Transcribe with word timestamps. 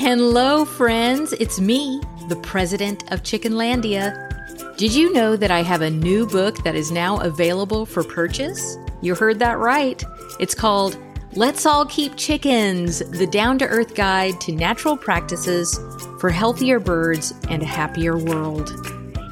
Hello, 0.00 0.64
friends. 0.64 1.34
It's 1.34 1.60
me, 1.60 2.00
the 2.30 2.36
president 2.36 3.12
of 3.12 3.22
Chickenlandia. 3.22 4.74
Did 4.78 4.94
you 4.94 5.12
know 5.12 5.36
that 5.36 5.50
I 5.50 5.62
have 5.62 5.82
a 5.82 5.90
new 5.90 6.26
book 6.26 6.64
that 6.64 6.74
is 6.74 6.90
now 6.90 7.18
available 7.18 7.84
for 7.84 8.02
purchase? 8.02 8.78
You 9.02 9.14
heard 9.14 9.38
that 9.40 9.58
right. 9.58 10.02
It's 10.40 10.54
called 10.54 10.96
Let's 11.34 11.66
All 11.66 11.84
Keep 11.84 12.16
Chickens 12.16 13.00
The 13.10 13.26
Down 13.26 13.58
to 13.58 13.66
Earth 13.66 13.94
Guide 13.94 14.40
to 14.40 14.52
Natural 14.52 14.96
Practices 14.96 15.78
for 16.18 16.30
Healthier 16.30 16.80
Birds 16.80 17.34
and 17.50 17.62
a 17.62 17.66
Happier 17.66 18.16
World. 18.16 18.72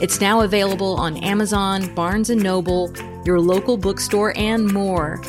It's 0.03 0.21
now 0.21 0.43
available 0.43 0.97
on 0.97 1.17
Amazon, 1.17 1.95
Barnes 1.95 2.29
& 2.31 2.37
Noble, 2.37 2.93
your 3.25 3.41
local 3.41 3.79
bookstore, 3.79 4.37
and 4.37 4.71
more. 4.71 5.23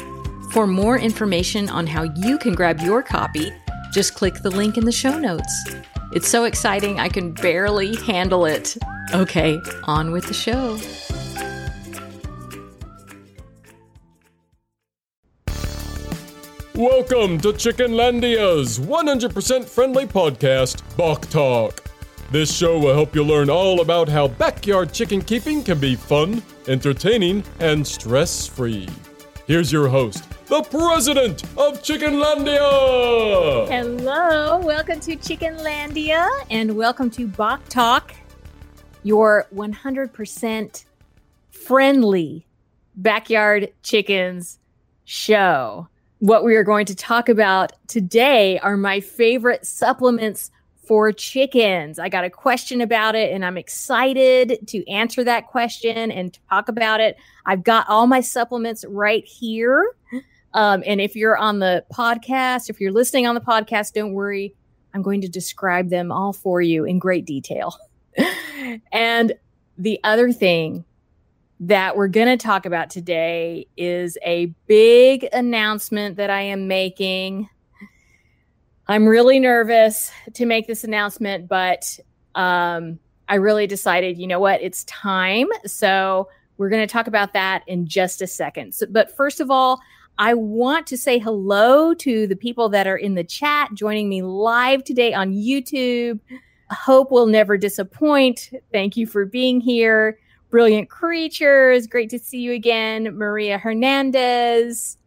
For 0.52 0.68
more 0.68 1.00
information 1.00 1.70
on 1.70 1.88
how 1.88 2.04
you 2.18 2.38
can 2.40 2.56
grab 2.56 2.82
your 2.82 3.02
copy, 3.02 3.54
just 3.92 4.14
click 4.14 4.36
the 4.36 4.50
link 4.50 4.78
in 4.78 4.86
the 4.86 4.92
show 4.92 5.18
notes. 5.18 5.66
It's 6.12 6.28
so 6.28 6.44
exciting, 6.44 7.00
I 7.00 7.10
can 7.10 7.32
barely 7.32 7.96
handle 7.98 8.46
it. 8.46 8.78
Okay, 9.14 9.60
on 9.84 10.12
with 10.12 10.26
the 10.28 10.34
show. 10.34 10.80
Welcome 16.76 17.40
to 17.42 17.50
Chickenlandia's 17.50 18.80
100% 18.80 19.66
friendly 19.66 20.06
podcast, 20.06 20.82
Bok 20.96 21.30
Talk. 21.30 21.84
This 22.32 22.56
show 22.56 22.78
will 22.78 22.94
help 22.94 23.16
you 23.16 23.24
learn 23.24 23.50
all 23.50 23.82
about 23.82 24.08
how 24.08 24.28
backyard 24.28 24.94
chicken 24.94 25.22
keeping 25.22 25.64
can 25.64 25.80
be 25.80 25.96
fun, 25.96 26.44
entertaining, 26.68 27.44
and 27.60 27.86
stress 27.86 28.48
free. 28.48 28.88
Here's 29.50 29.72
your 29.72 29.88
host, 29.88 30.30
the 30.46 30.62
president 30.62 31.42
of 31.58 31.82
Chickenlandia. 31.82 33.68
Hello, 33.68 34.60
welcome 34.60 35.00
to 35.00 35.16
Chickenlandia 35.16 36.30
and 36.52 36.76
welcome 36.76 37.10
to 37.10 37.26
Bok 37.26 37.68
Talk, 37.68 38.14
your 39.02 39.48
100% 39.56 40.86
friendly 41.50 42.46
backyard 42.96 43.74
chickens 43.82 44.60
show. 45.06 45.88
What 46.20 46.44
we 46.44 46.56
are 46.56 46.64
going 46.64 46.86
to 46.86 46.94
talk 46.94 47.28
about 47.28 47.72
today 47.88 48.60
are 48.60 48.78
my 48.78 49.00
favorite 49.00 49.66
supplements 49.66 50.52
for 50.90 51.12
chickens. 51.12 52.00
I 52.00 52.10
got 52.10 52.24
a 52.24 52.32
question 52.32 52.82
about 52.82 53.14
it 53.14 53.32
and 53.32 53.46
I'm 53.46 53.60
excited 53.60 54.58
to 54.70 54.90
answer 54.90 55.24
that 55.24 55.46
question 55.46 56.10
and 56.10 56.36
talk 56.50 56.68
about 56.68 57.00
it. 57.00 57.16
I've 57.46 57.64
got 57.64 57.88
all 57.88 58.08
my 58.08 58.22
supplements 58.22 58.84
right 58.90 59.24
here. 59.24 59.94
Um, 60.56 60.82
and 60.88 61.00
if 61.00 61.16
you're 61.16 61.38
on 61.38 61.60
the 61.60 61.86
podcast, 61.94 62.72
if 62.72 62.82
you're 62.82 62.92
listening 62.92 63.28
on 63.28 63.36
the 63.36 63.42
podcast, 63.42 63.94
don't 63.94 64.14
worry. 64.14 64.56
I'm 64.96 65.04
going 65.04 65.22
to 65.22 65.30
describe 65.30 65.92
them 65.92 66.12
all 66.12 66.34
for 66.34 66.60
you 66.60 66.86
in 66.86 66.98
great 66.98 67.24
detail. 67.24 67.78
and 68.92 69.34
the 69.78 70.00
other 70.04 70.32
thing 70.32 70.86
that 71.60 71.98
we're 71.98 72.08
going 72.08 72.36
to 72.36 72.44
talk 72.44 72.66
about 72.66 72.90
today 72.90 73.68
is 73.78 74.18
a 74.26 74.48
big 74.66 75.28
announcement 75.34 76.16
that 76.16 76.32
I 76.32 76.42
am 76.42 76.68
making. 76.68 77.48
I'm 78.90 79.06
really 79.06 79.40
nervous 79.40 80.12
to 80.34 80.48
make 80.48 80.66
this 80.66 80.84
announcement, 80.84 81.48
but 81.48 82.00
um, 82.34 82.98
I 83.28 83.36
really 83.36 83.68
decided, 83.68 84.18
you 84.18 84.26
know 84.26 84.40
what, 84.40 84.64
it's 84.64 84.84
time. 84.86 85.48
So 85.68 86.28
we're 86.58 86.70
going 86.70 86.82
to 86.82 86.92
talk 86.92 87.06
about 87.06 87.34
that 87.34 87.64
in 87.68 87.86
just 87.86 88.20
a 88.20 88.26
second. 88.26 88.74
So, 88.74 88.88
but 88.90 89.16
first 89.16 89.42
of 89.42 89.52
all, 89.52 89.80
I 90.18 90.34
want 90.34 90.88
to 90.88 90.98
say 90.98 91.20
hello 91.20 91.94
to 91.94 92.26
the 92.26 92.36
people 92.36 92.68
that 92.70 92.88
are 92.88 92.98
in 92.98 93.14
the 93.14 93.24
chat 93.24 93.70
joining 93.76 94.10
me 94.10 94.24
live 94.24 94.84
today 94.84 95.14
on 95.14 95.34
YouTube. 95.34 96.20
Hope 96.72 97.12
will 97.12 97.28
never 97.28 97.60
disappoint. 97.60 98.50
Thank 98.72 98.98
you 98.98 99.06
for 99.06 99.24
being 99.24 99.62
here. 99.62 100.18
Brilliant 100.50 100.90
creatures. 100.90 101.86
Great 101.86 102.10
to 102.10 102.18
see 102.18 102.40
you 102.40 102.54
again. 102.54 103.16
Maria 103.16 103.60
Hernandez. 103.60 104.98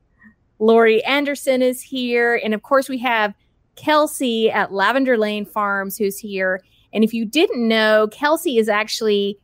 Lori 0.61 1.03
Anderson 1.03 1.63
is 1.63 1.83
here. 1.83 2.41
And 2.45 2.55
of 2.55 2.63
course, 2.63 2.89
we 2.89 2.99
have 2.99 3.35
Kelsey 3.77 4.51
at 4.51 4.73
Lavender 4.73 5.17
Lane 5.17 5.45
Farms 5.45 5.97
who's 5.97 6.19
here. 6.19 6.63
And 6.93 7.05
if 7.05 7.15
you 7.15 7.25
didn't 7.25 7.67
know, 7.67 8.09
Kelsey 8.11 8.59
is 8.59 8.69
actually 8.69 9.39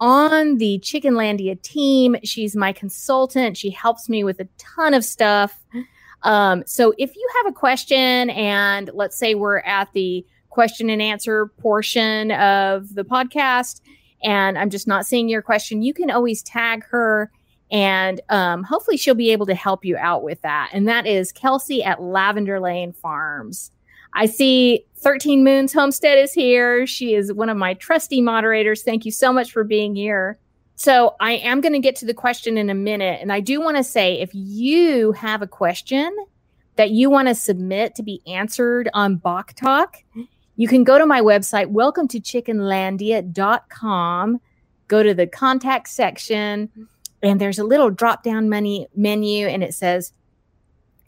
on 0.00 0.58
the 0.58 0.78
Chickenlandia 0.82 1.60
team. 1.62 2.16
She's 2.22 2.56
my 2.56 2.72
consultant. 2.72 3.56
She 3.56 3.70
helps 3.70 4.08
me 4.08 4.24
with 4.24 4.40
a 4.40 4.48
ton 4.58 4.94
of 4.94 5.04
stuff. 5.04 5.62
Um, 6.22 6.62
so 6.66 6.94
if 6.98 7.14
you 7.14 7.28
have 7.38 7.52
a 7.52 7.54
question, 7.54 8.30
and 8.30 8.90
let's 8.94 9.16
say 9.16 9.34
we're 9.34 9.60
at 9.60 9.92
the 9.92 10.26
question 10.50 10.90
and 10.90 11.00
answer 11.00 11.46
portion 11.58 12.32
of 12.32 12.94
the 12.94 13.04
podcast, 13.04 13.80
and 14.22 14.58
I'm 14.58 14.70
just 14.70 14.86
not 14.86 15.06
seeing 15.06 15.28
your 15.28 15.42
question, 15.42 15.82
you 15.82 15.94
can 15.94 16.10
always 16.10 16.42
tag 16.42 16.84
her. 16.86 17.30
And 17.70 18.20
um, 18.28 18.62
hopefully, 18.62 18.96
she'll 18.96 19.14
be 19.14 19.32
able 19.32 19.46
to 19.46 19.54
help 19.54 19.84
you 19.84 19.96
out 19.96 20.22
with 20.22 20.40
that. 20.42 20.70
And 20.72 20.86
that 20.88 21.06
is 21.06 21.32
Kelsey 21.32 21.82
at 21.82 22.00
Lavender 22.00 22.60
Lane 22.60 22.92
Farms. 22.92 23.72
I 24.12 24.26
see 24.26 24.84
13 24.98 25.42
Moons 25.42 25.72
Homestead 25.72 26.18
is 26.18 26.32
here. 26.32 26.86
She 26.86 27.14
is 27.14 27.32
one 27.32 27.48
of 27.48 27.56
my 27.56 27.74
trusty 27.74 28.20
moderators. 28.20 28.82
Thank 28.82 29.04
you 29.04 29.10
so 29.10 29.32
much 29.32 29.52
for 29.52 29.64
being 29.64 29.96
here. 29.96 30.38
So, 30.76 31.16
I 31.20 31.32
am 31.32 31.60
going 31.60 31.72
to 31.72 31.80
get 31.80 31.96
to 31.96 32.06
the 32.06 32.14
question 32.14 32.56
in 32.56 32.70
a 32.70 32.74
minute. 32.74 33.20
And 33.20 33.32
I 33.32 33.40
do 33.40 33.60
want 33.60 33.78
to 33.78 33.84
say 33.84 34.20
if 34.20 34.30
you 34.32 35.12
have 35.12 35.42
a 35.42 35.46
question 35.46 36.14
that 36.76 36.90
you 36.90 37.10
want 37.10 37.28
to 37.28 37.34
submit 37.34 37.94
to 37.96 38.02
be 38.02 38.22
answered 38.26 38.88
on 38.94 39.16
Bok 39.16 39.52
Talk, 39.54 40.02
you 40.56 40.68
can 40.68 40.84
go 40.84 40.98
to 40.98 41.06
my 41.06 41.20
website, 41.20 41.68
welcome 41.68 42.08
to 42.08 42.20
chickenlandia.com, 42.20 44.40
go 44.88 45.02
to 45.02 45.14
the 45.14 45.26
contact 45.26 45.88
section, 45.88 46.70
and 47.22 47.40
there's 47.40 47.58
a 47.58 47.64
little 47.64 47.90
drop 47.90 48.22
down 48.22 48.48
menu, 48.48 49.46
and 49.46 49.62
it 49.62 49.74
says 49.74 50.12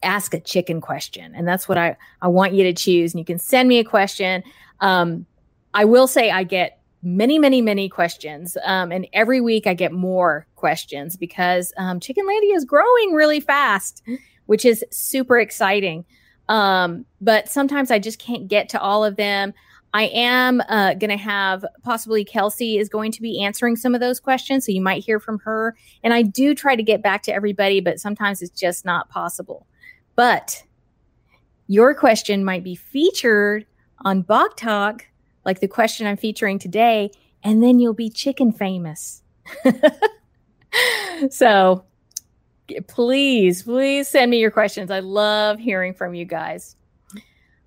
ask 0.03 0.35
a 0.35 0.41
chicken 0.41 0.81
question. 0.81 1.35
And 1.35 1.47
that's 1.47 1.69
what 1.69 1.79
I, 1.79 1.97
I 2.23 2.29
want 2.29 2.55
you 2.55 2.65
to 2.65 2.73
choose. 2.73 3.13
And 3.13 3.19
you 3.19 3.25
can 3.25 3.39
send 3.39 3.69
me 3.69 3.79
a 3.79 3.85
question. 3.85 4.43
Um, 4.81 5.27
I 5.75 5.85
will 5.85 6.07
say 6.07 6.31
I 6.31 6.45
get 6.45 6.81
many, 7.03 7.39
many, 7.39 7.61
many 7.61 7.89
questions. 7.89 8.57
Um, 8.65 8.91
and 8.93 9.07
every 9.13 9.41
week 9.41 9.67
I 9.67 9.75
get 9.75 9.93
more 9.93 10.47
questions 10.57 11.17
because 11.17 11.73
um, 11.77 12.01
Chickenlandia 12.01 12.55
is 12.55 12.65
growing 12.65 13.13
really 13.13 13.41
fast, 13.41 14.03
which 14.47 14.65
is 14.65 14.85
super 14.91 15.39
exciting. 15.39 16.05
Um, 16.49 17.05
but 17.21 17.49
sometimes 17.49 17.91
I 17.91 17.99
just 17.99 18.19
can't 18.19 18.49
get 18.49 18.69
to 18.71 18.81
all 18.81 19.05
of 19.05 19.17
them. 19.17 19.53
I 19.99 20.05
am 20.15 20.61
uh, 20.69 20.95
going 20.95 21.11
to 21.11 21.17
have 21.17 21.65
possibly 21.83 22.25
Kelsey 22.25 22.79
is 22.79 22.89
going 22.89 23.11
to 23.11 23.21
be 23.21 23.43
answering 23.43 23.75
some 23.75 23.97
of 23.97 24.01
those 24.01 24.21
questions. 24.21 24.65
So 24.65 24.71
you 24.71 24.81
might 24.81 25.05
hear 25.05 25.19
from 25.19 25.41
her. 25.41 25.77
And 26.05 26.15
I 26.15 26.23
do 26.23 26.55
try 26.55 26.77
to 26.77 26.85
get 26.85 27.03
back 27.03 27.25
to 27.25 27.35
everybody, 27.35 27.81
but 27.81 27.99
sometimes 27.99 28.41
it's 28.41 28.57
just 28.57 28.85
not 28.85 29.09
possible. 29.09 29.67
But 30.15 30.63
your 31.67 31.97
question 31.97 32.45
might 32.45 32.63
be 32.63 32.77
featured 32.77 33.67
on 34.05 34.23
Bok 34.23 34.57
Talk, 34.57 35.05
like 35.45 35.59
the 35.59 35.67
question 35.67 36.07
I'm 36.07 36.17
featuring 36.17 36.61
today, 36.61 37.11
and 37.43 37.61
then 37.61 37.81
you'll 37.81 37.93
be 37.93 38.09
chicken 38.09 38.53
famous. 38.53 39.25
so 41.31 41.85
please, 42.87 43.65
please 43.65 44.07
send 44.07 44.31
me 44.31 44.39
your 44.39 44.53
questions. 44.53 44.93
I 44.93 45.01
love 45.01 45.59
hearing 45.59 45.93
from 45.93 46.15
you 46.15 46.25
guys. 46.25 46.77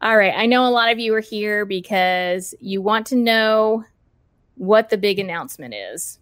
All 0.01 0.17
right. 0.17 0.33
I 0.35 0.47
know 0.47 0.67
a 0.67 0.71
lot 0.71 0.91
of 0.91 0.97
you 0.97 1.13
are 1.13 1.19
here 1.21 1.63
because 1.63 2.55
you 2.59 2.81
want 2.81 3.07
to 3.07 3.15
know 3.15 3.85
what 4.55 4.89
the 4.89 4.97
big 4.97 5.19
announcement 5.19 5.75
is. 5.75 6.17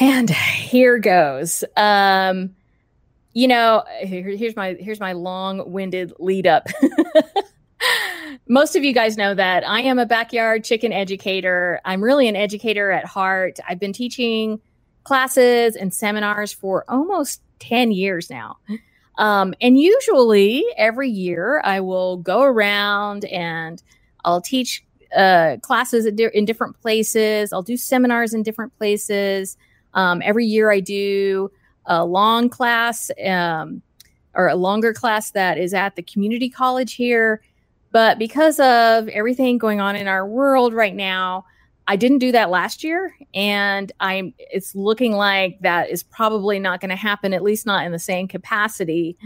And 0.00 0.28
here 0.28 0.98
goes. 0.98 1.62
Um, 1.76 2.56
you 3.34 3.46
know, 3.46 3.84
here, 4.00 4.22
here's 4.36 4.56
my 4.56 4.76
here's 4.80 4.98
my 4.98 5.12
long-winded 5.12 6.14
lead 6.18 6.46
up. 6.46 6.66
Most 8.48 8.74
of 8.74 8.82
you 8.82 8.92
guys 8.92 9.16
know 9.16 9.34
that 9.34 9.66
I 9.66 9.80
am 9.82 10.00
a 10.00 10.06
backyard 10.06 10.64
chicken 10.64 10.92
educator. 10.92 11.80
I'm 11.84 12.02
really 12.02 12.28
an 12.28 12.36
educator 12.36 12.90
at 12.90 13.04
heart. 13.04 13.58
I've 13.68 13.78
been 13.78 13.92
teaching 13.92 14.60
classes 15.04 15.76
and 15.76 15.94
seminars 15.94 16.52
for 16.52 16.84
almost 16.88 17.42
10 17.60 17.92
years 17.92 18.28
now. 18.28 18.56
Um, 19.16 19.54
and 19.60 19.78
usually 19.78 20.64
every 20.76 21.08
year 21.08 21.60
I 21.64 21.80
will 21.80 22.16
go 22.18 22.42
around 22.42 23.24
and 23.26 23.82
I'll 24.24 24.40
teach 24.40 24.84
uh, 25.16 25.58
classes 25.62 26.10
di- 26.12 26.30
in 26.34 26.44
different 26.44 26.80
places. 26.80 27.52
I'll 27.52 27.62
do 27.62 27.76
seminars 27.76 28.34
in 28.34 28.42
different 28.42 28.76
places. 28.76 29.56
Um, 29.94 30.20
every 30.24 30.46
year 30.46 30.70
I 30.70 30.80
do 30.80 31.50
a 31.86 32.04
long 32.04 32.48
class 32.48 33.10
um, 33.24 33.82
or 34.34 34.48
a 34.48 34.56
longer 34.56 34.92
class 34.92 35.30
that 35.32 35.58
is 35.58 35.74
at 35.74 35.96
the 35.96 36.02
community 36.02 36.50
college 36.50 36.94
here. 36.94 37.40
But 37.92 38.18
because 38.18 38.58
of 38.58 39.06
everything 39.08 39.58
going 39.58 39.80
on 39.80 39.94
in 39.94 40.08
our 40.08 40.26
world 40.26 40.74
right 40.74 40.96
now, 40.96 41.44
I 41.86 41.96
didn't 41.96 42.18
do 42.18 42.32
that 42.32 42.50
last 42.50 42.82
year, 42.82 43.14
and 43.34 43.92
I'm. 44.00 44.34
It's 44.38 44.74
looking 44.74 45.12
like 45.12 45.58
that 45.60 45.90
is 45.90 46.02
probably 46.02 46.58
not 46.58 46.80
going 46.80 46.90
to 46.90 46.96
happen, 46.96 47.34
at 47.34 47.42
least 47.42 47.66
not 47.66 47.84
in 47.84 47.92
the 47.92 47.98
same 47.98 48.26
capacity, 48.26 49.18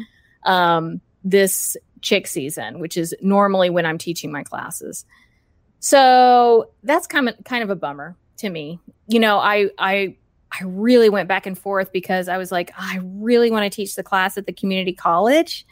um, 0.44 1.00
this 1.22 1.76
chick 2.00 2.26
season, 2.26 2.80
which 2.80 2.96
is 2.96 3.14
normally 3.20 3.70
when 3.70 3.86
I'm 3.86 3.98
teaching 3.98 4.32
my 4.32 4.42
classes. 4.42 5.04
So 5.80 6.70
that's 6.82 7.06
kind 7.06 7.28
of 7.28 7.36
kind 7.44 7.62
of 7.62 7.70
a 7.70 7.76
bummer 7.76 8.16
to 8.38 8.50
me. 8.50 8.80
You 9.06 9.20
know, 9.20 9.38
I 9.38 9.70
I 9.78 10.16
I 10.50 10.64
really 10.64 11.08
went 11.10 11.28
back 11.28 11.46
and 11.46 11.56
forth 11.56 11.92
because 11.92 12.28
I 12.28 12.38
was 12.38 12.50
like, 12.50 12.72
I 12.76 13.00
really 13.02 13.50
want 13.50 13.70
to 13.70 13.74
teach 13.74 13.94
the 13.94 14.02
class 14.02 14.38
at 14.38 14.46
the 14.46 14.52
community 14.52 14.92
college 14.92 15.66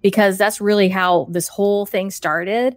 because 0.00 0.38
that's 0.38 0.60
really 0.60 0.88
how 0.88 1.26
this 1.30 1.48
whole 1.48 1.86
thing 1.86 2.10
started. 2.10 2.76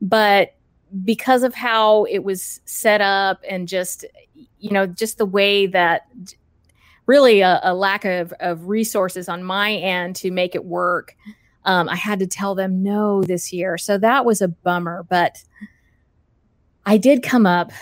But 0.00 0.54
because 1.02 1.42
of 1.42 1.54
how 1.54 2.04
it 2.04 2.20
was 2.20 2.60
set 2.66 3.00
up 3.00 3.42
and 3.48 3.66
just 3.66 4.04
you 4.58 4.70
know 4.70 4.86
just 4.86 5.18
the 5.18 5.26
way 5.26 5.66
that 5.66 6.06
really 7.06 7.40
a, 7.40 7.60
a 7.62 7.74
lack 7.74 8.04
of, 8.04 8.32
of 8.40 8.68
resources 8.68 9.28
on 9.28 9.42
my 9.42 9.74
end 9.74 10.16
to 10.16 10.30
make 10.30 10.54
it 10.54 10.64
work 10.64 11.16
um, 11.64 11.88
i 11.88 11.96
had 11.96 12.18
to 12.18 12.26
tell 12.26 12.54
them 12.54 12.82
no 12.82 13.22
this 13.22 13.52
year. 13.52 13.76
So 13.78 13.98
that 13.98 14.24
was 14.24 14.40
a 14.40 14.48
bummer 14.48 15.04
but 15.08 15.42
i 16.86 16.96
did 16.96 17.22
come 17.22 17.46
up 17.46 17.72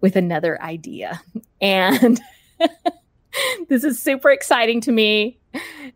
with 0.00 0.16
another 0.16 0.60
idea. 0.62 1.20
And 1.60 2.20
this 3.68 3.84
is 3.84 4.00
super 4.00 4.30
exciting 4.30 4.80
to 4.82 4.92
me 4.92 5.38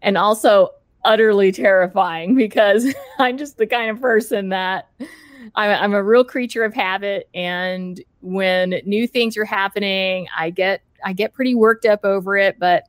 and 0.01 0.19
also 0.19 0.71
utterly 1.05 1.51
terrifying 1.51 2.35
because 2.37 2.95
i'm 3.19 3.37
just 3.37 3.57
the 3.57 3.67
kind 3.67 3.91
of 3.91 4.01
person 4.01 4.51
that 4.51 4.89
I'm, 5.55 5.83
I'm 5.83 5.95
a 5.95 6.03
real 6.03 6.25
creature 6.25 6.65
of 6.65 6.75
habit, 6.75 7.29
and 7.35 8.03
when 8.21 8.81
new 8.85 9.07
things 9.07 9.37
are 9.37 9.45
happening, 9.45 10.29
I 10.37 10.51
get 10.51 10.83
I 11.05 11.13
get 11.13 11.35
pretty 11.35 11.55
worked 11.55 11.85
up 11.85 12.05
over 12.05 12.37
it. 12.37 12.59
But 12.59 12.85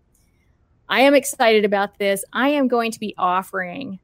I 0.89 1.01
am 1.01 1.15
excited 1.15 1.65
about 1.65 1.97
this. 1.97 2.23
I 2.33 2.49
am 2.49 2.67
going 2.67 2.91
to 2.91 2.99
be 2.99 3.15
offering 3.17 3.99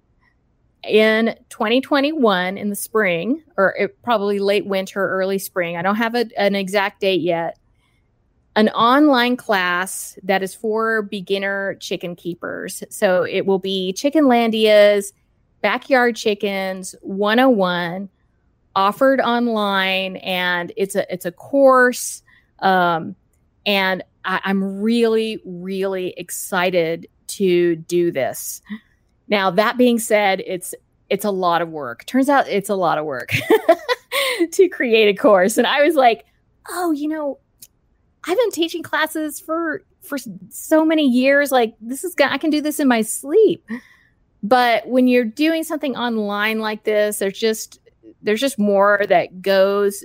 in 0.83 1.35
2021 1.49 2.57
in 2.57 2.69
the 2.69 2.75
spring, 2.75 3.43
or 3.57 3.75
it, 3.77 4.01
probably 4.01 4.39
late 4.39 4.65
winter, 4.65 5.09
early 5.09 5.37
spring. 5.37 5.77
I 5.77 5.81
don't 5.81 5.95
have 5.95 6.15
a, 6.15 6.25
an 6.37 6.55
exact 6.55 7.01
date 7.01 7.21
yet. 7.21 7.57
An 8.55 8.69
online 8.69 9.37
class 9.37 10.17
that 10.23 10.41
is 10.41 10.55
for 10.55 11.03
beginner 11.03 11.75
chicken 11.75 12.15
keepers. 12.15 12.83
So 12.89 13.23
it 13.23 13.45
will 13.45 13.59
be 13.59 13.93
Chickenlandia's 13.95 15.13
Backyard 15.61 16.15
Chickens 16.15 16.95
101 17.01 18.09
offered 18.75 19.19
online 19.19 20.17
and 20.17 20.71
it's 20.77 20.95
a 20.95 21.11
it's 21.11 21.25
a 21.25 21.31
course 21.31 22.21
um, 22.59 23.15
and 23.65 24.03
I, 24.25 24.39
i'm 24.43 24.81
really 24.81 25.41
really 25.45 26.13
excited 26.17 27.07
to 27.29 27.75
do 27.75 28.11
this. 28.11 28.61
Now 29.27 29.51
that 29.51 29.77
being 29.77 29.99
said 29.99 30.43
it's 30.45 30.75
it's 31.09 31.25
a 31.25 31.31
lot 31.31 31.61
of 31.61 31.69
work. 31.69 32.05
Turns 32.05 32.29
out 32.29 32.47
it's 32.47 32.69
a 32.69 32.75
lot 32.75 32.97
of 32.97 33.05
work 33.05 33.33
to 34.51 34.69
create 34.69 35.07
a 35.07 35.19
course. 35.19 35.57
And 35.57 35.65
i 35.65 35.83
was 35.83 35.95
like 35.95 36.25
oh 36.69 36.91
you 36.91 37.07
know 37.07 37.39
i've 38.25 38.37
been 38.37 38.51
teaching 38.51 38.83
classes 38.83 39.39
for 39.39 39.83
for 40.01 40.17
so 40.49 40.83
many 40.83 41.07
years. 41.07 41.51
Like 41.51 41.75
this 41.79 42.03
is 42.03 42.15
i 42.19 42.37
can 42.37 42.49
do 42.49 42.61
this 42.61 42.79
in 42.79 42.87
my 42.87 43.01
sleep. 43.01 43.65
But 44.41 44.87
when 44.87 45.07
you're 45.07 45.25
doing 45.25 45.63
something 45.63 45.95
online 45.95 46.59
like 46.59 46.83
this 46.83 47.19
there's 47.19 47.37
just 47.37 47.79
there's 48.21 48.41
just 48.41 48.59
more 48.59 49.01
that 49.07 49.41
goes 49.41 50.03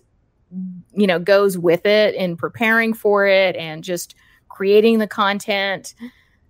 you 0.93 1.07
know 1.07 1.19
goes 1.19 1.59
with 1.59 1.85
it 1.87 2.15
in 2.15 2.37
preparing 2.37 2.95
for 2.95 3.27
it 3.27 3.57
and 3.57 3.83
just 3.83 4.15
creating 4.49 4.99
the 4.99 5.07
content. 5.07 5.95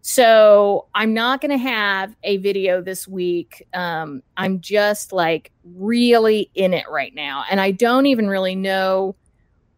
So 0.03 0.87
i'm 0.95 1.15
not 1.15 1.41
going 1.41 1.51
to 1.51 1.57
have 1.57 2.15
a 2.23 2.37
video 2.39 2.83
this 2.83 3.09
week. 3.09 3.67
Um, 3.73 4.23
i'm 4.37 4.61
just 4.61 5.13
like 5.13 5.53
really 5.65 6.51
in 6.55 6.75
it 6.75 6.85
right 6.91 7.15
now. 7.15 7.45
And 7.51 7.61
i 7.61 7.71
don't 7.71 8.07
even 8.07 8.29
really 8.29 8.55
know 8.55 9.17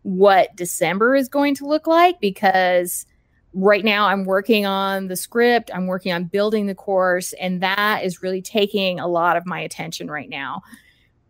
what 0.02 0.54
december 0.54 1.16
is 1.16 1.28
going 1.28 1.54
to 1.56 1.66
look 1.66 1.88
like 1.88 2.20
because 2.20 3.06
right 3.52 3.84
now 3.84 4.06
i'm 4.06 4.24
working 4.24 4.66
on 4.66 5.08
the 5.08 5.16
script. 5.16 5.70
I'm 5.72 5.86
working 5.86 6.12
on 6.12 6.24
building 6.24 6.66
the 6.66 6.74
course 6.74 7.32
and 7.34 7.62
that 7.62 8.02
is 8.04 8.22
really 8.22 8.42
taking 8.42 8.98
a 8.98 9.06
lot 9.08 9.36
of 9.36 9.46
my 9.46 9.60
attention 9.60 10.10
right 10.10 10.28
now 10.28 10.62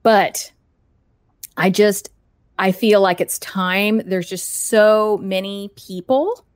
but 0.07 0.53
I 1.57 1.69
just, 1.69 2.11
I 2.61 2.71
feel 2.71 3.01
like 3.01 3.21
it's 3.21 3.41
time. 3.41 4.01
There's 4.07 4.29
just 4.29 4.69
so 4.69 5.19
many 5.21 5.73
people 5.75 6.47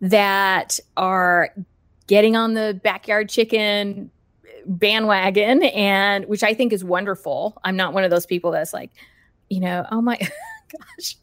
that 0.00 0.80
are 0.96 1.50
getting 2.06 2.34
on 2.34 2.54
the 2.54 2.80
backyard 2.82 3.28
chicken 3.28 4.10
bandwagon 4.64 5.64
and 5.64 6.24
which 6.24 6.42
I 6.42 6.54
think 6.54 6.72
is 6.72 6.82
wonderful. 6.82 7.60
I'm 7.62 7.76
not 7.76 7.92
one 7.92 8.04
of 8.04 8.10
those 8.10 8.24
people 8.24 8.52
that's 8.52 8.72
like, 8.72 8.90
you 9.50 9.60
know, 9.60 9.84
oh 9.90 10.00
my 10.00 10.16
gosh. 10.96 11.16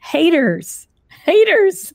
Haters. 0.00 0.88
Haters. 1.26 1.92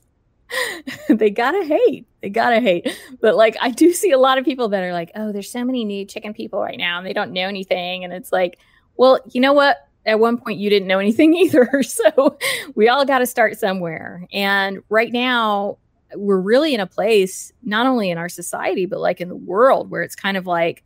they 1.08 1.30
gotta 1.30 1.64
hate. 1.64 2.06
They 2.22 2.28
gotta 2.28 2.60
hate. 2.60 2.88
But 3.20 3.36
like 3.36 3.56
I 3.60 3.70
do 3.70 3.92
see 3.92 4.10
a 4.10 4.18
lot 4.18 4.38
of 4.38 4.44
people 4.44 4.68
that 4.70 4.82
are 4.82 4.92
like, 4.92 5.10
oh, 5.14 5.32
there's 5.32 5.50
so 5.50 5.64
many 5.64 5.84
new 5.84 6.04
chicken 6.04 6.34
people 6.34 6.60
right 6.60 6.78
now 6.78 6.98
and 6.98 7.06
they 7.06 7.12
don't 7.12 7.32
know 7.32 7.46
anything. 7.46 8.04
And 8.04 8.12
it's 8.12 8.32
like, 8.32 8.58
well, 8.96 9.18
you 9.30 9.40
know 9.40 9.52
what? 9.52 9.78
At 10.06 10.18
one 10.18 10.38
point, 10.38 10.58
you 10.58 10.70
didn't 10.70 10.88
know 10.88 10.98
anything 10.98 11.34
either. 11.36 11.68
So 11.82 12.38
we 12.74 12.88
all 12.88 13.04
got 13.04 13.18
to 13.18 13.26
start 13.26 13.58
somewhere. 13.58 14.26
And 14.32 14.82
right 14.88 15.12
now, 15.12 15.78
we're 16.14 16.40
really 16.40 16.74
in 16.74 16.80
a 16.80 16.86
place, 16.86 17.52
not 17.62 17.86
only 17.86 18.10
in 18.10 18.18
our 18.18 18.28
society, 18.28 18.86
but 18.86 19.00
like 19.00 19.20
in 19.20 19.28
the 19.28 19.36
world, 19.36 19.90
where 19.90 20.02
it's 20.02 20.16
kind 20.16 20.36
of 20.36 20.46
like, 20.46 20.82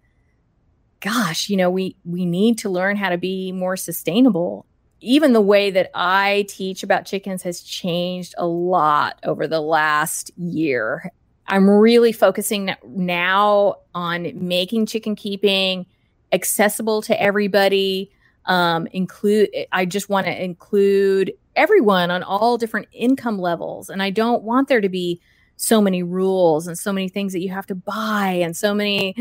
gosh, 1.00 1.48
you 1.48 1.56
know, 1.56 1.70
we 1.70 1.96
we 2.04 2.24
need 2.24 2.58
to 2.58 2.70
learn 2.70 2.96
how 2.96 3.10
to 3.10 3.18
be 3.18 3.52
more 3.52 3.76
sustainable. 3.76 4.66
Even 5.04 5.34
the 5.34 5.40
way 5.40 5.70
that 5.70 5.90
I 5.94 6.46
teach 6.48 6.82
about 6.82 7.04
chickens 7.04 7.42
has 7.42 7.60
changed 7.60 8.34
a 8.38 8.46
lot 8.46 9.18
over 9.22 9.46
the 9.46 9.60
last 9.60 10.30
year. 10.38 11.12
I'm 11.46 11.68
really 11.68 12.12
focusing 12.12 12.74
now 12.86 13.76
on 13.94 14.32
making 14.34 14.86
chicken 14.86 15.14
keeping 15.14 15.84
accessible 16.32 17.02
to 17.02 17.20
everybody. 17.20 18.10
Um, 18.46 18.86
include, 18.88 19.50
I 19.72 19.84
just 19.84 20.08
want 20.08 20.26
to 20.26 20.42
include 20.42 21.34
everyone 21.54 22.10
on 22.10 22.22
all 22.22 22.56
different 22.56 22.88
income 22.92 23.38
levels. 23.38 23.90
And 23.90 24.02
I 24.02 24.08
don't 24.08 24.42
want 24.42 24.68
there 24.68 24.80
to 24.80 24.88
be 24.88 25.20
so 25.56 25.82
many 25.82 26.02
rules 26.02 26.66
and 26.66 26.78
so 26.78 26.92
many 26.92 27.10
things 27.10 27.34
that 27.34 27.40
you 27.40 27.50
have 27.50 27.66
to 27.66 27.74
buy 27.74 28.38
and 28.42 28.56
so 28.56 28.74
many, 28.74 29.14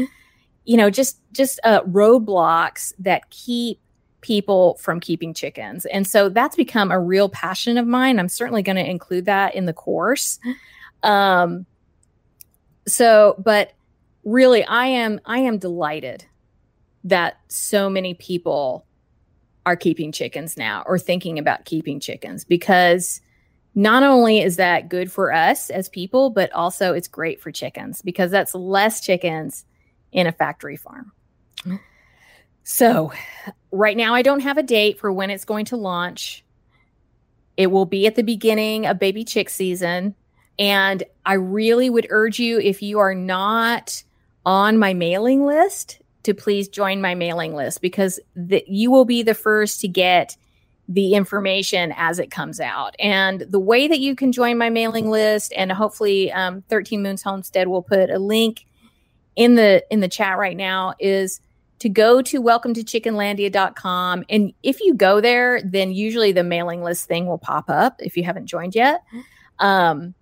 you 0.63 0.77
know, 0.77 0.89
just, 0.89 1.19
just 1.33 1.59
uh, 1.65 1.81
roadblocks 1.81 2.93
that 2.99 3.29
keep 3.29 3.79
people 4.23 4.75
from 4.75 4.99
keeping 4.99 5.33
chickens. 5.33 5.85
And 5.85 6.07
so 6.07 6.29
that's 6.29 6.55
become 6.55 6.89
a 6.89 6.99
real 6.99 7.29
passion 7.29 7.77
of 7.77 7.85
mine. 7.85 8.17
I'm 8.17 8.29
certainly 8.29 8.63
going 8.63 8.77
to 8.77 8.89
include 8.89 9.25
that 9.25 9.53
in 9.53 9.65
the 9.65 9.73
course. 9.73 10.39
Um, 11.03 11.67
so, 12.87 13.35
but 13.37 13.73
really, 14.23 14.63
I 14.63 14.87
am, 14.87 15.19
I 15.25 15.39
am 15.39 15.59
delighted 15.59 16.25
that 17.03 17.37
so 17.49 17.89
many 17.89 18.15
people 18.15 18.85
are 19.65 19.75
keeping 19.75 20.11
chickens 20.11 20.57
now 20.57 20.83
or 20.85 20.97
thinking 20.97 21.37
about 21.37 21.65
keeping 21.65 21.99
chickens 21.99 22.43
because 22.43 23.21
not 23.75 24.03
only 24.03 24.39
is 24.41 24.55
that 24.55 24.89
good 24.89 25.11
for 25.11 25.33
us 25.33 25.69
as 25.69 25.89
people, 25.89 26.29
but 26.29 26.51
also 26.53 26.93
it's 26.93 27.07
great 27.07 27.41
for 27.41 27.51
chickens 27.51 28.01
because 28.01 28.31
that's 28.31 28.53
less 28.55 29.01
chickens 29.01 29.65
in 30.11 30.27
a 30.27 30.31
factory 30.31 30.77
farm. 30.77 31.11
So, 32.63 33.11
right 33.71 33.97
now, 33.97 34.13
I 34.13 34.21
don't 34.21 34.39
have 34.39 34.57
a 34.57 34.63
date 34.63 34.99
for 34.99 35.11
when 35.11 35.29
it's 35.29 35.45
going 35.45 35.65
to 35.65 35.77
launch. 35.77 36.43
It 37.57 37.67
will 37.67 37.85
be 37.85 38.07
at 38.07 38.15
the 38.15 38.23
beginning 38.23 38.85
of 38.85 38.99
baby 38.99 39.23
chick 39.25 39.49
season. 39.49 40.15
And 40.57 41.03
I 41.25 41.33
really 41.33 41.89
would 41.89 42.07
urge 42.09 42.39
you, 42.39 42.59
if 42.59 42.81
you 42.81 42.99
are 42.99 43.15
not 43.15 44.03
on 44.45 44.77
my 44.77 44.93
mailing 44.93 45.45
list, 45.45 45.99
to 46.23 46.33
please 46.33 46.67
join 46.69 47.01
my 47.01 47.15
mailing 47.15 47.53
list 47.53 47.81
because 47.81 48.19
the, 48.35 48.63
you 48.65 48.89
will 48.89 49.05
be 49.05 49.23
the 49.23 49.33
first 49.33 49.81
to 49.81 49.87
get 49.87 50.37
the 50.87 51.15
information 51.15 51.93
as 51.97 52.19
it 52.19 52.31
comes 52.31 52.59
out. 52.59 52.95
And 52.99 53.41
the 53.41 53.59
way 53.59 53.87
that 53.87 53.99
you 53.99 54.15
can 54.15 54.31
join 54.31 54.57
my 54.57 54.69
mailing 54.69 55.09
list, 55.09 55.53
and 55.55 55.71
hopefully, 55.71 56.31
um, 56.31 56.61
13 56.69 57.01
Moons 57.03 57.23
Homestead 57.23 57.67
will 57.67 57.81
put 57.81 58.09
a 58.09 58.19
link 58.19 58.65
in 59.35 59.55
the 59.55 59.83
in 59.91 59.99
the 59.99 60.07
chat 60.07 60.37
right 60.37 60.55
now, 60.55 60.93
is 60.99 61.41
to 61.83 61.89
go 61.89 62.21
to 62.21 62.39
welcome 62.39 62.73
to 62.73 62.81
chickenlandia.com. 62.81 64.23
And 64.29 64.53
if 64.63 64.79
you 64.79 64.93
go 64.93 65.19
there, 65.19 65.61
then 65.61 65.91
usually 65.91 66.31
the 66.31 66.41
mailing 66.41 66.81
list 66.81 67.09
thing 67.09 67.25
will 67.25 67.37
pop 67.37 67.69
up 67.69 67.97
if 67.99 68.15
you 68.15 68.23
haven't 68.23 68.45
joined 68.45 68.73
yet. 68.73 69.03
Um, 69.59 70.13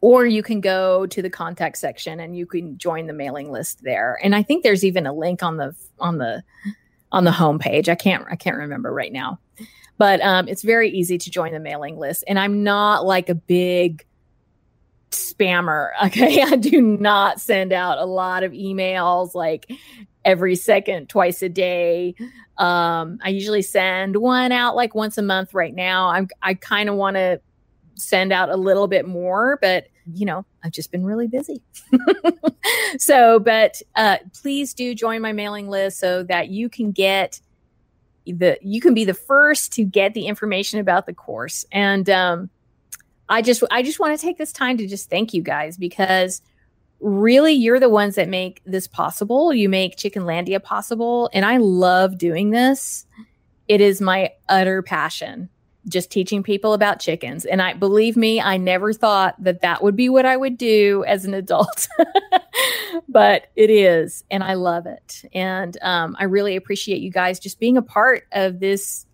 or 0.00 0.26
you 0.26 0.42
can 0.42 0.60
go 0.60 1.06
to 1.06 1.22
the 1.22 1.30
contact 1.30 1.78
section 1.78 2.18
and 2.18 2.36
you 2.36 2.44
can 2.44 2.76
join 2.76 3.06
the 3.06 3.12
mailing 3.12 3.52
list 3.52 3.84
there. 3.84 4.18
And 4.20 4.34
i 4.34 4.42
think 4.42 4.64
there's 4.64 4.84
even 4.84 5.06
a 5.06 5.12
link 5.12 5.44
on 5.44 5.58
the 5.58 5.76
on 6.00 6.18
the 6.18 6.42
on 7.12 7.22
the 7.22 7.30
homepage. 7.30 7.88
I 7.88 7.94
can't 7.94 8.26
i 8.28 8.34
can't 8.34 8.56
remember 8.56 8.92
right 8.92 9.12
now. 9.12 9.38
But 9.96 10.20
um, 10.22 10.48
it's 10.48 10.62
very 10.62 10.90
easy 10.90 11.18
to 11.18 11.30
join 11.30 11.52
the 11.52 11.60
mailing 11.60 11.98
list. 11.98 12.24
And 12.26 12.36
i'm 12.36 12.64
not 12.64 13.06
like 13.06 13.28
a 13.28 13.34
big 13.36 14.04
spammer 15.12 15.90
okay? 16.04 16.42
I 16.42 16.56
do 16.56 16.82
not 16.82 17.40
send 17.40 17.72
out 17.72 17.98
a 17.98 18.04
lot 18.04 18.42
of 18.42 18.50
emails 18.50 19.36
like 19.36 19.70
every 20.24 20.56
second, 20.56 21.08
twice 21.08 21.42
a 21.42 21.48
day. 21.48 22.14
Um, 22.58 23.18
I 23.22 23.30
usually 23.30 23.62
send 23.62 24.16
one 24.16 24.52
out 24.52 24.76
like 24.76 24.94
once 24.94 25.18
a 25.18 25.22
month 25.22 25.54
right 25.54 25.74
now. 25.74 26.08
I'm, 26.08 26.28
I 26.42 26.54
kind 26.54 26.88
of 26.88 26.96
want 26.96 27.16
to 27.16 27.40
send 27.96 28.32
out 28.32 28.50
a 28.50 28.56
little 28.56 28.88
bit 28.88 29.06
more, 29.06 29.58
but 29.60 29.86
you 30.12 30.26
know, 30.26 30.44
I've 30.62 30.72
just 30.72 30.90
been 30.90 31.04
really 31.04 31.28
busy. 31.28 31.62
so, 32.98 33.38
but 33.38 33.80
uh, 33.96 34.18
please 34.40 34.74
do 34.74 34.94
join 34.94 35.22
my 35.22 35.32
mailing 35.32 35.68
list 35.68 35.98
so 35.98 36.22
that 36.24 36.48
you 36.48 36.68
can 36.68 36.92
get 36.92 37.40
the 38.26 38.58
you 38.62 38.80
can 38.80 38.94
be 38.94 39.04
the 39.04 39.14
first 39.14 39.72
to 39.74 39.84
get 39.84 40.14
the 40.14 40.26
information 40.26 40.78
about 40.78 41.06
the 41.06 41.14
course. 41.14 41.64
And 41.72 42.08
um, 42.10 42.50
I 43.28 43.42
just 43.42 43.62
I 43.70 43.82
just 43.82 44.00
want 44.00 44.18
to 44.18 44.24
take 44.24 44.38
this 44.38 44.52
time 44.52 44.76
to 44.78 44.86
just 44.86 45.10
thank 45.10 45.34
you 45.34 45.42
guys 45.42 45.76
because 45.76 46.42
really 47.04 47.52
you're 47.52 47.78
the 47.78 47.88
ones 47.88 48.14
that 48.14 48.28
make 48.28 48.62
this 48.64 48.86
possible. 48.86 49.52
You 49.52 49.68
make 49.68 49.96
Chickenlandia 49.96 50.62
possible, 50.62 51.30
and 51.32 51.44
I 51.44 51.58
love 51.58 52.18
doing 52.18 52.50
this. 52.50 53.06
It 53.68 53.80
is 53.80 54.00
my 54.00 54.32
utter 54.48 54.82
passion 54.82 55.48
just 55.86 56.10
teaching 56.10 56.42
people 56.42 56.72
about 56.72 56.98
chickens. 56.98 57.44
And 57.44 57.60
I 57.60 57.74
believe 57.74 58.16
me, 58.16 58.40
I 58.40 58.56
never 58.56 58.92
thought 58.92 59.34
that 59.42 59.60
that 59.60 59.82
would 59.82 59.96
be 59.96 60.08
what 60.08 60.24
I 60.24 60.34
would 60.34 60.56
do 60.56 61.04
as 61.06 61.24
an 61.26 61.34
adult, 61.34 61.88
but 63.08 63.50
it 63.54 63.68
is, 63.68 64.24
and 64.30 64.42
I 64.42 64.54
love 64.54 64.86
it. 64.86 65.24
And 65.34 65.76
um, 65.82 66.16
I 66.18 66.24
really 66.24 66.56
appreciate 66.56 67.02
you 67.02 67.10
guys 67.10 67.38
just 67.38 67.60
being 67.60 67.76
a 67.76 67.82
part 67.82 68.24
of 68.32 68.60
this 68.60 69.04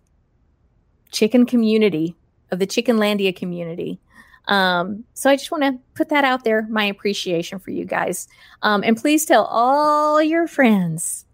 chicken 1.11 1.45
community, 1.45 2.15
of 2.51 2.59
the 2.59 2.67
Chickenlandia 2.67 3.35
community. 3.35 3.99
Um, 4.47 5.03
so 5.13 5.29
I 5.29 5.35
just 5.35 5.51
want 5.51 5.63
to 5.63 5.79
put 5.93 6.09
that 6.09 6.23
out 6.23 6.43
there, 6.43 6.67
my 6.69 6.85
appreciation 6.85 7.59
for 7.59 7.71
you 7.71 7.85
guys. 7.85 8.27
Um, 8.61 8.83
and 8.83 8.97
please 8.97 9.25
tell 9.25 9.45
all 9.45 10.21
your 10.21 10.47
friends 10.47 11.25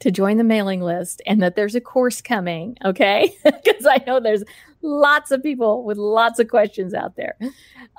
to 0.00 0.10
join 0.10 0.36
the 0.36 0.44
mailing 0.44 0.80
list 0.80 1.22
and 1.26 1.42
that 1.42 1.56
there's 1.56 1.74
a 1.74 1.80
course 1.80 2.20
coming, 2.20 2.76
okay? 2.84 3.34
Because 3.44 3.86
I 3.86 4.02
know 4.06 4.20
there's 4.20 4.44
lots 4.82 5.30
of 5.30 5.42
people 5.42 5.84
with 5.84 5.98
lots 5.98 6.38
of 6.38 6.48
questions 6.48 6.94
out 6.94 7.16
there. 7.16 7.36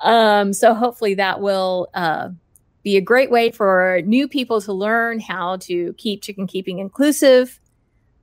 Um, 0.02 0.52
so 0.52 0.74
hopefully 0.74 1.14
that 1.14 1.40
will 1.40 1.88
uh, 1.94 2.30
be 2.82 2.96
a 2.96 3.00
great 3.00 3.30
way 3.30 3.50
for 3.50 4.00
new 4.04 4.28
people 4.28 4.60
to 4.62 4.72
learn 4.72 5.20
how 5.20 5.56
to 5.58 5.92
keep 5.94 6.22
chicken 6.22 6.46
keeping 6.46 6.78
inclusive, 6.78 7.60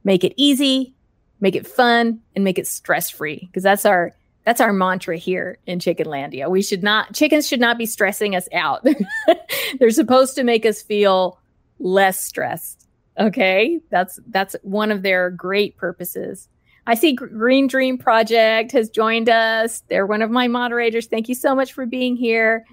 make 0.04 0.24
it 0.24 0.34
easy, 0.38 0.96
make 1.40 1.56
it 1.56 1.68
fun, 1.68 2.20
and 2.36 2.44
make 2.44 2.58
it 2.58 2.68
stress 2.68 3.10
free. 3.10 3.48
Because 3.48 3.64
that's 3.64 3.86
our 3.86 4.14
that's 4.48 4.62
our 4.62 4.72
mantra 4.72 5.18
here 5.18 5.58
in 5.68 5.80
Chickenlandia. 5.80 6.50
We 6.50 6.62
should 6.62 6.82
not 6.82 7.14
chickens 7.14 7.46
should 7.46 7.60
not 7.60 7.78
be 7.78 7.86
stressing 7.86 8.34
us 8.34 8.48
out. 8.54 8.82
They're 9.80 9.90
supposed 9.90 10.36
to 10.36 10.46
make 10.46 10.66
us 10.66 10.82
feel 10.82 11.38
less 11.80 12.22
stressed. 12.22 12.88
Okay, 13.20 13.82
that's 13.92 14.22
that's 14.28 14.56
one 14.62 14.90
of 14.90 15.02
their 15.02 15.32
great 15.32 15.76
purposes. 15.76 16.48
I 16.86 16.96
see 16.96 17.12
Green 17.12 17.68
Dream 17.68 17.98
Project 17.98 18.72
has 18.72 18.90
joined 18.90 19.28
us. 19.28 19.82
They're 19.90 20.06
one 20.06 20.22
of 20.22 20.32
my 20.32 20.48
moderators. 20.48 21.08
Thank 21.08 21.28
you 21.28 21.36
so 21.36 21.54
much 21.54 21.74
for 21.74 21.86
being 21.86 22.16
here. 22.16 22.64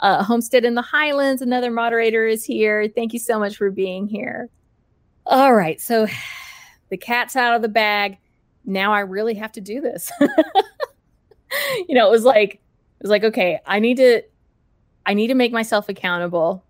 Uh, 0.00 0.24
Homestead 0.24 0.64
in 0.64 0.74
the 0.74 0.82
Highlands, 0.82 1.42
another 1.42 1.70
moderator 1.70 2.26
is 2.26 2.44
here. 2.44 2.88
Thank 2.88 3.12
you 3.12 3.20
so 3.20 3.38
much 3.38 3.56
for 3.56 3.70
being 3.70 4.08
here. 4.08 4.48
All 5.26 5.54
right, 5.54 5.80
so 5.80 6.08
the 6.88 6.96
cat's 6.96 7.36
out 7.36 7.54
of 7.54 7.62
the 7.62 7.68
bag. 7.68 8.18
Now 8.64 8.92
I 8.92 9.00
really 9.00 9.34
have 9.34 9.52
to 9.52 9.60
do 9.60 9.80
this. 9.80 10.10
you 11.88 11.94
know, 11.94 12.06
it 12.06 12.10
was 12.10 12.24
like 12.24 12.54
it 12.54 13.02
was 13.02 13.10
like 13.10 13.24
okay, 13.24 13.60
I 13.66 13.78
need 13.78 13.96
to 13.98 14.22
I 15.06 15.14
need 15.14 15.28
to 15.28 15.34
make 15.34 15.52
myself 15.52 15.88
accountable 15.88 16.64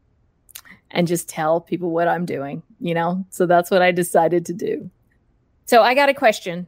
and 0.91 1.07
just 1.07 1.29
tell 1.29 1.61
people 1.61 1.91
what 1.91 2.09
I'm 2.09 2.27
doing, 2.27 2.63
you 2.81 2.95
know? 2.95 3.25
So 3.31 3.47
that's 3.47 3.71
what 3.71 3.83
I 3.83 3.93
decided 3.93 4.47
to 4.47 4.53
do. 4.53 4.91
So 5.67 5.83
I 5.83 5.95
got 5.95 6.09
a 6.09 6.15
question 6.15 6.67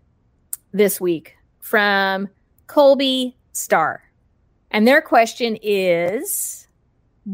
this 0.72 1.00
week 1.00 1.36
from 1.60 2.28
Colby 2.66 3.36
Star. 3.52 4.02
And 4.70 4.86
their 4.86 5.02
question 5.02 5.58
is 5.62 6.68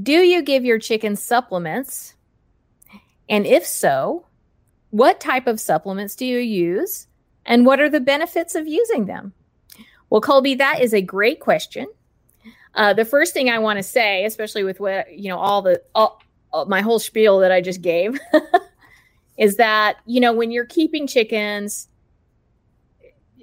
Do 0.02 0.12
you 0.12 0.42
give 0.42 0.64
your 0.64 0.78
chicken 0.78 1.16
supplements? 1.16 2.14
And 3.28 3.46
if 3.46 3.66
so, 3.66 4.26
what 4.90 5.20
type 5.20 5.46
of 5.46 5.60
supplements 5.60 6.16
do 6.16 6.24
you 6.24 6.38
use? 6.38 7.06
And 7.44 7.66
what 7.66 7.80
are 7.80 7.90
the 7.90 8.00
benefits 8.00 8.54
of 8.54 8.66
using 8.66 9.06
them? 9.06 9.32
Well, 10.10 10.20
Colby, 10.20 10.54
that 10.54 10.80
is 10.80 10.94
a 10.94 11.02
great 11.02 11.40
question. 11.40 11.86
Uh, 12.74 12.92
the 12.92 13.04
first 13.04 13.34
thing 13.34 13.50
I 13.50 13.58
want 13.58 13.78
to 13.78 13.82
say, 13.82 14.24
especially 14.24 14.64
with 14.64 14.80
what, 14.80 15.16
you 15.16 15.28
know, 15.28 15.38
all 15.38 15.62
the, 15.62 15.82
all, 15.94 16.20
all, 16.52 16.66
my 16.66 16.80
whole 16.80 16.98
spiel 16.98 17.40
that 17.40 17.52
I 17.52 17.60
just 17.60 17.82
gave, 17.82 18.18
is 19.38 19.56
that, 19.56 19.96
you 20.06 20.20
know, 20.20 20.32
when 20.32 20.50
you're 20.50 20.66
keeping 20.66 21.06
chickens, 21.06 21.88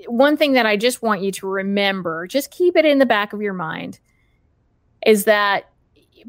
one 0.07 0.37
thing 0.37 0.53
that 0.53 0.65
I 0.65 0.77
just 0.77 1.01
want 1.01 1.21
you 1.21 1.31
to 1.33 1.47
remember, 1.47 2.27
just 2.27 2.51
keep 2.51 2.75
it 2.75 2.85
in 2.85 2.99
the 2.99 3.05
back 3.05 3.33
of 3.33 3.41
your 3.41 3.53
mind, 3.53 3.99
is 5.05 5.25
that 5.25 5.69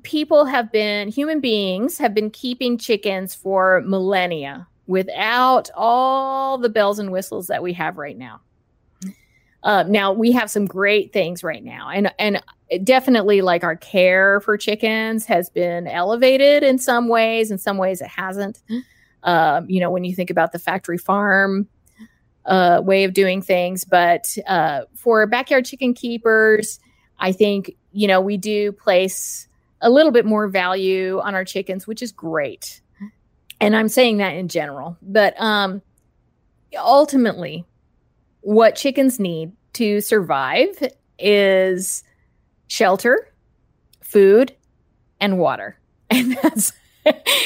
people 0.02 0.44
have 0.44 0.72
been, 0.72 1.08
human 1.08 1.40
beings 1.40 1.98
have 1.98 2.14
been 2.14 2.30
keeping 2.30 2.78
chickens 2.78 3.34
for 3.34 3.82
millennia 3.86 4.66
without 4.86 5.70
all 5.74 6.58
the 6.58 6.68
bells 6.68 6.98
and 6.98 7.10
whistles 7.10 7.46
that 7.48 7.62
we 7.62 7.72
have 7.72 7.98
right 7.98 8.16
now. 8.16 8.40
Uh, 9.66 9.82
now 9.88 10.12
we 10.12 10.30
have 10.30 10.48
some 10.48 10.64
great 10.64 11.12
things 11.12 11.42
right 11.42 11.64
now, 11.64 11.90
and 11.90 12.12
and 12.18 12.40
definitely 12.84 13.42
like 13.42 13.64
our 13.64 13.76
care 13.76 14.40
for 14.40 14.56
chickens 14.56 15.26
has 15.26 15.50
been 15.50 15.86
elevated 15.88 16.62
in 16.62 16.78
some 16.78 17.08
ways. 17.08 17.50
In 17.50 17.58
some 17.58 17.76
ways, 17.76 18.00
it 18.00 18.08
hasn't. 18.08 18.60
Um, 19.24 19.68
you 19.68 19.80
know, 19.80 19.90
when 19.90 20.04
you 20.04 20.14
think 20.14 20.30
about 20.30 20.52
the 20.52 20.58
factory 20.60 20.98
farm 20.98 21.68
uh, 22.46 22.80
way 22.84 23.04
of 23.04 23.12
doing 23.12 23.42
things. 23.42 23.84
But 23.84 24.36
uh, 24.46 24.82
for 24.94 25.26
backyard 25.26 25.64
chicken 25.64 25.94
keepers, 25.94 26.78
I 27.18 27.32
think, 27.32 27.72
you 27.92 28.06
know, 28.06 28.20
we 28.20 28.36
do 28.36 28.72
place 28.72 29.48
a 29.80 29.90
little 29.90 30.12
bit 30.12 30.24
more 30.24 30.48
value 30.48 31.20
on 31.20 31.34
our 31.34 31.44
chickens, 31.44 31.86
which 31.86 32.02
is 32.02 32.12
great. 32.12 32.80
And 33.60 33.74
I'm 33.74 33.88
saying 33.88 34.18
that 34.18 34.34
in 34.34 34.48
general. 34.48 34.96
But 35.02 35.34
um, 35.40 35.82
ultimately, 36.76 37.64
what 38.42 38.76
chickens 38.76 39.18
need 39.18 39.52
to 39.76 40.00
survive 40.00 40.82
is 41.18 42.04
shelter, 42.68 43.32
food, 44.02 44.54
and 45.20 45.38
water. 45.38 45.78
And 46.08 46.38
that's 46.40 46.72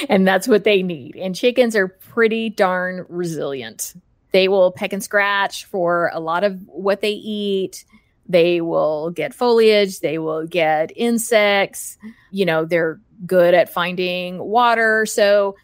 and 0.08 0.28
that's 0.28 0.46
what 0.46 0.64
they 0.64 0.82
need. 0.82 1.16
And 1.16 1.34
chickens 1.34 1.74
are 1.74 1.88
pretty 1.88 2.50
darn 2.50 3.06
resilient. 3.08 3.94
They 4.32 4.48
will 4.48 4.70
peck 4.70 4.92
and 4.92 5.02
scratch 5.02 5.64
for 5.64 6.10
a 6.12 6.20
lot 6.20 6.44
of 6.44 6.60
what 6.66 7.00
they 7.00 7.12
eat. 7.12 7.84
They 8.28 8.60
will 8.60 9.10
get 9.10 9.34
foliage, 9.34 10.00
they 10.00 10.18
will 10.18 10.46
get 10.46 10.92
insects. 10.94 11.98
You 12.30 12.44
know, 12.44 12.64
they're 12.64 13.00
good 13.26 13.54
at 13.54 13.72
finding 13.72 14.38
water. 14.38 15.04
So 15.06 15.56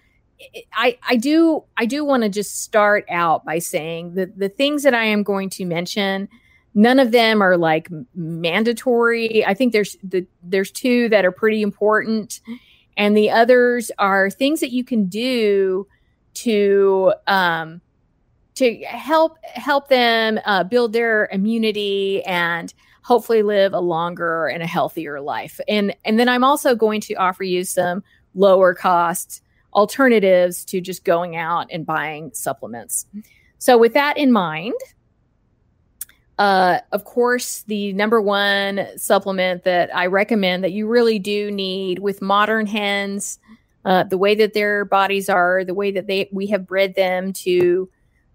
I, 0.73 0.99
I 1.07 1.17
do 1.17 1.65
I 1.77 1.87
do 1.87 2.05
want 2.05 2.23
to 2.23 2.29
just 2.29 2.63
start 2.63 3.05
out 3.09 3.45
by 3.45 3.59
saying 3.59 4.15
that 4.15 4.39
the 4.39 4.49
things 4.49 4.83
that 4.83 4.95
I 4.95 5.05
am 5.05 5.23
going 5.23 5.51
to 5.51 5.65
mention, 5.65 6.29
none 6.77 7.01
of 7.01 7.11
them 7.11 7.43
are 7.43 7.57
like 7.57 7.89
mandatory. 8.15 9.45
I 9.45 9.55
think 9.55 9.73
there's 9.73 9.97
the 10.05 10.25
there's 10.45 10.71
two 10.71 11.09
that 11.09 11.25
are 11.25 11.33
pretty 11.33 11.63
important, 11.63 12.41
and 12.97 13.17
the 13.17 13.31
others 13.31 13.91
are 13.99 14.31
things 14.31 14.61
that 14.61 14.71
you 14.71 14.85
can 14.85 15.07
do 15.07 15.89
to 16.35 17.15
um, 17.27 17.81
to 18.57 18.77
help 18.85 19.39
help 19.45 19.89
them 19.89 20.39
uh, 20.45 20.63
build 20.65 20.93
their 20.93 21.29
immunity 21.33 22.23
and 22.25 22.73
hopefully 23.03 23.43
live 23.43 23.73
a 23.73 23.81
longer 23.81 24.47
and 24.47 24.63
a 24.63 24.67
healthier 24.67 25.21
life. 25.21 25.59
And 25.67 25.97
and 26.05 26.21
then 26.21 26.29
I'm 26.29 26.45
also 26.45 26.75
going 26.75 27.01
to 27.03 27.15
offer 27.15 27.43
you 27.43 27.65
some 27.65 28.05
lower 28.35 28.75
cost 28.75 29.43
alternatives 29.73 30.63
to 30.67 30.83
just 30.83 31.05
going 31.05 31.37
out 31.37 31.69
and 31.71 31.87
buying 31.87 32.31
supplements. 32.35 33.07
So 33.59 33.79
with 33.79 33.95
that 33.95 34.19
in 34.19 34.31
mind, 34.31 34.75
uh, 36.39 36.81
of 36.93 37.05
course, 37.05 37.63
the 37.63 37.93
number 37.95 38.21
one 38.21 38.87
supplement 38.97 39.65
that 39.65 39.95
I 39.95 40.07
recommend 40.07 40.65
that 40.65 40.73
you 40.73 40.87
really 40.87 41.19
do 41.19 41.51
need 41.51 42.01
with 42.01 42.21
modern 42.21 42.67
hens, 42.67 43.39
uh, 43.85 44.03
the 44.05 44.19
way 44.19 44.35
that 44.35 44.53
their 44.53 44.85
bodies 44.85 45.29
are, 45.29 45.65
the 45.65 45.75
way 45.75 45.91
that 45.93 46.07
they 46.07 46.29
we 46.33 46.47
have 46.49 46.67
bred 46.67 46.95
them 46.95 47.33
to 47.33 47.89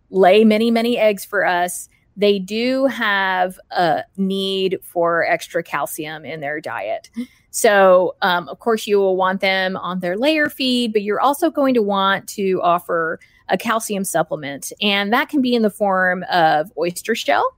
lay 0.09 0.43
many, 0.43 0.71
many 0.71 0.97
eggs 0.97 1.23
for 1.23 1.45
us, 1.45 1.89
they 2.17 2.39
do 2.39 2.87
have 2.87 3.59
a 3.71 4.03
need 4.17 4.79
for 4.83 5.25
extra 5.25 5.63
calcium 5.63 6.25
in 6.25 6.41
their 6.41 6.59
diet. 6.59 7.09
So, 7.51 8.15
um, 8.21 8.47
of 8.47 8.59
course, 8.59 8.87
you 8.87 8.97
will 8.97 9.17
want 9.17 9.41
them 9.41 9.75
on 9.75 9.99
their 9.99 10.17
layer 10.17 10.49
feed, 10.49 10.93
but 10.93 11.01
you're 11.01 11.19
also 11.19 11.51
going 11.51 11.73
to 11.73 11.81
want 11.81 12.27
to 12.29 12.61
offer 12.61 13.19
a 13.49 13.57
calcium 13.57 14.05
supplement. 14.05 14.71
And 14.81 15.11
that 15.11 15.27
can 15.29 15.41
be 15.41 15.53
in 15.53 15.61
the 15.61 15.69
form 15.69 16.23
of 16.31 16.71
oyster 16.77 17.13
shell, 17.13 17.55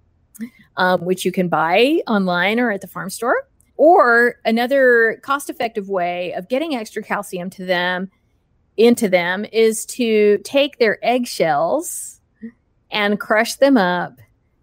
um, 0.77 1.05
which 1.05 1.25
you 1.25 1.31
can 1.31 1.47
buy 1.47 2.01
online 2.07 2.59
or 2.59 2.71
at 2.71 2.81
the 2.81 2.87
farm 2.87 3.09
store. 3.09 3.47
Or 3.75 4.35
another 4.45 5.19
cost 5.23 5.49
effective 5.49 5.89
way 5.89 6.33
of 6.33 6.47
getting 6.47 6.75
extra 6.75 7.01
calcium 7.01 7.49
to 7.51 7.65
them 7.65 8.11
into 8.77 9.09
them 9.09 9.45
is 9.51 9.85
to 9.85 10.39
take 10.43 10.77
their 10.77 10.99
eggshells 11.03 12.21
and 12.91 13.19
crush 13.19 13.55
them 13.55 13.77
up 13.77 14.19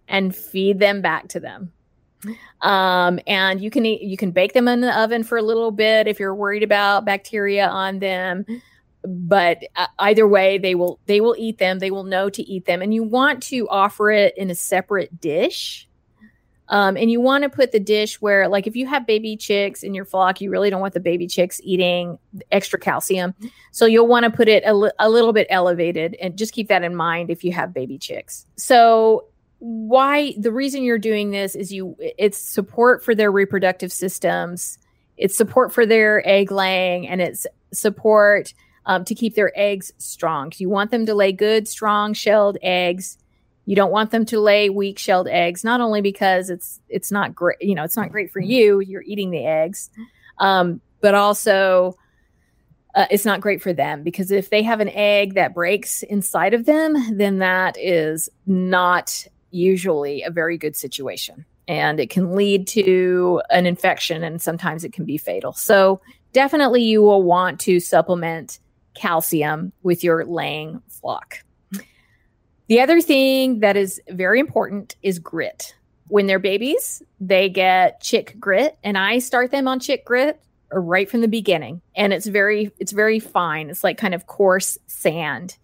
and 0.08 0.34
feed 0.34 0.78
them 0.78 1.00
back 1.02 1.28
to 1.28 1.40
them. 1.40 1.72
Um, 2.60 3.18
and 3.26 3.60
you 3.60 3.70
can 3.70 3.86
eat, 3.86 4.02
you 4.02 4.16
can 4.16 4.30
bake 4.30 4.52
them 4.52 4.68
in 4.68 4.80
the 4.80 4.98
oven 4.98 5.22
for 5.22 5.38
a 5.38 5.42
little 5.42 5.70
bit 5.70 6.06
if 6.06 6.20
you're 6.20 6.34
worried 6.34 6.62
about 6.62 7.04
bacteria 7.04 7.66
on 7.66 7.98
them. 7.98 8.44
But 9.02 9.62
uh, 9.76 9.86
either 9.98 10.26
way, 10.26 10.58
they 10.58 10.74
will 10.74 11.00
they 11.06 11.20
will 11.20 11.34
eat 11.38 11.58
them. 11.58 11.78
They 11.78 11.90
will 11.90 12.04
know 12.04 12.28
to 12.30 12.42
eat 12.42 12.66
them, 12.66 12.82
and 12.82 12.92
you 12.92 13.02
want 13.02 13.42
to 13.44 13.68
offer 13.68 14.10
it 14.10 14.36
in 14.36 14.50
a 14.50 14.54
separate 14.54 15.20
dish. 15.20 15.86
Um, 16.68 16.96
and 16.96 17.10
you 17.10 17.20
want 17.20 17.42
to 17.42 17.50
put 17.50 17.72
the 17.72 17.80
dish 17.80 18.20
where, 18.20 18.46
like, 18.46 18.68
if 18.68 18.76
you 18.76 18.86
have 18.86 19.04
baby 19.04 19.36
chicks 19.36 19.82
in 19.82 19.92
your 19.92 20.04
flock, 20.04 20.40
you 20.40 20.50
really 20.50 20.70
don't 20.70 20.80
want 20.80 20.94
the 20.94 21.00
baby 21.00 21.26
chicks 21.26 21.60
eating 21.64 22.16
extra 22.52 22.78
calcium. 22.78 23.34
So 23.72 23.86
you'll 23.86 24.06
want 24.06 24.22
to 24.22 24.30
put 24.30 24.46
it 24.46 24.62
a, 24.64 24.72
li- 24.72 24.92
a 25.00 25.10
little 25.10 25.32
bit 25.32 25.48
elevated 25.50 26.14
and 26.22 26.38
just 26.38 26.52
keep 26.52 26.68
that 26.68 26.84
in 26.84 26.94
mind 26.94 27.28
if 27.28 27.42
you 27.42 27.52
have 27.52 27.74
baby 27.74 27.98
chicks. 27.98 28.46
So 28.56 29.24
why 29.60 30.32
the 30.38 30.50
reason 30.50 30.82
you're 30.82 30.98
doing 30.98 31.30
this 31.30 31.54
is 31.54 31.70
you 31.70 31.94
it's 31.98 32.38
support 32.38 33.04
for 33.04 33.14
their 33.14 33.30
reproductive 33.30 33.92
systems 33.92 34.78
it's 35.18 35.36
support 35.36 35.70
for 35.70 35.84
their 35.84 36.26
egg 36.26 36.50
laying 36.50 37.06
and 37.06 37.20
it's 37.20 37.46
support 37.72 38.54
um, 38.90 39.04
to 39.04 39.14
keep 39.14 39.36
their 39.36 39.52
eggs 39.54 39.92
strong 39.98 40.52
you 40.56 40.68
want 40.68 40.90
them 40.90 41.06
to 41.06 41.14
lay 41.14 41.30
good 41.30 41.68
strong 41.68 42.12
shelled 42.12 42.58
eggs 42.60 43.16
you 43.64 43.76
don't 43.76 43.92
want 43.92 44.10
them 44.10 44.24
to 44.24 44.40
lay 44.40 44.68
weak 44.68 44.98
shelled 44.98 45.28
eggs 45.28 45.62
not 45.62 45.80
only 45.80 46.00
because 46.00 46.50
it's 46.50 46.80
it's 46.88 47.12
not 47.12 47.32
great 47.32 47.56
you 47.60 47.74
know 47.74 47.84
it's 47.84 47.96
not 47.96 48.10
great 48.10 48.32
for 48.32 48.40
you 48.40 48.80
you're 48.80 49.02
eating 49.02 49.30
the 49.30 49.46
eggs 49.46 49.90
um, 50.38 50.80
but 51.00 51.14
also 51.14 51.94
uh, 52.96 53.06
it's 53.12 53.24
not 53.24 53.40
great 53.40 53.62
for 53.62 53.72
them 53.72 54.02
because 54.02 54.32
if 54.32 54.50
they 54.50 54.64
have 54.64 54.80
an 54.80 54.88
egg 54.88 55.34
that 55.34 55.54
breaks 55.54 56.02
inside 56.02 56.52
of 56.52 56.66
them 56.66 57.16
then 57.16 57.38
that 57.38 57.76
is 57.78 58.28
not 58.44 59.24
usually 59.52 60.22
a 60.22 60.30
very 60.30 60.58
good 60.58 60.74
situation 60.74 61.44
and 61.68 62.00
it 62.00 62.10
can 62.10 62.34
lead 62.34 62.66
to 62.66 63.40
an 63.50 63.66
infection 63.66 64.24
and 64.24 64.42
sometimes 64.42 64.82
it 64.82 64.92
can 64.92 65.04
be 65.04 65.16
fatal. 65.16 65.52
So, 65.52 66.00
definitely 66.32 66.82
you 66.82 67.00
will 67.00 67.22
want 67.22 67.60
to 67.60 67.78
supplement 67.78 68.58
calcium 68.94 69.72
with 69.82 70.04
your 70.04 70.24
laying 70.24 70.82
flock. 70.88 71.38
The 72.68 72.80
other 72.80 73.00
thing 73.00 73.60
that 73.60 73.76
is 73.76 74.00
very 74.08 74.38
important 74.38 74.96
is 75.02 75.18
grit. 75.18 75.74
When 76.08 76.26
they're 76.26 76.38
babies, 76.38 77.02
they 77.20 77.48
get 77.48 78.00
chick 78.00 78.36
grit 78.38 78.78
and 78.82 78.96
I 78.96 79.18
start 79.18 79.50
them 79.50 79.68
on 79.68 79.80
chick 79.80 80.04
grit 80.04 80.40
right 80.72 81.10
from 81.10 81.20
the 81.20 81.28
beginning 81.28 81.82
and 81.96 82.12
it's 82.12 82.26
very 82.26 82.70
it's 82.78 82.92
very 82.92 83.18
fine. 83.18 83.70
It's 83.70 83.82
like 83.82 83.98
kind 83.98 84.14
of 84.14 84.26
coarse 84.26 84.78
sand 84.86 85.56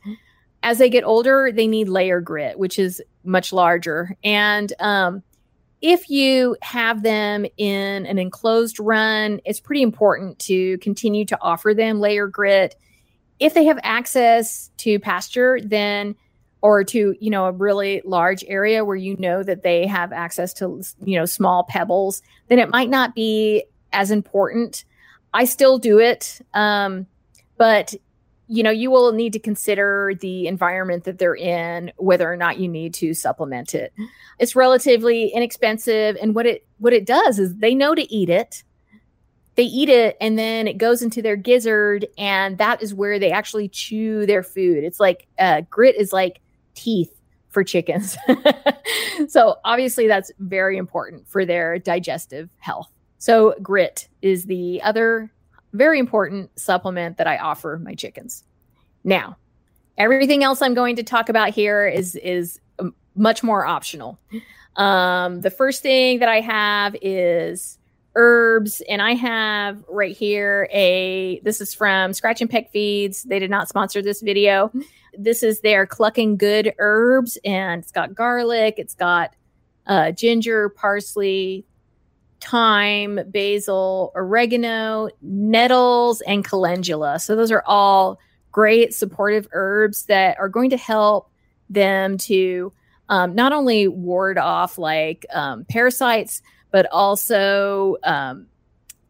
as 0.66 0.78
they 0.78 0.90
get 0.90 1.04
older, 1.04 1.52
they 1.52 1.68
need 1.68 1.88
layer 1.88 2.21
grit, 2.21 2.59
which 2.59 2.76
is 2.76 3.00
much 3.23 3.52
larger. 3.52 4.16
And 4.25 4.73
um, 4.80 5.23
if 5.80 6.11
you 6.11 6.56
have 6.61 7.04
them 7.04 7.47
in 7.56 8.04
an 8.04 8.18
enclosed 8.18 8.80
run, 8.80 9.40
it's 9.45 9.61
pretty 9.61 9.83
important 9.83 10.40
to 10.40 10.76
continue 10.78 11.25
to 11.26 11.38
offer 11.40 11.73
them 11.73 12.00
layer 12.00 12.26
grit. 12.26 12.75
If 13.38 13.55
they 13.55 13.64
have 13.64 13.78
access 13.83 14.71
to 14.78 14.99
pasture, 14.99 15.59
then 15.62 16.16
or 16.62 16.83
to 16.85 17.14
you 17.21 17.31
know 17.31 17.47
a 17.47 17.52
really 17.52 18.02
large 18.05 18.45
area 18.49 18.85
where 18.85 18.97
you 18.97 19.16
know 19.19 19.43
that 19.43 19.62
they 19.62 19.87
have 19.87 20.12
access 20.12 20.52
to 20.55 20.83
you 21.05 21.19
know 21.19 21.26
small 21.26 21.64
pebbles, 21.64 22.23
then 22.49 22.59
it 22.59 22.71
might 22.71 22.90
not 22.90 23.14
be 23.14 23.64
as 23.93 24.11
important. 24.11 24.85
I 25.35 25.45
still 25.45 25.78
do 25.78 25.99
it, 25.99 26.40
um, 26.55 27.07
but 27.59 27.95
you 28.49 28.62
know 28.62 28.71
you 28.71 28.90
will 28.90 29.12
need 29.12 29.33
to 29.33 29.38
consider 29.38 30.12
the 30.21 30.47
environment 30.47 31.05
that 31.05 31.19
they're 31.19 31.37
in 31.37 31.93
whether 31.97 32.31
or 32.31 32.37
not 32.37 32.59
you 32.59 32.69
need 32.69 32.95
to 32.95 33.12
supplement 33.12 33.75
it 33.75 33.93
it's 34.38 34.55
relatively 34.55 35.28
inexpensive 35.28 36.16
and 36.20 36.35
what 36.35 36.46
it 36.46 36.66
what 36.79 36.92
it 36.92 37.05
does 37.05 37.38
is 37.38 37.57
they 37.57 37.75
know 37.75 37.94
to 37.94 38.12
eat 38.12 38.29
it 38.29 38.62
they 39.57 39.64
eat 39.64 39.88
it 39.88 40.16
and 40.21 40.38
then 40.38 40.66
it 40.69 40.79
goes 40.79 41.03
into 41.03 41.21
their 41.23 41.37
gizzard 41.37 42.07
and 42.19 42.59
that 42.59 42.83
is 42.83 42.95
where 42.95 43.19
they 43.19 43.31
actually 43.31 43.69
chew 43.69 44.27
their 44.27 44.42
food 44.42 44.85
it's 44.85 45.01
like 45.01 45.27
uh, 45.38 45.62
grit 45.71 45.97
is 45.97 46.12
like 46.12 46.40
teeth 46.75 47.12
for 47.49 47.64
chickens 47.64 48.16
so 49.29 49.57
obviously 49.64 50.07
that's 50.07 50.31
very 50.38 50.77
important 50.77 51.27
for 51.27 51.45
their 51.45 51.79
digestive 51.79 52.51
health 52.59 52.92
so 53.19 53.55
grit 53.62 54.09
is 54.21 54.45
the 54.45 54.81
other 54.83 55.31
very 55.77 55.99
important 55.99 56.51
supplement 56.59 57.19
that 57.19 57.27
I 57.27 57.37
offer 57.38 57.79
my 57.83 57.95
chickens. 57.95 58.45
Now, 59.05 59.37
everything 59.99 60.42
else 60.42 60.62
I'm 60.62 60.75
going 60.75 60.97
to 60.97 61.03
talk 61.03 61.29
about 61.29 61.51
here 61.51 61.87
is 61.87 62.16
is 62.16 62.61
um, 62.79 62.95
much 63.14 63.42
more 63.42 63.66
optional. 63.66 64.19
Um, 64.77 65.40
the 65.42 65.51
first 65.51 65.83
thing 65.83 66.19
that 66.19 66.29
I 66.29 66.40
have 66.40 66.97
is 67.01 67.79
herbs, 68.16 68.83
and 68.88 69.00
I 69.00 69.12
have 69.12 69.85
right 69.88 70.16
here 70.16 70.68
a 70.72 71.40
this 71.44 71.61
is 71.61 71.72
from 71.72 72.12
Scratch 72.12 72.40
and 72.40 72.50
Peck 72.50 72.72
Feeds. 72.72 73.22
They 73.22 73.38
did 73.38 73.50
not 73.50 73.68
sponsor 73.68 74.02
this 74.02 74.22
video. 74.22 74.72
This 75.16 75.42
is 75.42 75.61
their 75.61 75.87
clucking 75.87 76.37
good 76.37 76.74
herbs, 76.79 77.38
and 77.44 77.83
it's 77.83 77.92
got 77.92 78.14
garlic, 78.14 78.74
it's 78.79 78.94
got 78.94 79.35
uh, 79.87 80.11
ginger, 80.11 80.68
parsley, 80.68 81.64
thyme, 82.40 83.20
basil, 83.29 84.12
oregano, 84.14 85.09
nettles, 85.22 86.20
and 86.22 86.44
calendula. 86.44 87.20
So 87.20 87.37
those 87.37 87.52
are 87.52 87.62
all 87.66 88.18
great 88.50 88.94
supportive 88.94 89.46
herbs 89.52 90.07
that 90.07 90.38
are 90.38 90.48
going 90.48 90.70
to 90.70 90.76
help 90.76 91.31
them 91.68 92.16
to 92.16 92.72
um, 93.09 93.35
not 93.35 93.52
only 93.52 93.87
ward 93.88 94.38
off 94.38 94.79
like 94.79 95.26
um, 95.33 95.64
parasites, 95.64 96.42
but 96.70 96.87
also 96.92 97.96
um, 98.05 98.46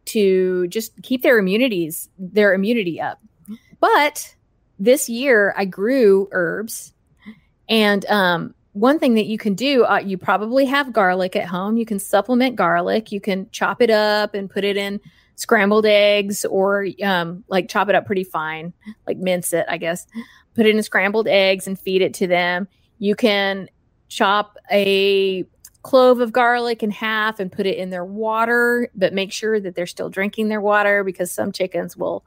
to 0.05 0.67
just 0.67 1.01
keep 1.03 1.21
their 1.21 1.37
immunities 1.37 2.09
their 2.17 2.53
immunity 2.53 2.99
up. 3.01 3.19
But 3.79 4.35
this 4.79 5.09
year, 5.09 5.53
I 5.57 5.65
grew 5.65 6.29
herbs, 6.31 6.93
and 7.69 8.05
um, 8.07 8.53
one 8.73 8.99
thing 8.99 9.15
that 9.15 9.25
you 9.25 9.37
can 9.37 9.55
do, 9.55 9.85
uh, 9.85 9.97
you 9.97 10.17
probably 10.17 10.65
have 10.65 10.93
garlic 10.93 11.35
at 11.35 11.47
home. 11.47 11.77
You 11.77 11.85
can 11.85 11.99
supplement 11.99 12.55
garlic. 12.55 13.11
You 13.11 13.19
can 13.19 13.49
chop 13.51 13.81
it 13.81 13.89
up 13.89 14.35
and 14.35 14.49
put 14.49 14.63
it 14.63 14.77
in 14.77 14.99
scrambled 15.35 15.85
eggs 15.85 16.45
or 16.45 16.87
um, 17.03 17.43
like 17.47 17.69
chop 17.69 17.89
it 17.89 17.95
up 17.95 18.05
pretty 18.05 18.23
fine, 18.23 18.73
like 19.07 19.17
mince 19.17 19.53
it, 19.53 19.65
I 19.67 19.77
guess. 19.77 20.05
Put 20.55 20.65
it 20.65 20.75
in 20.75 20.83
scrambled 20.83 21.27
eggs 21.27 21.67
and 21.67 21.79
feed 21.79 22.01
it 22.01 22.13
to 22.15 22.27
them. 22.27 22.67
You 22.99 23.15
can 23.15 23.69
chop 24.09 24.57
a 24.71 25.43
clove 25.87 26.19
of 26.19 26.33
garlic 26.33 26.83
in 26.83 26.91
half 26.91 27.39
and 27.39 27.49
put 27.49 27.65
it 27.65 27.77
in 27.77 27.91
their 27.91 28.03
water, 28.03 28.91
but 28.93 29.13
make 29.13 29.31
sure 29.31 29.57
that 29.57 29.73
they're 29.73 29.85
still 29.85 30.09
drinking 30.09 30.49
their 30.49 30.59
water 30.59 31.01
because 31.01 31.31
some 31.31 31.53
chickens 31.53 31.95
will 31.95 32.25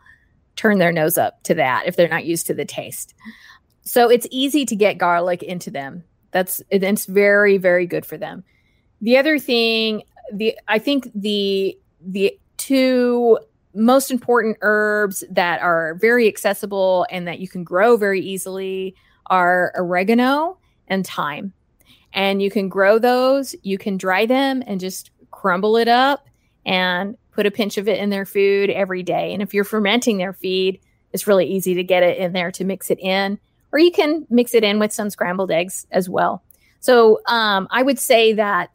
turn 0.57 0.79
their 0.79 0.90
nose 0.90 1.18
up 1.18 1.42
to 1.42 1.55
that 1.55 1.87
if 1.87 1.94
they're 1.94 2.09
not 2.09 2.25
used 2.25 2.46
to 2.46 2.55
the 2.55 2.64
taste. 2.64 3.12
So 3.83 4.09
it's 4.09 4.27
easy 4.31 4.64
to 4.64 4.75
get 4.75 4.96
garlic 4.96 5.42
into 5.42 5.70
them. 5.70 6.05
That's 6.31 6.62
it's 6.70 7.05
very 7.05 7.59
very 7.59 7.87
good 7.87 8.07
for 8.07 8.16
them. 8.16 8.44
The 9.03 9.18
other 9.18 9.38
thing, 9.38 10.05
the 10.33 10.57
I 10.66 10.79
think 10.79 11.11
the 11.14 11.79
the 12.01 12.38
two 12.57 13.38
most 13.75 14.11
important 14.11 14.57
herbs 14.62 15.23
that 15.31 15.61
are 15.61 15.99
very 16.01 16.27
accessible 16.29 17.07
and 17.11 17.29
that 17.29 17.40
you 17.40 17.49
can 17.49 17.62
grow 17.62 17.99
very 17.99 18.23
easily 18.23 18.94
are 19.27 19.70
oregano 19.77 20.57
and 20.88 21.07
thyme. 21.07 21.53
And 22.12 22.42
you 22.42 22.51
can 22.51 22.68
grow 22.68 22.99
those, 22.99 23.55
you 23.62 23.79
can 23.79 23.96
dry 23.96 24.27
them 24.27 24.62
and 24.66 24.81
just 24.81 25.11
crumble 25.31 25.77
it 25.77 25.88
up 25.88 26.27
and 26.66 27.16
put 27.33 27.46
a 27.46 27.51
pinch 27.51 27.79
of 27.79 27.88
it 27.88 27.99
in 27.99 28.11
their 28.11 28.27
food 28.27 28.70
every 28.70 29.03
day. 29.03 29.33
And 29.33 29.42
if 29.42 29.55
you're 29.55 29.64
fermenting 29.64 30.18
their 30.18 30.33
feed, 30.33 30.81
it's 31.12 31.27
really 31.27 31.46
easy 31.46 31.75
to 31.75 31.85
get 31.85 32.03
it 32.03 32.18
in 32.18 32.33
there 32.33 32.51
to 32.53 32.64
mix 32.64 32.90
it 32.90 32.99
in 32.99 33.38
or 33.73 33.79
you 33.79 33.90
can 33.90 34.27
mix 34.31 34.55
it 34.55 34.64
in 34.64 34.79
with 34.79 34.92
some 34.92 35.11
scrambled 35.11 35.51
eggs 35.51 35.87
as 35.90 36.09
well. 36.09 36.42
So 36.81 37.20
um, 37.27 37.68
I 37.70 37.83
would 37.83 37.99
say 37.99 38.33
that 38.33 38.70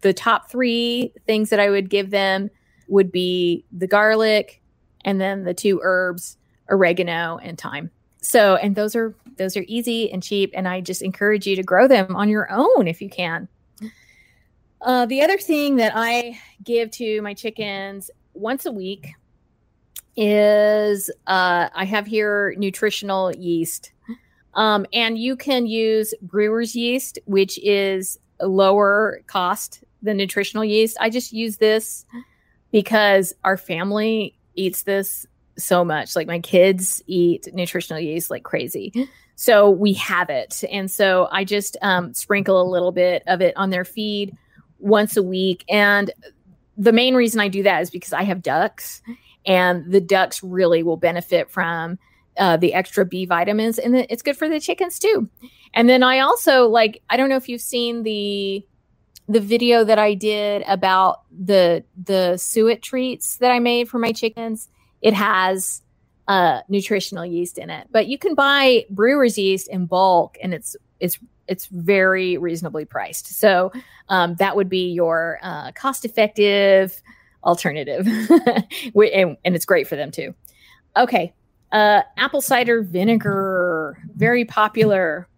the 0.00 0.12
top 0.12 0.50
three 0.50 1.12
things 1.26 1.50
that 1.50 1.60
I 1.60 1.70
would 1.70 1.90
give 1.90 2.10
them 2.10 2.50
would 2.88 3.12
be 3.12 3.64
the 3.72 3.86
garlic 3.86 4.62
and 5.04 5.20
then 5.20 5.44
the 5.44 5.54
two 5.54 5.80
herbs, 5.82 6.36
oregano 6.70 7.38
and 7.42 7.58
thyme. 7.58 7.90
So, 8.24 8.56
and 8.56 8.74
those 8.74 8.96
are 8.96 9.14
those 9.36 9.56
are 9.56 9.64
easy 9.68 10.10
and 10.10 10.22
cheap, 10.22 10.50
and 10.54 10.66
I 10.66 10.80
just 10.80 11.02
encourage 11.02 11.46
you 11.46 11.56
to 11.56 11.62
grow 11.62 11.86
them 11.86 12.16
on 12.16 12.28
your 12.28 12.50
own 12.50 12.88
if 12.88 13.02
you 13.02 13.10
can. 13.10 13.48
Uh, 14.80 15.06
the 15.06 15.22
other 15.22 15.38
thing 15.38 15.76
that 15.76 15.92
I 15.94 16.38
give 16.62 16.90
to 16.92 17.20
my 17.22 17.34
chickens 17.34 18.10
once 18.32 18.66
a 18.66 18.72
week 18.72 19.14
is 20.16 21.10
uh, 21.26 21.68
I 21.74 21.84
have 21.84 22.06
here 22.06 22.54
nutritional 22.56 23.34
yeast. 23.34 23.92
Um, 24.54 24.86
and 24.92 25.18
you 25.18 25.36
can 25.36 25.66
use 25.66 26.14
brewer's 26.22 26.76
yeast, 26.76 27.18
which 27.24 27.58
is 27.62 28.18
lower 28.40 29.20
cost 29.26 29.82
than 30.02 30.16
nutritional 30.16 30.64
yeast. 30.64 30.96
I 31.00 31.10
just 31.10 31.32
use 31.32 31.56
this 31.56 32.06
because 32.70 33.34
our 33.42 33.56
family 33.56 34.36
eats 34.54 34.82
this 34.82 35.26
so 35.56 35.84
much. 35.84 36.16
Like 36.16 36.26
my 36.26 36.40
kids 36.40 37.02
eat 37.06 37.48
nutritional 37.52 38.00
yeast 38.00 38.30
like 38.30 38.42
crazy. 38.42 38.92
So 39.36 39.68
we 39.68 39.92
have 39.94 40.30
it. 40.30 40.62
And 40.70 40.90
so 40.90 41.28
I 41.32 41.44
just 41.44 41.76
um, 41.82 42.14
sprinkle 42.14 42.60
a 42.60 42.70
little 42.70 42.92
bit 42.92 43.22
of 43.26 43.40
it 43.40 43.56
on 43.56 43.70
their 43.70 43.84
feed 43.84 44.36
once 44.78 45.16
a 45.16 45.22
week. 45.22 45.64
And 45.68 46.12
the 46.76 46.92
main 46.92 47.14
reason 47.14 47.40
I 47.40 47.48
do 47.48 47.62
that 47.62 47.82
is 47.82 47.90
because 47.90 48.12
I 48.12 48.22
have 48.22 48.42
ducks, 48.42 49.02
and 49.46 49.90
the 49.90 50.00
ducks 50.00 50.42
really 50.42 50.82
will 50.82 50.96
benefit 50.96 51.50
from 51.50 51.98
uh, 52.36 52.56
the 52.56 52.74
extra 52.74 53.04
B 53.04 53.26
vitamins, 53.26 53.78
and 53.78 53.96
it's 53.96 54.22
good 54.22 54.36
for 54.36 54.48
the 54.48 54.60
chickens 54.60 54.98
too. 54.98 55.28
And 55.72 55.88
then 55.88 56.02
I 56.02 56.20
also 56.20 56.66
like 56.66 57.02
I 57.10 57.16
don't 57.16 57.28
know 57.28 57.36
if 57.36 57.48
you've 57.48 57.60
seen 57.60 58.02
the 58.02 58.66
the 59.28 59.40
video 59.40 59.84
that 59.84 59.98
I 59.98 60.14
did 60.14 60.62
about 60.66 61.22
the 61.30 61.84
the 62.02 62.36
suet 62.36 62.82
treats 62.82 63.36
that 63.36 63.50
I 63.50 63.58
made 63.58 63.88
for 63.88 63.98
my 63.98 64.12
chickens. 64.12 64.68
It 65.04 65.12
has 65.12 65.82
uh, 66.28 66.62
nutritional 66.70 67.26
yeast 67.26 67.58
in 67.58 67.68
it, 67.68 67.88
but 67.90 68.06
you 68.06 68.16
can 68.16 68.34
buy 68.34 68.86
brewer's 68.88 69.36
yeast 69.36 69.68
in 69.68 69.84
bulk, 69.84 70.38
and 70.42 70.54
it's 70.54 70.74
it's 70.98 71.18
it's 71.46 71.66
very 71.66 72.38
reasonably 72.38 72.86
priced. 72.86 73.38
So 73.38 73.70
um, 74.08 74.34
that 74.36 74.56
would 74.56 74.70
be 74.70 74.90
your 74.90 75.38
uh, 75.42 75.72
cost 75.72 76.06
effective 76.06 77.02
alternative, 77.44 78.06
and, 78.94 79.36
and, 79.44 79.54
it's 79.54 79.66
great 79.66 79.86
for 79.86 79.96
them 79.96 80.10
too. 80.10 80.34
Okay, 80.96 81.34
uh, 81.70 82.00
apple 82.16 82.40
cider 82.40 82.80
vinegar, 82.80 83.98
very 84.16 84.46
popular. 84.46 85.28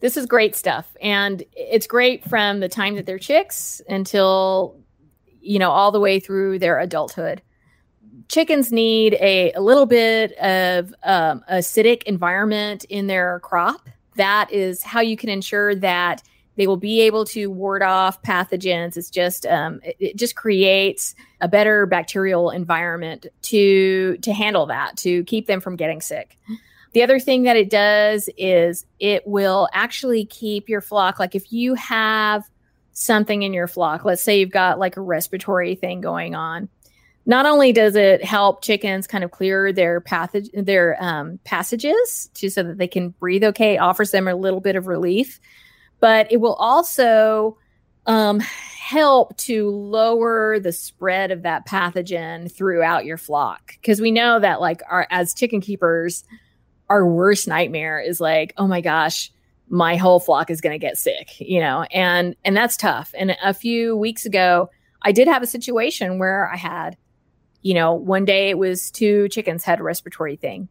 This 0.00 0.18
is 0.18 0.26
great 0.26 0.54
stuff, 0.54 0.94
and 1.00 1.42
it's 1.56 1.86
great 1.86 2.28
from 2.28 2.60
the 2.60 2.68
time 2.68 2.96
that 2.96 3.06
they're 3.06 3.18
chicks 3.18 3.80
until 3.88 4.76
you 5.40 5.58
know 5.58 5.70
all 5.70 5.92
the 5.92 6.00
way 6.00 6.20
through 6.20 6.58
their 6.58 6.78
adulthood. 6.78 7.40
Chickens 8.28 8.70
need 8.70 9.14
a, 9.14 9.52
a 9.52 9.60
little 9.60 9.86
bit 9.86 10.32
of 10.38 10.94
um, 11.02 11.42
acidic 11.50 12.02
environment 12.04 12.84
in 12.84 13.06
their 13.06 13.40
crop 13.40 13.88
that 14.18 14.52
is 14.52 14.82
how 14.82 15.00
you 15.00 15.16
can 15.16 15.30
ensure 15.30 15.74
that 15.76 16.22
they 16.56 16.66
will 16.66 16.76
be 16.76 17.00
able 17.00 17.24
to 17.24 17.46
ward 17.46 17.82
off 17.82 18.20
pathogens. 18.22 18.96
It's 18.96 19.10
just 19.10 19.46
um, 19.46 19.80
it, 19.82 19.96
it, 20.00 20.16
just 20.16 20.36
creates 20.36 21.14
a 21.40 21.48
better 21.48 21.86
bacterial 21.86 22.50
environment 22.50 23.26
to 23.42 24.18
to 24.18 24.32
handle 24.32 24.66
that 24.66 24.96
to 24.98 25.24
keep 25.24 25.46
them 25.46 25.60
from 25.60 25.76
getting 25.76 26.02
sick. 26.02 26.36
The 26.92 27.02
other 27.02 27.20
thing 27.20 27.44
that 27.44 27.56
it 27.56 27.70
does 27.70 28.28
is 28.36 28.84
it 28.98 29.26
will 29.26 29.68
actually 29.72 30.26
keep 30.26 30.68
your 30.68 30.80
flock 30.80 31.18
like 31.18 31.34
if 31.34 31.52
you 31.52 31.74
have 31.74 32.44
something 32.92 33.44
in 33.44 33.52
your 33.52 33.68
flock, 33.68 34.04
let's 34.04 34.22
say 34.22 34.40
you've 34.40 34.50
got 34.50 34.80
like 34.80 34.96
a 34.96 35.00
respiratory 35.00 35.76
thing 35.76 36.00
going 36.00 36.34
on, 36.34 36.68
not 37.28 37.46
only 37.46 37.72
does 37.72 37.94
it 37.94 38.24
help 38.24 38.64
chickens 38.64 39.06
kind 39.06 39.22
of 39.22 39.30
clear 39.30 39.72
their 39.72 40.00
passage 40.00 40.48
their 40.54 41.00
um, 41.00 41.38
passages 41.44 42.28
to 42.34 42.50
so 42.50 42.64
that 42.64 42.78
they 42.78 42.88
can 42.88 43.10
breathe 43.10 43.44
okay 43.44 43.78
offers 43.78 44.10
them 44.10 44.26
a 44.26 44.34
little 44.34 44.60
bit 44.60 44.74
of 44.74 44.88
relief 44.88 45.38
but 46.00 46.30
it 46.32 46.38
will 46.38 46.54
also 46.54 47.56
um, 48.06 48.40
help 48.40 49.36
to 49.36 49.68
lower 49.68 50.58
the 50.58 50.72
spread 50.72 51.30
of 51.30 51.42
that 51.42 51.66
pathogen 51.66 52.50
throughout 52.50 53.04
your 53.04 53.18
flock. 53.18 53.74
Because 53.80 54.00
we 54.00 54.10
know 54.10 54.40
that 54.40 54.60
like 54.60 54.80
our 54.88 55.06
as 55.10 55.34
chicken 55.34 55.60
keepers 55.60 56.24
our 56.88 57.06
worst 57.06 57.46
nightmare 57.46 58.00
is 58.00 58.18
like 58.18 58.54
oh 58.56 58.66
my 58.66 58.80
gosh 58.80 59.30
my 59.68 59.96
whole 59.96 60.18
flock 60.18 60.50
is 60.50 60.62
going 60.62 60.72
to 60.72 60.78
get 60.78 60.96
sick 60.96 61.38
you 61.38 61.60
know 61.60 61.82
and 61.92 62.34
and 62.44 62.56
that's 62.56 62.76
tough. 62.78 63.14
And 63.16 63.36
a 63.44 63.52
few 63.52 63.94
weeks 63.94 64.24
ago 64.24 64.70
i 65.02 65.12
did 65.12 65.28
have 65.28 65.42
a 65.42 65.46
situation 65.46 66.18
where 66.18 66.50
i 66.50 66.56
had 66.56 66.96
you 67.62 67.74
know, 67.74 67.94
one 67.94 68.24
day 68.24 68.50
it 68.50 68.58
was 68.58 68.90
two 68.90 69.28
chickens 69.28 69.64
had 69.64 69.80
a 69.80 69.82
respiratory 69.82 70.36
thing. 70.36 70.68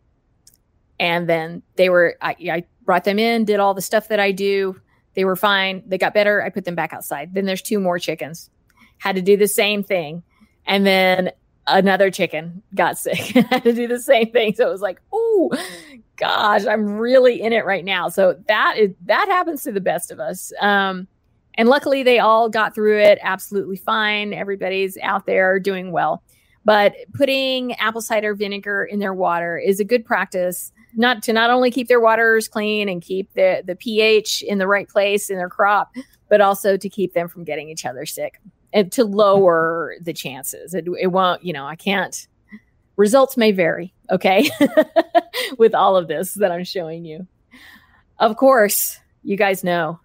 And 1.00 1.30
then 1.30 1.62
they 1.76 1.89
were, 1.89 2.17
I, 2.21 2.36
I 2.52 2.63
brought 2.84 3.04
them 3.04 3.19
in, 3.19 3.45
did 3.45 3.60
all 3.60 3.73
the 3.73 3.82
stuff 3.82 4.08
that 4.08 4.19
I 4.19 4.32
do. 4.32 4.80
They 5.13 5.26
were 5.26 5.36
fine. 5.36 5.84
They 5.86 5.97
got 5.97 6.13
better. 6.13 6.43
I 6.43 6.50
put 6.50 6.65
them 6.65 6.76
back 6.76 6.93
outside. 6.93 7.34
Then 7.34 7.45
there's 7.45 7.62
two 7.62 7.80
more 7.80 8.00
chickens. 8.00 8.50
Had 8.97 9.15
to 9.15 9.21
do 9.21 9.38
the 9.38 9.47
same 9.47 9.84
thing. 9.84 10.23
And 10.65 10.86
then 10.86 11.32
another 11.67 12.10
chicken 12.10 12.63
got 12.73 12.97
sick. 12.97 13.17
had 13.17 13.63
to 13.63 13.73
do 13.73 13.88
the 13.88 14.00
same 14.00 14.32
thing. 14.32 14.56
So 14.56 14.67
it 14.67 14.71
was 14.71 14.82
like, 14.82 15.00
oh 15.12 15.52
gosh, 16.15 16.65
I'm 16.65 16.86
really 16.97 17.41
in 17.41 17.54
it 17.54 17.65
right 17.65 17.86
now. 17.86 18.10
So 18.10 18.38
that 18.47 18.78
is 18.78 18.91
that 19.06 19.28
happens 19.28 19.63
to 19.63 19.71
the 19.71 19.82
best 19.82 20.12
of 20.12 20.19
us. 20.19 20.52
Um, 20.60 21.08
and 21.56 21.69
luckily 21.69 22.04
they 22.04 22.19
all 22.19 22.50
got 22.50 22.76
through 22.76 23.00
it 23.00 23.19
absolutely 23.21 23.78
fine. 23.78 24.34
Everybody's 24.34 24.97
out 25.02 25.26
there 25.26 25.60
doing 25.60 25.91
well. 25.91 26.23
But 26.67 26.95
putting 27.13 27.71
apple 27.75 28.01
cider 28.01 28.36
vinegar 28.36 28.84
in 28.84 28.99
their 28.99 29.13
water 29.13 29.58
is 29.58 29.80
a 29.80 29.86
good 29.86 30.03
practice 30.03 30.73
not 30.97 31.23
to 31.23 31.32
not 31.32 31.49
only 31.49 31.71
keep 31.71 31.88
their 31.88 32.01
waters 32.01 32.49
clean 32.49 32.89
and 32.89 33.01
keep 33.01 33.34
the, 33.36 33.63
the 33.65 33.73
pH 33.73 34.41
in 34.41 34.58
the 34.58 34.67
right 34.67 34.89
place 34.89 35.30
in 35.30 35.38
their 35.38 35.47
crop, 35.47 35.95
but 36.27 36.41
also 36.41 36.75
to 36.75 36.89
keep 36.89 37.13
them 37.13 37.30
from 37.30 37.45
getting 37.45 37.69
each 37.69 37.86
other 37.86 38.06
sick 38.06 38.41
and 38.73 38.91
to 38.91 39.06
lower 39.06 39.95
the 40.01 40.12
chances. 40.12 40.73
It, 40.73 40.89
it 40.99 41.08
won't, 41.08 41.41
you 41.41 41.53
know, 41.53 41.65
I 41.65 41.77
can't. 41.77 42.27
Results 42.97 43.38
may 43.38 43.53
vary, 43.53 43.93
okay, 44.10 44.49
with 45.58 45.73
all 45.73 45.95
of 45.95 46.10
this 46.10 46.34
that 46.34 46.51
I'm 46.51 46.65
showing 46.65 47.06
you. 47.06 47.27
Of 48.19 48.36
course, 48.36 48.99
you 49.23 49.38
guys 49.38 49.63
know 49.63 50.01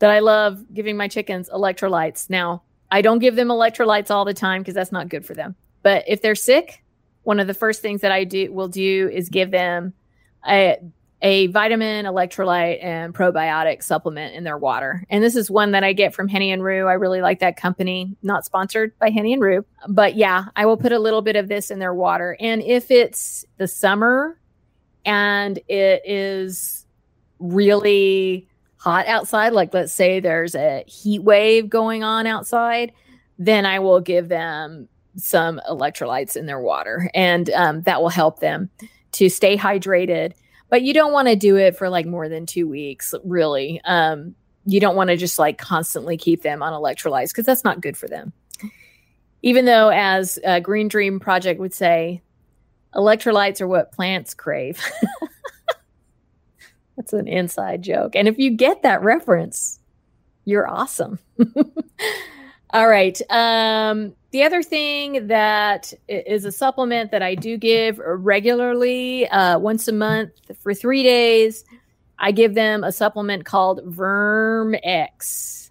that 0.00 0.10
I 0.10 0.18
love 0.18 0.64
giving 0.74 0.96
my 0.96 1.06
chickens 1.06 1.48
electrolytes. 1.48 2.28
Now, 2.28 2.64
I 2.90 3.02
don't 3.02 3.18
give 3.18 3.36
them 3.36 3.48
electrolytes 3.48 4.10
all 4.10 4.24
the 4.24 4.34
time 4.34 4.62
because 4.62 4.74
that's 4.74 4.92
not 4.92 5.08
good 5.08 5.26
for 5.26 5.34
them. 5.34 5.56
But 5.82 6.04
if 6.06 6.22
they're 6.22 6.34
sick, 6.34 6.82
one 7.22 7.40
of 7.40 7.46
the 7.46 7.54
first 7.54 7.82
things 7.82 8.02
that 8.02 8.12
I 8.12 8.24
do 8.24 8.52
will 8.52 8.68
do 8.68 9.10
is 9.12 9.28
give 9.28 9.50
them 9.50 9.94
a 10.46 10.78
a 11.22 11.46
vitamin, 11.46 12.04
electrolyte, 12.04 12.84
and 12.84 13.14
probiotic 13.14 13.82
supplement 13.82 14.34
in 14.34 14.44
their 14.44 14.58
water. 14.58 15.06
And 15.08 15.24
this 15.24 15.36
is 15.36 15.50
one 15.50 15.70
that 15.70 15.82
I 15.82 15.94
get 15.94 16.14
from 16.14 16.28
Henny 16.28 16.52
and 16.52 16.62
Rue. 16.62 16.86
I 16.86 16.92
really 16.92 17.22
like 17.22 17.40
that 17.40 17.56
company. 17.56 18.14
Not 18.22 18.44
sponsored 18.44 18.96
by 18.98 19.08
Henny 19.08 19.32
and 19.32 19.40
Rue, 19.40 19.64
but 19.88 20.16
yeah, 20.16 20.46
I 20.54 20.66
will 20.66 20.76
put 20.76 20.92
a 20.92 20.98
little 20.98 21.22
bit 21.22 21.34
of 21.34 21.48
this 21.48 21.70
in 21.70 21.78
their 21.78 21.94
water. 21.94 22.36
And 22.40 22.62
if 22.62 22.90
it's 22.90 23.46
the 23.56 23.66
summer 23.66 24.38
and 25.06 25.58
it 25.66 26.02
is 26.04 26.84
really 27.38 28.46
hot 28.84 29.06
outside, 29.06 29.54
like 29.54 29.72
let's 29.72 29.94
say 29.94 30.20
there's 30.20 30.54
a 30.54 30.84
heat 30.86 31.20
wave 31.20 31.70
going 31.70 32.04
on 32.04 32.26
outside, 32.26 32.92
then 33.38 33.64
I 33.64 33.78
will 33.78 34.00
give 34.00 34.28
them 34.28 34.88
some 35.16 35.58
electrolytes 35.70 36.36
in 36.36 36.44
their 36.44 36.60
water, 36.60 37.10
and 37.14 37.48
um, 37.50 37.80
that 37.82 38.02
will 38.02 38.10
help 38.10 38.40
them 38.40 38.68
to 39.12 39.30
stay 39.30 39.56
hydrated. 39.56 40.34
But 40.68 40.82
you 40.82 40.92
don't 40.92 41.14
want 41.14 41.28
to 41.28 41.36
do 41.36 41.56
it 41.56 41.78
for 41.78 41.88
like 41.88 42.04
more 42.04 42.28
than 42.28 42.44
two 42.44 42.68
weeks, 42.68 43.14
really. 43.24 43.80
Um, 43.86 44.34
you 44.66 44.80
don't 44.80 44.96
want 44.96 45.08
to 45.08 45.16
just 45.16 45.38
like 45.38 45.56
constantly 45.56 46.18
keep 46.18 46.42
them 46.42 46.62
on 46.62 46.74
electrolytes 46.74 47.28
because 47.28 47.46
that's 47.46 47.64
not 47.64 47.80
good 47.80 47.96
for 47.96 48.06
them. 48.06 48.34
Even 49.40 49.64
though, 49.64 49.88
as 49.88 50.38
Green 50.62 50.88
Dream 50.88 51.20
Project 51.20 51.58
would 51.58 51.72
say, 51.72 52.20
electrolytes 52.94 53.62
are 53.62 53.66
what 53.66 53.92
plants 53.92 54.34
crave. 54.34 54.78
That's 56.96 57.12
an 57.12 57.28
inside 57.28 57.82
joke. 57.82 58.14
And 58.14 58.28
if 58.28 58.38
you 58.38 58.50
get 58.50 58.82
that 58.82 59.02
reference, 59.02 59.80
you're 60.44 60.68
awesome. 60.68 61.18
All 62.70 62.88
right. 62.88 63.20
Um, 63.30 64.14
the 64.32 64.42
other 64.42 64.62
thing 64.62 65.28
that 65.28 65.92
is 66.08 66.44
a 66.44 66.52
supplement 66.52 67.12
that 67.12 67.22
I 67.22 67.36
do 67.36 67.56
give 67.56 67.98
regularly, 67.98 69.28
uh, 69.28 69.58
once 69.58 69.86
a 69.86 69.92
month 69.92 70.32
for 70.60 70.74
three 70.74 71.02
days, 71.02 71.64
I 72.18 72.32
give 72.32 72.54
them 72.54 72.84
a 72.84 72.92
supplement 72.92 73.44
called 73.44 73.80
Verm 73.84 74.78
X. 74.82 75.70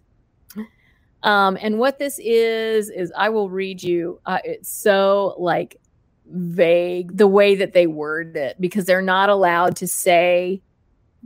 Um, 1.23 1.57
and 1.61 1.79
what 1.79 1.99
this 1.99 2.19
is 2.19 2.89
is 2.89 3.11
I 3.17 3.29
will 3.29 3.49
read 3.49 3.81
you. 3.81 4.19
Uh, 4.25 4.39
it's 4.43 4.69
so 4.69 5.35
like 5.37 5.79
vague 6.25 7.15
the 7.15 7.27
way 7.27 7.55
that 7.55 7.73
they 7.73 7.87
word 7.87 8.35
it 8.35 8.55
because 8.59 8.85
they're 8.85 9.01
not 9.01 9.29
allowed 9.29 9.75
to 9.77 9.87
say 9.87 10.61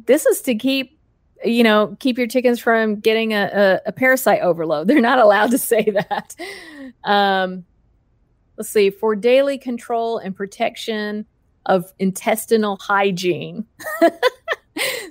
this 0.05 0.25
is 0.25 0.41
to 0.43 0.55
keep 0.55 0.97
you 1.43 1.63
know 1.63 1.95
keep 1.99 2.17
your 2.17 2.27
chickens 2.27 2.59
from 2.59 2.99
getting 2.99 3.33
a, 3.33 3.49
a, 3.85 3.89
a 3.89 3.91
parasite 3.91 4.41
overload. 4.41 4.87
They're 4.89 5.01
not 5.01 5.19
allowed 5.19 5.51
to 5.51 5.57
say 5.57 5.83
that. 5.83 6.35
Um, 7.03 7.65
let's 8.57 8.69
see 8.69 8.89
for 8.89 9.15
daily 9.15 9.57
control 9.57 10.17
and 10.17 10.35
protection 10.35 11.25
of 11.65 11.93
intestinal 11.99 12.77
hygiene. 12.77 13.65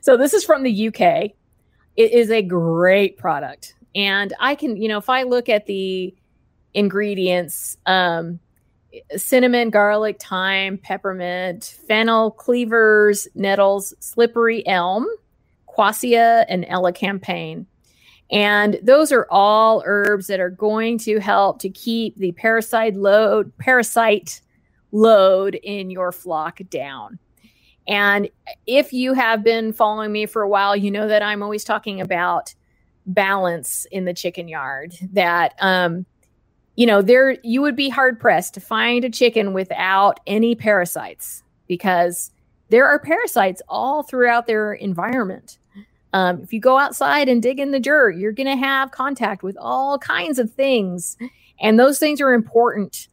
So 0.02 0.16
this 0.16 0.34
is 0.34 0.44
from 0.44 0.62
the 0.62 0.86
uk 0.86 1.00
it 1.00 2.12
is 2.12 2.30
a 2.30 2.40
great 2.40 3.18
product. 3.18 3.74
And 3.96 4.32
i 4.38 4.54
can 4.54 4.76
you 4.76 4.86
know 4.88 4.98
if 4.98 5.08
i 5.08 5.24
look 5.24 5.48
at 5.48 5.66
the 5.66 6.14
ingredients 6.74 7.76
um, 7.86 8.38
cinnamon, 9.16 9.70
garlic, 9.70 10.20
thyme, 10.20 10.78
peppermint, 10.78 11.76
fennel, 11.86 12.30
cleavers, 12.30 13.28
nettles, 13.34 13.94
slippery 14.00 14.66
elm, 14.66 15.06
quassia, 15.66 16.44
and 16.48 16.64
elecampane. 16.64 17.66
And 18.30 18.78
those 18.82 19.12
are 19.12 19.26
all 19.30 19.82
herbs 19.86 20.26
that 20.26 20.40
are 20.40 20.50
going 20.50 20.98
to 20.98 21.20
help 21.20 21.60
to 21.60 21.70
keep 21.70 22.16
the 22.16 22.32
parasite 22.32 22.96
load, 22.96 23.56
parasite 23.58 24.40
load 24.90 25.54
in 25.54 25.90
your 25.90 26.10
flock 26.12 26.60
down. 26.68 27.18
And 27.86 28.28
if 28.66 28.92
you 28.92 29.12
have 29.12 29.44
been 29.44 29.72
following 29.72 30.10
me 30.10 30.26
for 30.26 30.42
a 30.42 30.48
while, 30.48 30.74
you 30.74 30.90
know 30.90 31.06
that 31.06 31.22
I'm 31.22 31.42
always 31.42 31.62
talking 31.62 32.00
about 32.00 32.52
balance 33.06 33.86
in 33.92 34.04
the 34.04 34.14
chicken 34.14 34.48
yard. 34.48 34.94
That, 35.12 35.54
um, 35.60 36.04
you 36.76 36.86
know, 36.86 37.02
there 37.02 37.36
you 37.42 37.62
would 37.62 37.76
be 37.76 37.88
hard 37.88 38.20
pressed 38.20 38.54
to 38.54 38.60
find 38.60 39.04
a 39.04 39.10
chicken 39.10 39.52
without 39.52 40.20
any 40.26 40.54
parasites 40.54 41.42
because 41.66 42.30
there 42.68 42.86
are 42.86 42.98
parasites 42.98 43.62
all 43.68 44.02
throughout 44.02 44.46
their 44.46 44.74
environment. 44.74 45.58
Um, 46.12 46.40
if 46.42 46.52
you 46.52 46.60
go 46.60 46.78
outside 46.78 47.28
and 47.28 47.42
dig 47.42 47.58
in 47.58 47.72
the 47.72 47.80
dirt, 47.80 48.16
you're 48.16 48.32
going 48.32 48.46
to 48.46 48.56
have 48.56 48.90
contact 48.90 49.42
with 49.42 49.56
all 49.58 49.98
kinds 49.98 50.38
of 50.38 50.52
things. 50.52 51.16
And 51.60 51.78
those 51.78 51.98
things 51.98 52.20
are 52.20 52.32
important 52.32 53.08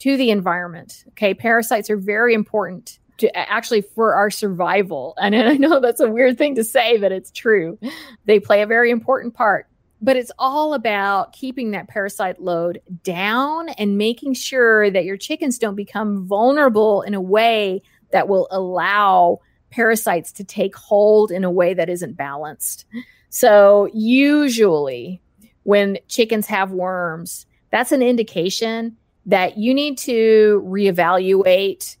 to 0.00 0.16
the 0.16 0.30
environment. 0.30 1.04
Okay. 1.08 1.34
Parasites 1.34 1.90
are 1.90 1.96
very 1.96 2.34
important 2.34 2.98
to 3.18 3.34
actually 3.36 3.82
for 3.82 4.14
our 4.14 4.30
survival. 4.30 5.14
And 5.20 5.34
I 5.34 5.54
know 5.54 5.80
that's 5.80 6.00
a 6.00 6.10
weird 6.10 6.38
thing 6.38 6.54
to 6.54 6.64
say, 6.64 6.96
but 6.96 7.12
it's 7.12 7.30
true. 7.30 7.78
They 8.24 8.40
play 8.40 8.62
a 8.62 8.66
very 8.66 8.90
important 8.90 9.34
part. 9.34 9.66
But 10.02 10.16
it's 10.16 10.32
all 10.38 10.72
about 10.72 11.32
keeping 11.32 11.72
that 11.72 11.88
parasite 11.88 12.40
load 12.40 12.80
down 13.02 13.68
and 13.70 13.98
making 13.98 14.34
sure 14.34 14.90
that 14.90 15.04
your 15.04 15.16
chickens 15.16 15.58
don't 15.58 15.74
become 15.74 16.26
vulnerable 16.26 17.02
in 17.02 17.14
a 17.14 17.20
way 17.20 17.82
that 18.12 18.28
will 18.28 18.48
allow 18.50 19.40
parasites 19.70 20.32
to 20.32 20.44
take 20.44 20.74
hold 20.74 21.30
in 21.30 21.44
a 21.44 21.50
way 21.50 21.74
that 21.74 21.88
isn't 21.88 22.16
balanced. 22.16 22.84
So, 23.28 23.88
usually, 23.92 25.20
when 25.62 25.98
chickens 26.08 26.46
have 26.46 26.72
worms, 26.72 27.46
that's 27.70 27.92
an 27.92 28.02
indication 28.02 28.96
that 29.26 29.58
you 29.58 29.72
need 29.74 29.98
to 29.98 30.62
reevaluate 30.66 31.96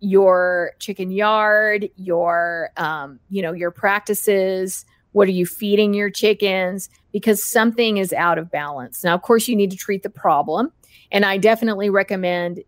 your 0.00 0.72
chicken 0.78 1.10
yard, 1.10 1.88
your 1.96 2.70
um, 2.76 3.20
you 3.30 3.42
know, 3.42 3.52
your 3.52 3.70
practices, 3.70 4.84
what 5.16 5.28
are 5.28 5.32
you 5.32 5.46
feeding 5.46 5.94
your 5.94 6.10
chickens 6.10 6.90
because 7.10 7.42
something 7.42 7.96
is 7.96 8.12
out 8.12 8.36
of 8.36 8.50
balance. 8.50 9.02
Now, 9.02 9.14
of 9.14 9.22
course, 9.22 9.48
you 9.48 9.56
need 9.56 9.70
to 9.70 9.76
treat 9.76 10.02
the 10.02 10.10
problem, 10.10 10.70
and 11.10 11.24
I 11.24 11.38
definitely 11.38 11.88
recommend 11.88 12.62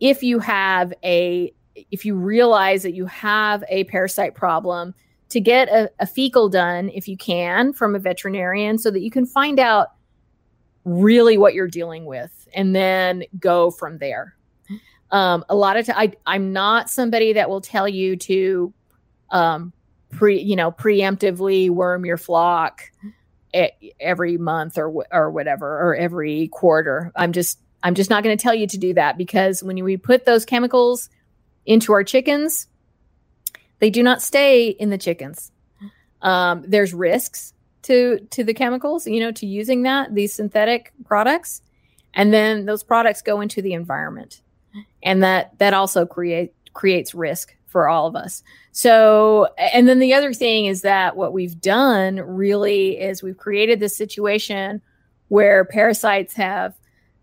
if 0.00 0.22
you 0.22 0.38
have 0.40 0.92
a 1.02 1.50
if 1.90 2.04
you 2.04 2.14
realize 2.14 2.82
that 2.82 2.92
you 2.92 3.06
have 3.06 3.64
a 3.70 3.84
parasite 3.84 4.34
problem 4.34 4.94
to 5.30 5.40
get 5.40 5.70
a, 5.70 5.90
a 5.98 6.06
fecal 6.06 6.50
done 6.50 6.90
if 6.90 7.08
you 7.08 7.16
can 7.16 7.72
from 7.72 7.94
a 7.94 7.98
veterinarian 7.98 8.76
so 8.76 8.90
that 8.90 9.00
you 9.00 9.10
can 9.10 9.24
find 9.24 9.58
out 9.58 9.88
really 10.84 11.38
what 11.38 11.54
you're 11.54 11.68
dealing 11.68 12.04
with 12.04 12.46
and 12.54 12.76
then 12.76 13.24
go 13.38 13.70
from 13.70 13.96
there. 13.96 14.36
Um, 15.10 15.42
a 15.48 15.54
lot 15.54 15.78
of 15.78 15.88
I'm 16.26 16.52
not 16.52 16.90
somebody 16.90 17.32
that 17.32 17.48
will 17.48 17.62
tell 17.62 17.88
you 17.88 18.14
to 18.16 18.74
um, 19.30 19.72
pre, 20.16 20.40
you 20.40 20.56
know, 20.56 20.70
preemptively 20.70 21.70
worm 21.70 22.04
your 22.04 22.16
flock 22.16 22.82
every 24.00 24.36
month 24.36 24.78
or 24.78 25.04
or 25.12 25.30
whatever 25.30 25.80
or 25.80 25.94
every 25.94 26.48
quarter. 26.48 27.12
I'm 27.14 27.32
just 27.32 27.58
I'm 27.82 27.94
just 27.94 28.10
not 28.10 28.24
going 28.24 28.36
to 28.36 28.42
tell 28.42 28.54
you 28.54 28.66
to 28.66 28.78
do 28.78 28.94
that 28.94 29.18
because 29.18 29.62
when 29.62 29.82
we 29.84 29.96
put 29.96 30.24
those 30.24 30.44
chemicals 30.44 31.10
into 31.66 31.92
our 31.92 32.02
chickens, 32.02 32.66
they 33.78 33.90
do 33.90 34.02
not 34.02 34.22
stay 34.22 34.68
in 34.68 34.90
the 34.90 34.98
chickens. 34.98 35.52
Um, 36.22 36.64
there's 36.66 36.94
risks 36.94 37.52
to 37.82 38.26
to 38.30 38.44
the 38.44 38.54
chemicals, 38.54 39.06
you 39.06 39.20
know, 39.20 39.32
to 39.32 39.46
using 39.46 39.82
that 39.82 40.14
these 40.14 40.32
synthetic 40.32 40.92
products, 41.04 41.60
and 42.14 42.32
then 42.32 42.64
those 42.64 42.82
products 42.82 43.22
go 43.22 43.40
into 43.40 43.62
the 43.62 43.74
environment, 43.74 44.40
and 45.02 45.22
that 45.22 45.58
that 45.58 45.74
also 45.74 46.06
create 46.06 46.54
creates 46.72 47.14
risk 47.14 47.54
for 47.74 47.88
all 47.88 48.06
of 48.06 48.14
us. 48.14 48.44
So, 48.70 49.48
and 49.58 49.88
then 49.88 49.98
the 49.98 50.14
other 50.14 50.32
thing 50.32 50.66
is 50.66 50.82
that 50.82 51.16
what 51.16 51.32
we've 51.32 51.60
done 51.60 52.20
really 52.20 53.00
is 53.00 53.20
we've 53.20 53.36
created 53.36 53.80
this 53.80 53.96
situation 53.96 54.80
where 55.26 55.64
parasites 55.64 56.34
have 56.34 56.76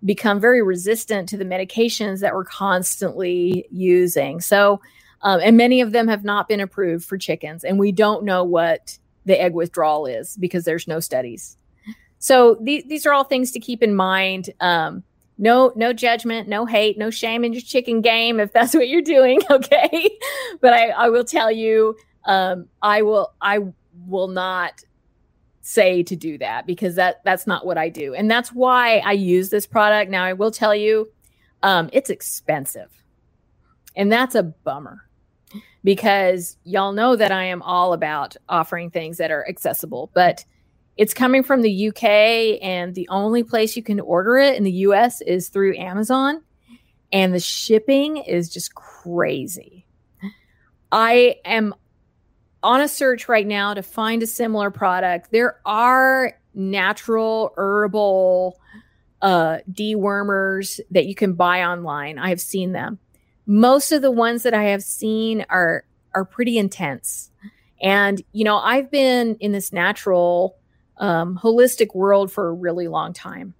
become 0.04 0.42
very 0.42 0.62
resistant 0.62 1.30
to 1.30 1.38
the 1.38 1.46
medications 1.46 2.20
that 2.20 2.34
we're 2.34 2.44
constantly 2.44 3.66
using. 3.72 4.42
So, 4.42 4.82
um, 5.22 5.40
and 5.42 5.56
many 5.56 5.80
of 5.80 5.94
them 5.94 6.10
have 6.10 6.26
not 6.26 6.50
been 6.50 6.60
approved 6.60 7.06
for 7.06 7.18
chickens, 7.18 7.64
and 7.64 7.80
we 7.80 7.94
don't 7.94 8.26
know 8.26 8.44
what 8.44 8.98
the 9.26 9.42
egg 9.42 9.54
withdrawal 9.54 10.06
is 10.06 10.36
because 10.36 10.66
there's 10.66 10.86
no 10.86 11.00
studies. 11.00 11.56
So 12.20 12.56
th- 12.56 12.90
these 12.90 13.06
are 13.06 13.14
all 13.14 13.24
things 13.24 13.52
to 13.52 13.60
keep 13.62 13.82
in 13.82 13.96
mind. 13.96 14.50
Um, 14.60 15.06
no, 15.42 15.74
no 15.76 15.92
judgment, 15.92 16.48
no 16.48 16.68
hate, 16.68 17.00
no 17.00 17.10
shame 17.10 17.44
in 17.44 17.52
your 17.52 17.64
chicken 17.64 18.00
game 18.02 18.40
if 18.40 18.54
that's 18.54 18.76
what 18.76 18.88
you're 18.88 19.02
doing. 19.02 19.42
Okay, 19.52 20.10
but 20.62 20.74
I, 20.74 20.90
I 20.90 21.10
will 21.10 21.26
tell 21.26 21.52
you, 21.52 21.98
um, 22.26 22.68
I 22.82 23.02
will, 23.02 23.34
I 23.42 23.60
will 24.08 24.28
not 24.28 24.84
say 25.62 26.04
to 26.04 26.16
do 26.16 26.38
that 26.38 26.66
because 26.66 26.96
that 26.96 27.22
that's 27.26 27.48
not 27.48 27.66
what 27.66 27.78
I 27.78 27.90
do, 27.90 28.14
and 28.14 28.30
that's 28.30 28.54
why 28.54 29.00
I 29.00 29.14
use 29.14 29.50
this 29.50 29.66
product. 29.68 30.12
Now 30.12 30.24
I 30.24 30.34
will 30.34 30.52
tell 30.52 30.76
you, 30.76 31.10
um, 31.64 31.90
it's 31.92 32.10
expensive, 32.10 32.90
and 33.96 34.12
that's 34.12 34.36
a 34.36 34.44
bummer 34.44 35.02
because 35.84 36.58
y'all 36.64 36.94
know 36.94 37.16
that 37.16 37.32
I 37.32 37.46
am 37.46 37.62
all 37.64 37.94
about 37.94 38.38
offering 38.48 38.90
things 38.90 39.18
that 39.18 39.32
are 39.32 39.48
accessible, 39.50 40.12
but 40.14 40.46
it's 40.98 41.14
coming 41.14 41.44
from 41.44 41.62
the 41.62 41.88
UK 41.90 42.60
and 42.62 42.96
the 42.96 43.08
only 43.10 43.44
place 43.44 43.76
you 43.76 43.84
can 43.84 44.00
order 44.00 44.38
it 44.38 44.56
in 44.56 44.64
the 44.64 44.72
US 44.72 45.22
is 45.22 45.50
through 45.50 45.78
Amazon 45.78 46.42
and 47.12 47.34
the 47.34 47.40
shipping 47.40 48.18
is 48.18 48.50
just 48.50 48.76
crazy. 48.76 49.86
I 50.92 51.38
am 51.46 51.74
on 52.64 52.82
a 52.82 52.88
search 52.88 53.28
right 53.28 53.48
now 53.48 53.74
to 53.74 53.82
find 53.82 54.22
a 54.22 54.28
similar 54.28 54.70
product. 54.70 55.32
There 55.32 55.60
are 55.66 56.34
natural 56.54 57.54
herbal 57.58 58.60
uh, 59.22 59.60
dewormers 59.72 60.80
that 60.92 61.06
you 61.06 61.16
can 61.16 61.34
buy 61.34 61.64
online. 61.64 62.20
I 62.20 62.30
have 62.30 62.42
seen 62.42 62.74
them 62.74 63.00
most 63.46 63.92
of 63.92 64.02
the 64.02 64.12
ones 64.12 64.44
that 64.44 64.54
I 64.54 64.64
have 64.64 64.84
seen 64.84 65.46
are 65.50 65.84
are 66.14 66.26
pretty 66.26 66.58
intense. 66.58 67.32
And 67.82 68.22
you 68.32 68.44
know, 68.44 68.58
I've 68.58 68.92
been 68.92 69.36
in 69.40 69.52
this 69.52 69.74
natural 69.74 70.58
um, 71.02 71.38
holistic 71.42 71.94
world 71.94 72.32
for 72.32 72.48
a 72.48 72.54
really 72.54 72.88
long 72.88 73.12
time. 73.12 73.54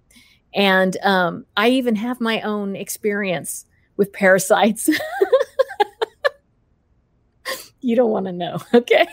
And 0.54 0.96
um, 1.02 1.44
I 1.56 1.70
even 1.70 1.96
have 1.96 2.20
my 2.20 2.40
own 2.40 2.76
experience 2.76 3.66
with 3.96 4.12
parasites. 4.12 4.88
you 7.80 7.96
don't 7.96 8.10
want 8.10 8.26
to 8.26 8.32
know, 8.32 8.58
okay? 8.74 9.06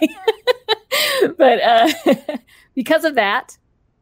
but 1.37 1.61
uh, 1.61 1.89
because 2.75 3.03
of 3.03 3.15
that, 3.15 3.57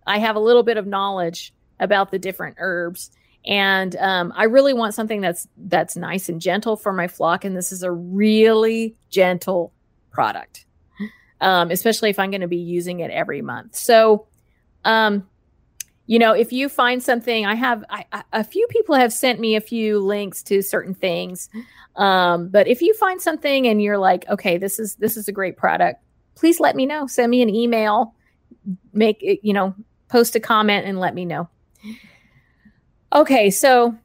I 0.06 0.20
have 0.20 0.36
a 0.36 0.40
little 0.40 0.64
bit 0.64 0.78
of 0.78 0.86
knowledge 0.86 1.54
about 1.80 2.12
the 2.12 2.20
different 2.20 2.58
herbs 2.60 3.12
and 3.48 3.96
um, 3.96 4.34
I 4.36 4.44
really 4.44 4.74
want 4.74 4.94
something 4.94 5.22
that's 5.22 5.48
that's 5.56 5.96
nice 5.96 6.28
and 6.28 6.42
gentle 6.42 6.76
for 6.76 6.92
my 6.92 7.08
flock, 7.08 7.46
and 7.46 7.56
this 7.56 7.72
is 7.72 7.82
a 7.82 7.92
really 7.92 8.96
gentle 9.10 9.74
product, 10.12 10.66
um, 11.42 11.72
especially 11.72 12.10
if 12.10 12.20
I'm 12.20 12.32
going 12.32 12.42
to 12.42 12.48
be 12.48 12.58
using 12.58 13.00
it 13.00 13.12
every 13.12 13.42
month. 13.42 13.76
So, 13.76 14.28
um, 14.84 15.28
you 16.06 16.20
know, 16.20 16.32
if 16.32 16.54
you 16.54 16.70
find 16.70 17.04
something, 17.04 17.46
I 17.46 17.56
have 17.56 17.84
I, 17.90 18.06
I, 18.12 18.24
a 18.34 18.44
few 18.44 18.66
people 18.70 18.96
have 18.96 19.12
sent 19.12 19.40
me 19.40 19.56
a 19.56 19.62
few 19.62 20.00
links 20.00 20.42
to 20.44 20.62
certain 20.62 20.94
things, 20.94 21.50
um, 21.98 22.48
but 22.48 22.68
if 22.68 22.82
you 22.82 22.94
find 22.94 23.22
something 23.22 23.68
and 23.68 23.82
you're 23.82 23.98
like, 23.98 24.28
okay, 24.30 24.58
this 24.58 24.80
is 24.80 24.96
this 24.96 25.18
is 25.18 25.28
a 25.28 25.32
great 25.32 25.58
product, 25.58 26.02
please 26.36 26.60
let 26.60 26.76
me 26.76 26.86
know. 26.86 27.08
Send 27.08 27.30
me 27.30 27.42
an 27.42 27.50
email, 27.50 28.14
make 28.94 29.22
it, 29.22 29.40
you 29.44 29.54
know, 29.54 29.76
post 30.08 30.36
a 30.36 30.40
comment, 30.40 30.86
and 30.86 31.00
let 31.00 31.14
me 31.14 31.26
know. 31.26 31.50
Okay, 33.14 33.50
so 33.50 33.98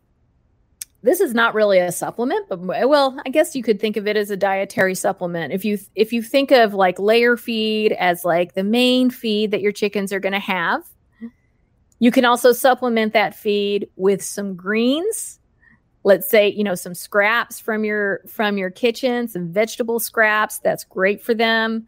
this 1.03 1.21
is 1.21 1.35
not 1.35 1.55
really 1.55 1.79
a 1.79 1.91
supplement, 1.91 2.49
but 2.49 2.61
well, 2.61 3.21
I 3.27 3.31
guess 3.31 3.57
you 3.57 3.63
could 3.63 3.81
think 3.81 3.97
of 3.97 4.07
it 4.07 4.17
as 4.17 4.31
a 4.31 4.37
dietary 4.37 4.95
supplement. 4.95 5.53
If 5.53 5.65
you 5.65 5.79
if 5.97 6.13
you 6.13 6.23
think 6.23 6.53
of 6.53 6.75
like 6.75 6.99
layer 6.99 7.37
feed 7.37 7.93
as 7.93 8.25
like 8.25 8.55
the 8.55 8.63
main 8.63 9.11
feed 9.11 9.51
that 9.51 9.61
your 9.61 9.73
chickens 9.73 10.13
are 10.13 10.21
going 10.21 10.33
to 10.33 10.39
have, 10.39 10.85
you 11.99 12.13
can 12.13 12.25
also 12.25 12.53
supplement 12.53 13.13
that 13.15 13.35
feed 13.35 13.89
with 13.97 14.23
some 14.23 14.55
greens. 14.55 15.41
Let's 16.05 16.29
say, 16.29 16.49
you 16.49 16.65
know, 16.65 16.75
some 16.77 16.95
scraps 16.95 17.59
from 17.59 17.85
your 17.85 18.21
from 18.29 18.57
your 18.57 18.71
kitchen, 18.71 19.27
some 19.27 19.53
vegetable 19.53 19.99
scraps, 19.99 20.59
that's 20.59 20.85
great 20.85 21.23
for 21.23 21.35
them. 21.35 21.87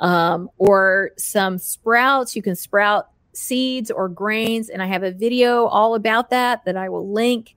Um, 0.00 0.48
or 0.58 1.10
some 1.16 1.58
sprouts, 1.58 2.36
you 2.36 2.42
can 2.42 2.54
sprout 2.54 3.08
seeds 3.32 3.90
or 3.90 4.08
grains. 4.08 4.68
And 4.68 4.82
I 4.82 4.86
have 4.86 5.02
a 5.02 5.12
video 5.12 5.66
all 5.66 5.94
about 5.94 6.30
that 6.30 6.64
that 6.64 6.76
I 6.76 6.88
will 6.88 7.12
link 7.12 7.56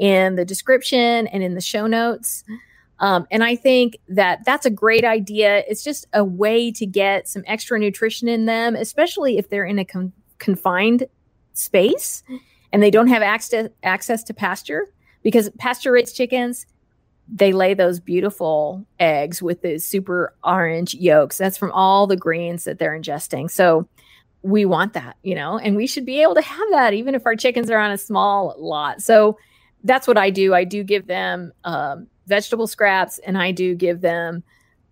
in 0.00 0.34
the 0.34 0.44
description 0.44 1.28
and 1.28 1.42
in 1.42 1.54
the 1.54 1.60
show 1.60 1.86
notes. 1.86 2.42
Um, 2.98 3.26
and 3.30 3.44
I 3.44 3.54
think 3.54 3.98
that 4.08 4.44
that's 4.44 4.66
a 4.66 4.70
great 4.70 5.04
idea. 5.04 5.62
It's 5.68 5.84
just 5.84 6.06
a 6.12 6.24
way 6.24 6.72
to 6.72 6.86
get 6.86 7.28
some 7.28 7.44
extra 7.46 7.78
nutrition 7.78 8.26
in 8.26 8.46
them, 8.46 8.74
especially 8.74 9.38
if 9.38 9.48
they're 9.48 9.64
in 9.64 9.78
a 9.78 9.84
con- 9.84 10.12
confined 10.38 11.06
space 11.52 12.22
and 12.72 12.82
they 12.82 12.90
don't 12.90 13.08
have 13.08 13.22
access 13.22 13.68
access 13.82 14.24
to 14.24 14.34
pasture. 14.34 14.88
because 15.22 15.50
pasture 15.58 15.92
raised 15.92 16.16
chickens, 16.16 16.66
they 17.28 17.52
lay 17.52 17.74
those 17.74 18.00
beautiful 18.00 18.84
eggs 18.98 19.42
with 19.42 19.60
the 19.60 19.78
super 19.78 20.34
orange 20.42 20.94
yolks. 20.94 21.36
That's 21.36 21.58
from 21.58 21.70
all 21.72 22.06
the 22.06 22.16
greens 22.16 22.64
that 22.64 22.78
they're 22.78 22.98
ingesting. 22.98 23.50
So 23.50 23.86
we 24.42 24.64
want 24.64 24.94
that, 24.94 25.16
you 25.22 25.34
know, 25.34 25.58
and 25.58 25.76
we 25.76 25.86
should 25.86 26.06
be 26.06 26.22
able 26.22 26.34
to 26.34 26.42
have 26.42 26.68
that 26.70 26.94
even 26.94 27.14
if 27.14 27.26
our 27.26 27.36
chickens 27.36 27.70
are 27.70 27.78
on 27.78 27.90
a 27.90 27.98
small 27.98 28.54
lot. 28.58 29.02
So 29.02 29.38
that's 29.84 30.06
what 30.06 30.18
I 30.18 30.30
do. 30.30 30.54
I 30.54 30.64
do 30.64 30.82
give 30.82 31.06
them 31.06 31.52
um, 31.64 32.06
vegetable 32.26 32.66
scraps 32.66 33.18
and 33.18 33.38
I 33.38 33.52
do 33.52 33.74
give 33.74 34.00
them 34.00 34.42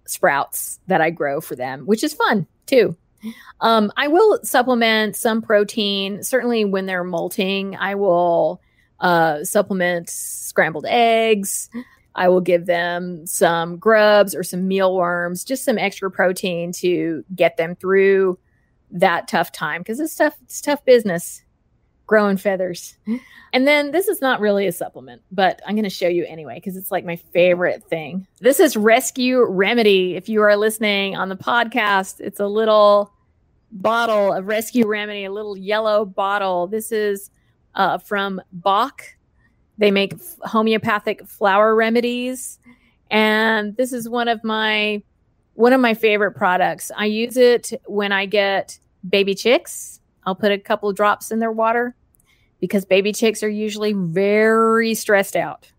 sprouts 0.07 0.81
that 0.87 1.01
I 1.01 1.11
grow 1.11 1.41
for 1.41 1.55
them, 1.57 1.85
which 1.87 2.03
is 2.03 2.15
fun 2.15 2.47
too. 2.67 2.97
Um, 3.61 3.93
I 3.97 4.09
will 4.09 4.39
supplement 4.45 5.17
some 5.17 5.43
protein. 5.43 6.23
Certainly, 6.23 6.67
when 6.67 6.87
they're 6.87 7.05
molting, 7.05 7.77
I 7.77 7.97
will 7.97 8.61
uh, 9.01 9.45
supplement 9.45 10.09
scrambled 10.09 10.87
eggs. 10.89 11.69
I 12.15 12.29
will 12.29 12.41
give 12.41 12.67
them 12.67 13.27
some 13.27 13.77
grubs 13.77 14.35
or 14.35 14.43
some 14.43 14.67
mealworms, 14.67 15.45
just 15.45 15.65
some 15.65 15.79
extra 15.79 16.11
protein 16.11 16.73
to 16.75 17.25
get 17.35 17.57
them 17.57 17.77
through 17.77 18.39
that 18.91 19.29
tough 19.29 19.53
time 19.53 19.83
because 19.83 20.01
it's 20.01 20.15
tough. 20.15 20.37
It's 20.43 20.61
tough 20.61 20.85
business 20.85 21.43
growing 22.09 22.39
feathers. 22.39 22.97
And 23.53 23.67
then 23.69 23.93
this 23.93 24.09
is 24.09 24.21
not 24.21 24.41
really 24.41 24.67
a 24.67 24.73
supplement, 24.73 25.23
but 25.31 25.61
I'm 25.65 25.77
going 25.77 25.85
to 25.85 25.91
show 25.91 26.09
you 26.09 26.25
anyway 26.25 26.57
because 26.57 26.77
it's 26.77 26.91
like 26.91 27.05
my 27.05 27.17
favorite 27.17 27.85
thing. 27.85 28.27
This 28.41 28.59
is 28.59 28.77
Rescue 28.77 29.45
Remedy. 29.47 30.17
If 30.17 30.29
you 30.29 30.43
are 30.43 30.57
listening 30.57 31.17
on 31.17 31.29
the 31.29 31.37
podcast, 31.37 32.21
it's 32.21 32.41
a 32.41 32.47
little 32.47 33.13
bottle 33.71 34.33
of 34.33 34.47
Rescue 34.47 34.87
Remedy, 34.87 35.25
a 35.25 35.31
little 35.31 35.57
yellow 35.57 36.05
bottle. 36.05 36.67
This 36.67 36.91
is 36.91 37.31
uh, 37.75 37.99
from 37.99 38.41
Bach. 38.53 39.03
They 39.77 39.91
make 39.91 40.15
homeopathic 40.43 41.27
flower 41.29 41.75
remedies, 41.75 42.59
and 43.11 43.77
this 43.77 43.93
is 43.93 44.09
one 44.09 44.27
of 44.27 44.43
my 44.43 45.03
one 45.55 45.73
of 45.73 45.81
my 45.81 45.95
favorite 45.95 46.33
products. 46.33 46.91
I 46.97 47.07
use 47.07 47.37
it 47.37 47.73
when 47.87 48.13
I 48.13 48.27
get 48.27 48.79
baby 49.09 49.35
chicks. 49.35 49.98
I'll 50.29 50.35
put 50.35 50.53
a 50.53 50.59
couple 50.59 50.93
drops 50.93 51.31
in 51.31 51.39
their 51.39 51.51
water 51.51 51.97
because 52.61 52.85
baby 52.85 53.15
chicks 53.15 53.43
are 53.43 53.49
usually 53.49 53.95
very 53.95 54.95
stressed 54.95 55.37
out 55.37 55.73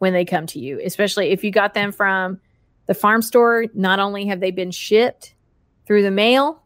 when 0.00 0.12
they 0.12 0.26
come 0.26 0.46
to 0.48 0.58
you, 0.58 0.78
especially 0.84 1.30
if 1.30 1.42
you 1.42 1.50
got 1.50 1.72
them 1.72 1.90
from 1.90 2.38
the 2.84 2.92
farm 2.92 3.22
store. 3.22 3.64
Not 3.72 3.98
only 3.98 4.26
have 4.26 4.40
they 4.40 4.50
been 4.50 4.70
shipped 4.70 5.34
through 5.86 6.02
the 6.02 6.10
mail, 6.10 6.62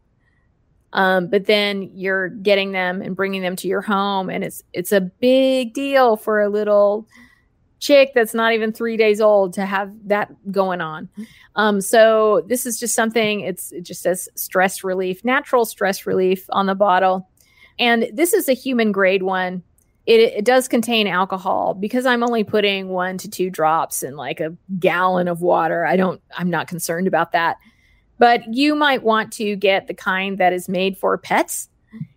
um, 0.92 1.29
but 1.29 1.46
then 1.46 1.88
you're 1.94 2.31
getting 2.31 2.72
them 2.72 3.00
and 3.00 3.14
bringing 3.14 3.42
them 3.42 3.55
to 3.57 3.68
your 3.68 3.81
home, 3.81 4.29
and 4.29 4.42
it's 4.42 4.64
it's 4.72 4.90
a 4.90 5.00
big 5.00 5.72
deal 5.72 6.16
for 6.16 6.40
a 6.40 6.48
little 6.48 7.07
chick 7.84 8.12
that's 8.14 8.32
not 8.32 8.54
even 8.54 8.72
three 8.72 8.96
days 8.96 9.20
old 9.20 9.52
to 9.52 9.66
have 9.66 9.92
that 10.06 10.32
going 10.50 10.80
on. 10.80 11.08
Um, 11.54 11.82
so 11.82 12.42
this 12.48 12.64
is 12.64 12.80
just 12.80 12.94
something. 12.94 13.40
It's 13.40 13.72
it 13.72 13.82
just 13.82 14.02
says 14.02 14.28
stress 14.34 14.82
relief, 14.82 15.24
natural 15.24 15.66
stress 15.66 16.06
relief 16.06 16.46
on 16.48 16.66
the 16.66 16.74
bottle, 16.74 17.28
and 17.78 18.08
this 18.12 18.32
is 18.32 18.48
a 18.48 18.54
human 18.54 18.90
grade 18.90 19.22
one. 19.22 19.62
It, 20.06 20.20
it 20.20 20.44
does 20.44 20.66
contain 20.68 21.06
alcohol 21.06 21.74
because 21.74 22.04
I'm 22.06 22.22
only 22.22 22.44
putting 22.44 22.88
one 22.88 23.16
to 23.18 23.28
two 23.28 23.50
drops 23.50 24.02
in 24.02 24.16
like 24.16 24.40
a 24.40 24.54
gallon 24.78 25.28
of 25.28 25.42
water. 25.42 25.84
I 25.86 25.96
don't. 25.96 26.22
I'm 26.36 26.50
not 26.50 26.68
concerned 26.68 27.06
about 27.06 27.32
that. 27.32 27.58
But 28.18 28.54
you 28.54 28.74
might 28.74 29.02
want 29.02 29.32
to 29.34 29.56
get 29.56 29.88
the 29.88 29.94
kind 29.94 30.38
that 30.38 30.52
is 30.52 30.68
made 30.68 30.96
for 30.96 31.18
pets, 31.18 31.68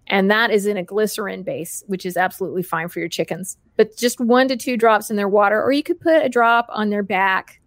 and 0.08 0.32
that 0.32 0.50
is 0.50 0.66
in 0.66 0.78
a 0.78 0.84
glycerin 0.84 1.44
base, 1.44 1.84
which 1.88 2.06
is 2.06 2.16
absolutely 2.16 2.64
fine 2.64 2.88
for 2.88 3.00
your 3.00 3.10
chickens. 3.10 3.58
But 3.78 3.96
just 3.96 4.20
one 4.20 4.48
to 4.50 4.58
two 4.58 4.76
drops 4.76 5.10
in 5.10 5.16
their 5.16 5.30
water, 5.30 5.62
or 5.62 5.72
you 5.72 5.84
could 5.84 6.00
put 6.00 6.26
a 6.26 6.30
drop 6.30 6.68
on 6.70 6.90
their 6.90 7.04
back 7.04 7.62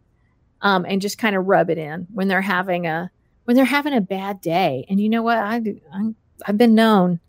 um, 0.61 0.85
and 0.87 1.01
just 1.01 1.19
kind 1.19 1.37
of 1.37 1.47
rub 1.47 1.71
it 1.71 1.79
in 1.79 2.07
when 2.13 2.29
they're 2.29 2.43
having 2.43 2.87
a 2.87 3.11
when 3.45 3.57
they're 3.57 3.65
having 3.65 3.95
a 3.95 4.01
bad 4.01 4.41
day. 4.41 4.85
And 4.89 5.01
you 5.01 5.09
know 5.09 5.23
what? 5.23 5.39
I 5.39 5.63
I'm, 5.93 6.17
I've 6.47 6.59
been 6.59 6.75
known 6.75 7.21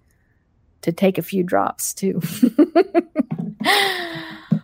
to 0.81 0.91
take 0.91 1.17
a 1.17 1.21
few 1.21 1.43
drops 1.43 1.93
too. 1.93 2.21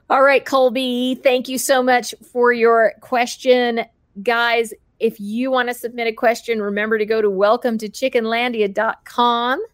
All 0.09 0.23
right, 0.23 0.43
Colby, 0.43 1.19
thank 1.21 1.49
you 1.49 1.57
so 1.57 1.83
much 1.83 2.15
for 2.31 2.53
your 2.53 2.93
question. 3.01 3.85
Guys, 4.23 4.73
if 4.99 5.19
you 5.19 5.51
want 5.51 5.67
to 5.67 5.73
submit 5.73 6.07
a 6.07 6.13
question, 6.13 6.61
remember 6.61 6.97
to 6.97 7.05
go 7.05 7.21
to 7.21 7.29
welcome 7.29 7.77
to 7.77 7.89
chickenlandia.com, 7.89 9.65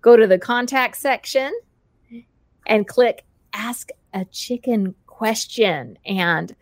go 0.00 0.16
to 0.16 0.26
the 0.26 0.38
contact 0.38 0.96
section, 0.96 1.52
and 2.66 2.86
click 2.86 3.24
ask 3.52 3.90
a 4.12 4.24
chicken 4.26 4.94
question. 5.06 5.98
And 6.04 6.54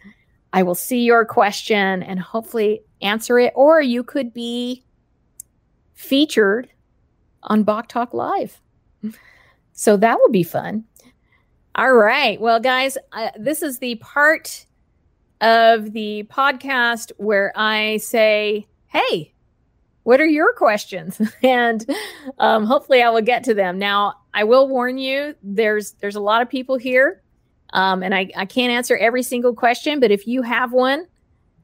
I 0.52 0.62
will 0.62 0.74
see 0.74 1.04
your 1.04 1.24
question 1.24 2.02
and 2.02 2.20
hopefully 2.20 2.82
answer 3.00 3.38
it. 3.38 3.52
Or 3.56 3.80
you 3.80 4.02
could 4.02 4.32
be 4.32 4.84
featured 5.94 6.70
on 7.42 7.62
Bok 7.62 7.88
Talk 7.88 8.14
Live. 8.14 8.60
So 9.72 9.96
that 9.96 10.18
will 10.18 10.28
be 10.28 10.42
fun. 10.42 10.84
All 11.74 11.94
right. 11.94 12.38
Well, 12.38 12.60
guys, 12.60 12.98
uh, 13.12 13.30
this 13.38 13.62
is 13.62 13.78
the 13.78 13.94
part 13.94 14.66
of 15.40 15.94
the 15.94 16.24
podcast 16.24 17.12
where 17.16 17.50
I 17.56 17.96
say, 17.96 18.66
Hey, 18.88 19.32
what 20.02 20.20
are 20.20 20.26
your 20.26 20.52
questions? 20.52 21.18
and 21.42 21.88
um, 22.38 22.66
hopefully 22.66 23.02
I 23.02 23.08
will 23.08 23.22
get 23.22 23.44
to 23.44 23.54
them. 23.54 23.78
Now, 23.78 24.16
I 24.32 24.44
will 24.44 24.68
warn 24.68 24.98
you, 24.98 25.34
there's 25.42 25.92
there's 26.00 26.16
a 26.16 26.20
lot 26.20 26.42
of 26.42 26.48
people 26.48 26.76
here. 26.76 27.22
Um, 27.72 28.02
and 28.02 28.14
I, 28.14 28.30
I 28.36 28.46
can't 28.46 28.72
answer 28.72 28.96
every 28.96 29.22
single 29.22 29.54
question, 29.54 30.00
but 30.00 30.10
if 30.10 30.26
you 30.26 30.42
have 30.42 30.72
one, 30.72 31.06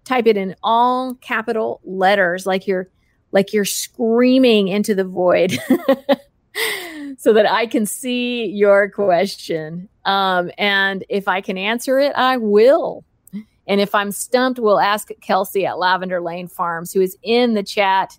type 0.04 0.26
it 0.26 0.36
in 0.36 0.54
all 0.62 1.14
capital 1.14 1.80
letters, 1.84 2.46
like 2.46 2.66
you're 2.66 2.88
like 3.32 3.52
you're 3.52 3.64
screaming 3.64 4.68
into 4.68 4.94
the 4.94 5.04
void. 5.04 5.58
so 7.18 7.32
that 7.32 7.50
I 7.50 7.66
can 7.66 7.86
see 7.86 8.46
your 8.46 8.88
question. 8.90 9.88
Um, 10.04 10.50
and 10.58 11.04
if 11.08 11.28
I 11.28 11.40
can 11.40 11.58
answer 11.58 11.98
it, 11.98 12.12
I 12.14 12.36
will. 12.36 13.04
And 13.66 13.80
if 13.80 13.94
I'm 13.94 14.12
stumped, 14.12 14.60
we'll 14.60 14.78
ask 14.78 15.10
Kelsey 15.20 15.66
at 15.66 15.78
Lavender 15.78 16.20
Lane 16.20 16.46
Farms, 16.46 16.92
who 16.92 17.00
is 17.00 17.16
in 17.22 17.54
the 17.54 17.62
chat. 17.62 18.18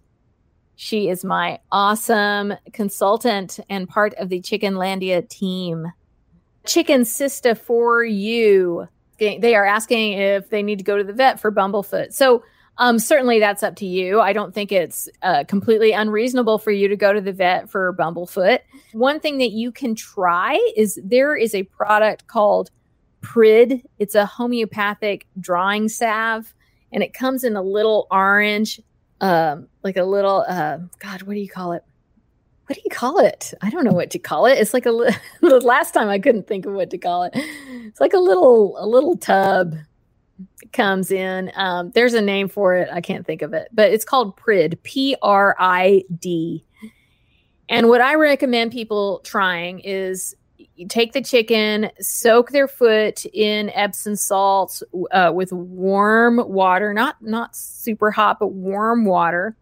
She 0.79 1.09
is 1.09 1.25
my 1.25 1.59
awesome 1.71 2.53
consultant 2.71 3.59
and 3.67 3.89
part 3.89 4.13
of 4.13 4.29
the 4.29 4.39
Chickenlandia 4.39 5.27
team. 5.27 5.91
Chicken 6.67 7.03
Sister 7.03 7.55
for 7.55 8.03
you. 8.03 8.87
They 9.17 9.55
are 9.55 9.65
asking 9.65 10.13
if 10.13 10.51
they 10.51 10.61
need 10.61 10.77
to 10.77 10.83
go 10.83 10.95
to 10.95 11.03
the 11.03 11.13
vet 11.13 11.39
for 11.39 11.51
bumblefoot. 11.51 12.13
So, 12.13 12.43
um, 12.77 12.99
certainly 12.99 13.39
that's 13.39 13.63
up 13.63 13.75
to 13.77 13.87
you. 13.87 14.21
I 14.21 14.33
don't 14.33 14.53
think 14.53 14.71
it's 14.71 15.09
uh, 15.23 15.45
completely 15.45 15.93
unreasonable 15.93 16.59
for 16.59 16.69
you 16.69 16.87
to 16.87 16.95
go 16.95 17.11
to 17.11 17.21
the 17.21 17.33
vet 17.33 17.71
for 17.71 17.91
bumblefoot. 17.93 18.59
One 18.93 19.19
thing 19.19 19.39
that 19.39 19.49
you 19.49 19.71
can 19.71 19.95
try 19.95 20.59
is 20.75 20.99
there 21.03 21.35
is 21.35 21.55
a 21.55 21.63
product 21.63 22.27
called 22.27 22.69
Prid. 23.21 23.81
It's 23.97 24.13
a 24.13 24.27
homeopathic 24.27 25.25
drawing 25.39 25.89
salve, 25.89 26.53
and 26.93 27.01
it 27.01 27.15
comes 27.15 27.43
in 27.43 27.55
a 27.55 27.63
little 27.63 28.05
orange, 28.11 28.79
um, 29.21 29.67
like 29.83 29.97
a 29.97 30.03
little 30.03 30.45
uh, 30.47 30.77
God, 30.99 31.23
what 31.23 31.33
do 31.33 31.39
you 31.39 31.49
call 31.49 31.73
it? 31.73 31.83
What 32.67 32.75
do 32.75 32.81
you 32.83 32.91
call 32.91 33.19
it? 33.19 33.53
I 33.61 33.69
don't 33.69 33.85
know 33.85 33.93
what 33.93 34.11
to 34.11 34.19
call 34.19 34.45
it. 34.45 34.57
It's 34.57 34.73
like 34.73 34.85
a 34.85 34.91
the 35.41 35.61
last 35.63 35.93
time 35.93 36.09
I 36.09 36.19
couldn't 36.19 36.47
think 36.47 36.65
of 36.65 36.73
what 36.73 36.89
to 36.91 36.97
call 36.97 37.23
it. 37.23 37.31
It's 37.35 38.01
like 38.01 38.13
a 38.13 38.19
little 38.19 38.75
a 38.77 38.85
little 38.85 39.17
tub 39.17 39.75
comes 40.73 41.11
in. 41.11 41.51
Um, 41.55 41.91
there's 41.91 42.13
a 42.13 42.21
name 42.21 42.49
for 42.49 42.75
it. 42.75 42.89
I 42.91 43.01
can't 43.01 43.25
think 43.25 43.41
of 43.41 43.53
it, 43.53 43.69
but 43.73 43.91
it's 43.91 44.05
called 44.05 44.35
Prid. 44.37 44.81
P 44.83 45.15
R 45.21 45.55
I 45.57 46.03
D. 46.19 46.63
And 47.69 47.89
what 47.89 48.01
I 48.01 48.15
recommend 48.15 48.71
people 48.71 49.19
trying 49.25 49.79
is 49.79 50.35
you 50.75 50.87
take 50.87 51.13
the 51.13 51.21
chicken, 51.21 51.89
soak 51.99 52.51
their 52.51 52.67
foot 52.67 53.25
in 53.33 53.69
Epsom 53.71 54.15
salts 54.15 54.83
uh, 55.11 55.31
with 55.33 55.51
warm 55.51 56.37
water, 56.37 56.93
not 56.93 57.21
not 57.21 57.55
super 57.55 58.11
hot, 58.11 58.39
but 58.39 58.47
warm 58.47 59.05
water, 59.05 59.55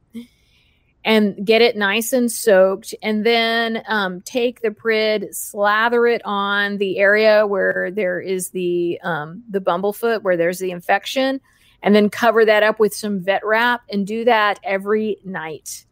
and 1.03 1.45
get 1.45 1.61
it 1.61 1.77
nice 1.77 2.13
and 2.13 2.31
soaked. 2.31 2.93
And 3.01 3.25
then 3.25 3.83
um, 3.87 4.21
take 4.21 4.61
the 4.61 4.71
prid, 4.71 5.33
slather 5.35 6.07
it 6.07 6.21
on 6.25 6.77
the 6.77 6.97
area 6.99 7.45
where 7.45 7.91
there 7.91 8.19
is 8.19 8.49
the 8.49 8.99
um, 9.03 9.43
the 9.49 9.61
bumblefoot, 9.61 10.23
where 10.23 10.37
there's 10.37 10.59
the 10.59 10.71
infection, 10.71 11.39
and 11.81 11.95
then 11.95 12.09
cover 12.09 12.45
that 12.45 12.63
up 12.63 12.79
with 12.79 12.93
some 12.93 13.19
vet 13.19 13.45
wrap, 13.45 13.83
and 13.89 14.05
do 14.07 14.25
that 14.25 14.59
every 14.63 15.17
night. 15.23 15.85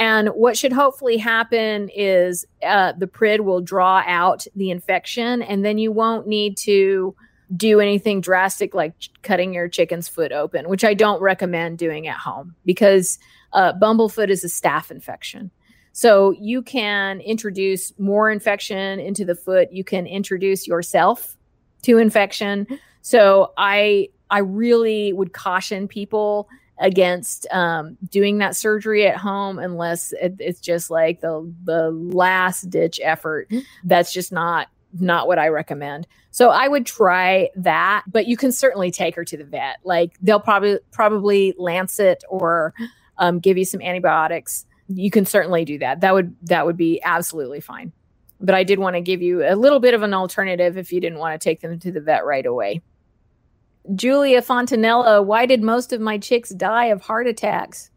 And 0.00 0.28
what 0.28 0.56
should 0.56 0.72
hopefully 0.72 1.18
happen 1.18 1.90
is 1.94 2.46
uh, 2.66 2.94
the 2.96 3.06
PRID 3.06 3.42
will 3.42 3.60
draw 3.60 4.02
out 4.06 4.46
the 4.56 4.70
infection, 4.70 5.42
and 5.42 5.62
then 5.62 5.76
you 5.76 5.92
won't 5.92 6.26
need 6.26 6.56
to 6.58 7.14
do 7.54 7.80
anything 7.80 8.22
drastic 8.22 8.74
like 8.74 8.94
cutting 9.20 9.52
your 9.52 9.68
chicken's 9.68 10.08
foot 10.08 10.32
open, 10.32 10.70
which 10.70 10.84
I 10.84 10.94
don't 10.94 11.20
recommend 11.20 11.76
doing 11.76 12.08
at 12.08 12.16
home 12.16 12.54
because 12.64 13.18
uh, 13.52 13.74
bumblefoot 13.74 14.30
is 14.30 14.42
a 14.42 14.46
staph 14.46 14.90
infection. 14.90 15.50
So 15.92 16.30
you 16.30 16.62
can 16.62 17.20
introduce 17.20 17.92
more 17.98 18.30
infection 18.30 19.00
into 19.00 19.26
the 19.26 19.34
foot. 19.34 19.70
You 19.70 19.84
can 19.84 20.06
introduce 20.06 20.66
yourself 20.66 21.36
to 21.82 21.98
infection. 21.98 22.66
So 23.02 23.52
I 23.58 24.08
I 24.30 24.38
really 24.38 25.12
would 25.12 25.34
caution 25.34 25.88
people 25.88 26.48
against 26.80 27.46
um, 27.52 27.98
doing 28.08 28.38
that 28.38 28.56
surgery 28.56 29.06
at 29.06 29.16
home 29.16 29.58
unless 29.58 30.12
it, 30.14 30.36
it's 30.38 30.60
just 30.60 30.90
like 30.90 31.20
the 31.20 31.52
the 31.64 31.90
last 31.90 32.70
ditch 32.70 32.98
effort. 33.02 33.52
That's 33.84 34.12
just 34.12 34.32
not 34.32 34.68
not 34.98 35.28
what 35.28 35.38
I 35.38 35.48
recommend. 35.48 36.06
So 36.32 36.50
I 36.50 36.66
would 36.66 36.86
try 36.86 37.50
that, 37.56 38.04
but 38.08 38.26
you 38.26 38.36
can 38.36 38.50
certainly 38.50 38.90
take 38.90 39.14
her 39.14 39.24
to 39.24 39.36
the 39.36 39.44
vet. 39.44 39.76
Like 39.84 40.16
they'll 40.22 40.40
probably 40.40 40.78
probably 40.90 41.54
lancet 41.58 42.24
or 42.28 42.74
um, 43.18 43.38
give 43.38 43.58
you 43.58 43.64
some 43.64 43.82
antibiotics. 43.82 44.66
You 44.88 45.10
can 45.10 45.26
certainly 45.26 45.64
do 45.64 45.78
that. 45.78 46.00
That 46.00 46.14
would 46.14 46.34
that 46.46 46.66
would 46.66 46.76
be 46.76 47.00
absolutely 47.04 47.60
fine. 47.60 47.92
But 48.40 48.54
I 48.54 48.64
did 48.64 48.78
want 48.78 48.96
to 48.96 49.02
give 49.02 49.20
you 49.20 49.44
a 49.46 49.54
little 49.54 49.80
bit 49.80 49.92
of 49.92 50.02
an 50.02 50.14
alternative 50.14 50.78
if 50.78 50.92
you 50.92 51.00
didn't 51.00 51.18
want 51.18 51.38
to 51.38 51.44
take 51.44 51.60
them 51.60 51.78
to 51.78 51.92
the 51.92 52.00
vet 52.00 52.24
right 52.24 52.46
away. 52.46 52.80
Julia 53.94 54.42
Fontanella, 54.42 55.24
why 55.24 55.46
did 55.46 55.62
most 55.62 55.92
of 55.92 56.00
my 56.00 56.18
chicks 56.18 56.50
die 56.50 56.86
of 56.86 57.00
heart 57.00 57.26
attacks? 57.26 57.90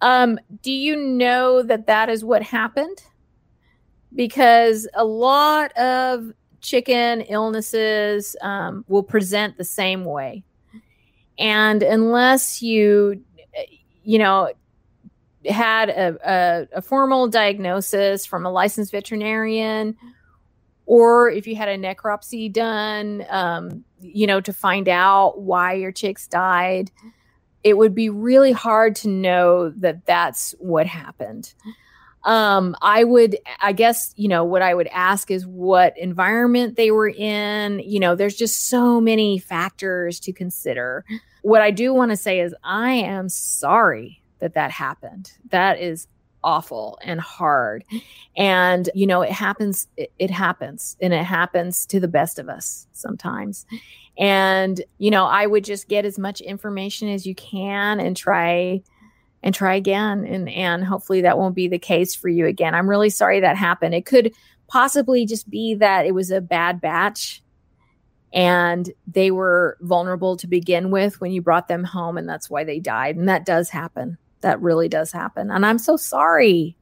Um, 0.00 0.38
do 0.62 0.72
you 0.72 0.96
know 0.96 1.62
that 1.62 1.86
that 1.86 2.08
is 2.08 2.24
what 2.24 2.42
happened? 2.42 3.02
Because 4.14 4.86
a 4.94 5.04
lot 5.04 5.72
of 5.78 6.32
chicken 6.60 7.22
illnesses 7.22 8.36
um, 8.42 8.84
will 8.88 9.02
present 9.02 9.56
the 9.56 9.64
same 9.64 10.04
way. 10.04 10.44
And 11.38 11.82
unless 11.82 12.62
you, 12.62 13.22
you 14.02 14.18
know, 14.18 14.52
had 15.46 15.90
a, 15.90 16.16
a, 16.24 16.78
a 16.78 16.82
formal 16.82 17.28
diagnosis 17.28 18.24
from 18.24 18.46
a 18.46 18.50
licensed 18.50 18.92
veterinarian, 18.92 19.96
or 20.86 21.30
if 21.30 21.46
you 21.46 21.56
had 21.56 21.68
a 21.68 21.78
necropsy 21.78 22.52
done, 22.52 23.24
um, 23.30 23.84
you 24.00 24.26
know, 24.26 24.40
to 24.40 24.52
find 24.52 24.88
out 24.88 25.40
why 25.40 25.72
your 25.74 25.92
chicks 25.92 26.26
died, 26.26 26.90
it 27.62 27.78
would 27.78 27.94
be 27.94 28.10
really 28.10 28.52
hard 28.52 28.94
to 28.96 29.08
know 29.08 29.70
that 29.70 30.04
that's 30.04 30.54
what 30.58 30.86
happened. 30.86 31.54
Um, 32.24 32.74
I 32.80 33.04
would, 33.04 33.36
I 33.60 33.72
guess, 33.72 34.14
you 34.16 34.28
know, 34.28 34.44
what 34.44 34.62
I 34.62 34.74
would 34.74 34.86
ask 34.88 35.30
is 35.30 35.46
what 35.46 35.96
environment 35.98 36.76
they 36.76 36.90
were 36.90 37.08
in. 37.08 37.80
You 37.80 38.00
know, 38.00 38.14
there's 38.14 38.36
just 38.36 38.68
so 38.68 39.00
many 39.00 39.38
factors 39.38 40.20
to 40.20 40.32
consider. 40.32 41.04
What 41.42 41.60
I 41.60 41.70
do 41.70 41.92
want 41.92 42.10
to 42.10 42.16
say 42.16 42.40
is, 42.40 42.54
I 42.64 42.92
am 42.92 43.28
sorry 43.28 44.22
that 44.38 44.54
that 44.54 44.70
happened. 44.70 45.32
That 45.50 45.78
is 45.78 46.06
awful 46.44 46.98
and 47.02 47.20
hard. 47.20 47.84
And, 48.36 48.88
you 48.94 49.06
know, 49.06 49.22
it 49.22 49.32
happens, 49.32 49.88
it, 49.96 50.12
it, 50.18 50.30
happens, 50.30 50.96
and 51.00 51.12
it 51.12 51.24
happens 51.24 51.86
to 51.86 51.98
the 51.98 52.08
best 52.08 52.38
of 52.38 52.48
us 52.48 52.86
sometimes. 52.92 53.66
And, 54.18 54.80
you 54.98 55.10
know, 55.10 55.24
I 55.24 55.46
would 55.46 55.64
just 55.64 55.88
get 55.88 56.04
as 56.04 56.18
much 56.18 56.40
information 56.40 57.08
as 57.08 57.26
you 57.26 57.34
can 57.34 57.98
and 57.98 58.16
try 58.16 58.82
and 59.42 59.54
try 59.54 59.74
again. 59.74 60.24
And 60.24 60.48
and 60.48 60.84
hopefully 60.84 61.22
that 61.22 61.38
won't 61.38 61.54
be 61.54 61.68
the 61.68 61.78
case 61.78 62.14
for 62.14 62.28
you 62.28 62.46
again. 62.46 62.74
I'm 62.74 62.88
really 62.88 63.10
sorry 63.10 63.40
that 63.40 63.56
happened. 63.56 63.94
It 63.94 64.06
could 64.06 64.32
possibly 64.68 65.26
just 65.26 65.48
be 65.50 65.74
that 65.74 66.06
it 66.06 66.14
was 66.14 66.30
a 66.30 66.40
bad 66.40 66.80
batch 66.80 67.42
and 68.32 68.90
they 69.06 69.30
were 69.30 69.78
vulnerable 69.80 70.36
to 70.36 70.48
begin 70.48 70.90
with 70.90 71.20
when 71.20 71.30
you 71.30 71.40
brought 71.40 71.68
them 71.68 71.84
home 71.84 72.18
and 72.18 72.28
that's 72.28 72.50
why 72.50 72.64
they 72.64 72.80
died 72.80 73.16
and 73.16 73.28
that 73.28 73.46
does 73.46 73.70
happen 73.70 74.18
that 74.44 74.60
really 74.62 74.88
does 74.88 75.10
happen. 75.10 75.50
And 75.50 75.66
I'm 75.66 75.78
so 75.78 75.96
sorry. 75.96 76.76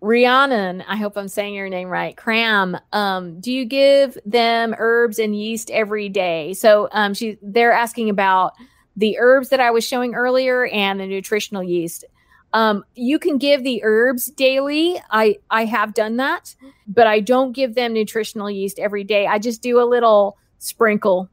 Rhiannon, 0.00 0.82
I 0.82 0.96
hope 0.96 1.16
I'm 1.16 1.28
saying 1.28 1.54
your 1.54 1.70
name 1.70 1.88
right. 1.88 2.14
Cram, 2.14 2.76
um, 2.92 3.40
do 3.40 3.50
you 3.50 3.64
give 3.64 4.18
them 4.26 4.74
herbs 4.78 5.18
and 5.18 5.34
yeast 5.34 5.70
every 5.70 6.10
day? 6.10 6.52
So 6.52 6.88
um, 6.92 7.14
she, 7.14 7.38
they're 7.40 7.72
asking 7.72 8.10
about 8.10 8.52
the 8.96 9.16
herbs 9.18 9.48
that 9.48 9.60
I 9.60 9.70
was 9.70 9.82
showing 9.82 10.14
earlier 10.14 10.66
and 10.66 11.00
the 11.00 11.06
nutritional 11.06 11.62
yeast. 11.62 12.04
Um, 12.52 12.84
you 12.94 13.18
can 13.18 13.38
give 13.38 13.64
the 13.64 13.80
herbs 13.82 14.26
daily. 14.26 15.00
I 15.10 15.38
I 15.50 15.64
have 15.64 15.92
done 15.92 16.18
that, 16.18 16.54
but 16.86 17.08
I 17.08 17.18
don't 17.18 17.50
give 17.50 17.74
them 17.74 17.92
nutritional 17.92 18.48
yeast 18.48 18.78
every 18.78 19.02
day. 19.02 19.26
I 19.26 19.40
just 19.40 19.60
do 19.60 19.80
a 19.80 19.88
little 19.88 20.38
sprinkle 20.58 21.28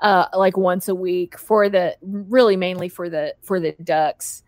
uh, 0.00 0.26
like 0.34 0.56
once 0.56 0.88
a 0.88 0.94
week 0.94 1.38
for 1.38 1.68
the 1.68 1.96
really 2.02 2.56
mainly 2.56 2.88
for 2.88 3.08
the 3.08 3.34
for 3.42 3.60
the 3.60 3.72
ducks. 3.82 4.42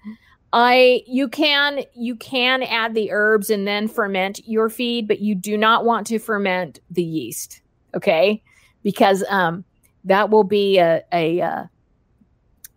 I 0.53 1.03
you 1.07 1.29
can 1.29 1.85
you 1.95 2.17
can 2.17 2.63
add 2.63 2.95
the 2.95 3.13
herbs 3.13 3.51
and 3.51 3.67
then 3.67 3.89
ferment 3.89 4.41
your 4.47 4.69
feed, 4.69 5.07
but 5.07 5.21
you 5.21 5.35
do 5.35 5.57
not 5.57 5.85
want 5.85 6.07
to 6.09 6.19
ferment 6.19 6.81
the 6.91 7.05
yeast, 7.05 7.61
okay? 7.95 8.43
Because 8.83 9.25
um 9.29 9.65
that 10.05 10.31
will 10.31 10.45
be 10.45 10.79
a 10.79 11.03
a 11.13 11.41
uh, 11.41 11.65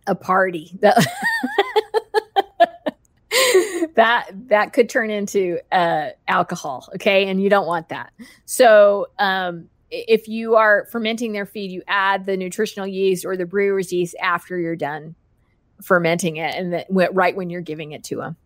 a 0.06 0.14
party 0.14 0.76
that 0.80 0.96
that 3.94 4.30
that 4.48 4.72
could 4.72 4.88
turn 4.88 5.10
into 5.10 5.58
uh 5.72 6.10
alcohol, 6.28 6.88
okay? 6.94 7.26
And 7.26 7.42
you 7.42 7.50
don't 7.50 7.66
want 7.66 7.88
that. 7.88 8.12
So 8.44 9.08
um 9.18 9.68
if 10.08 10.28
you 10.28 10.56
are 10.56 10.86
fermenting 10.90 11.32
their 11.32 11.46
feed, 11.46 11.70
you 11.70 11.82
add 11.86 12.26
the 12.26 12.36
nutritional 12.36 12.86
yeast 12.86 13.24
or 13.24 13.36
the 13.36 13.46
brewer's 13.46 13.92
yeast 13.92 14.16
after 14.20 14.58
you're 14.58 14.76
done 14.76 15.14
fermenting 15.82 16.36
it 16.36 16.54
and 16.54 16.72
that 16.72 16.86
right 16.90 17.36
when 17.36 17.50
you're 17.50 17.60
giving 17.60 17.92
it 17.92 18.04
to 18.04 18.16
them. 18.16 18.36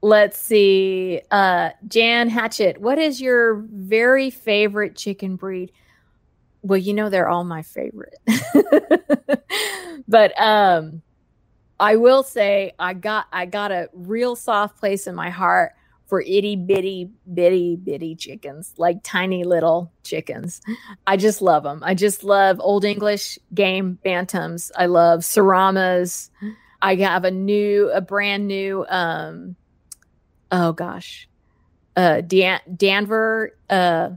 Let's 0.00 0.38
see. 0.38 1.20
Uh, 1.30 1.70
Jan 1.88 2.28
Hatchett, 2.28 2.80
what 2.80 2.98
is 2.98 3.20
your 3.20 3.54
very 3.72 4.30
favorite 4.30 4.96
chicken 4.96 5.36
breed? 5.36 5.72
Well, 6.62 6.78
you 6.78 6.94
know 6.94 7.08
they're 7.08 7.28
all 7.28 7.44
my 7.44 7.62
favorite. 7.62 8.16
but 10.08 10.40
um 10.40 11.02
I 11.80 11.96
will 11.96 12.22
say 12.22 12.72
I 12.78 12.94
got 12.94 13.26
I 13.32 13.46
got 13.46 13.72
a 13.72 13.88
real 13.92 14.36
soft 14.36 14.78
place 14.78 15.06
in 15.06 15.14
my 15.14 15.30
heart 15.30 15.72
for 16.08 16.22
itty 16.22 16.56
bitty 16.56 17.10
bitty 17.32 17.76
bitty 17.76 18.16
chickens, 18.16 18.74
like 18.78 19.02
tiny 19.04 19.44
little 19.44 19.92
chickens. 20.02 20.60
I 21.06 21.16
just 21.18 21.42
love 21.42 21.62
them. 21.62 21.82
I 21.84 21.94
just 21.94 22.24
love 22.24 22.58
Old 22.60 22.84
English 22.84 23.38
game 23.54 23.98
bantams. 24.04 24.70
I 24.76 24.86
love 24.86 25.20
Seramas. 25.20 26.30
I 26.80 26.94
have 26.96 27.24
a 27.24 27.30
new, 27.30 27.90
a 27.90 28.00
brand 28.00 28.46
new, 28.48 28.86
um, 28.88 29.56
oh 30.50 30.72
gosh, 30.72 31.28
uh, 31.96 32.22
Dan- 32.22 32.60
Danver 32.72 33.48
uh, 33.68 34.10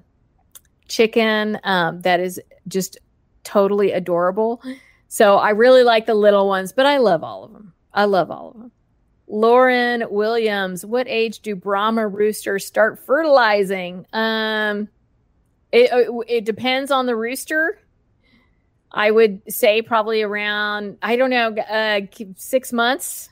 chicken 0.88 1.60
um, 1.64 2.02
that 2.02 2.20
is 2.22 2.40
just 2.68 2.98
totally 3.44 3.92
adorable. 3.92 4.62
So 5.10 5.38
I 5.38 5.50
really 5.50 5.84
like 5.84 6.06
the 6.06 6.14
little 6.14 6.48
ones, 6.48 6.72
but 6.72 6.86
I 6.86 6.98
love 6.98 7.24
all 7.24 7.44
of 7.44 7.52
them. 7.52 7.74
I 7.94 8.06
love 8.06 8.32
all 8.32 8.52
of 8.52 8.58
them. 8.58 8.72
Lauren 9.32 10.04
Williams, 10.10 10.86
what 10.86 11.08
age 11.08 11.40
do 11.40 11.56
Brahma 11.56 12.06
roosters 12.06 12.66
start 12.66 13.00
fertilizing? 13.00 14.06
Um, 14.12 14.90
it, 15.72 15.92
uh, 15.92 16.20
it 16.28 16.44
depends 16.44 16.92
on 16.92 17.06
the 17.06 17.16
rooster. 17.16 17.80
I 18.92 19.10
would 19.10 19.42
say 19.48 19.82
probably 19.82 20.22
around, 20.22 20.98
I 21.02 21.16
don't 21.16 21.30
know, 21.30 21.56
uh, 21.56 22.02
six 22.36 22.74
months. 22.74 23.30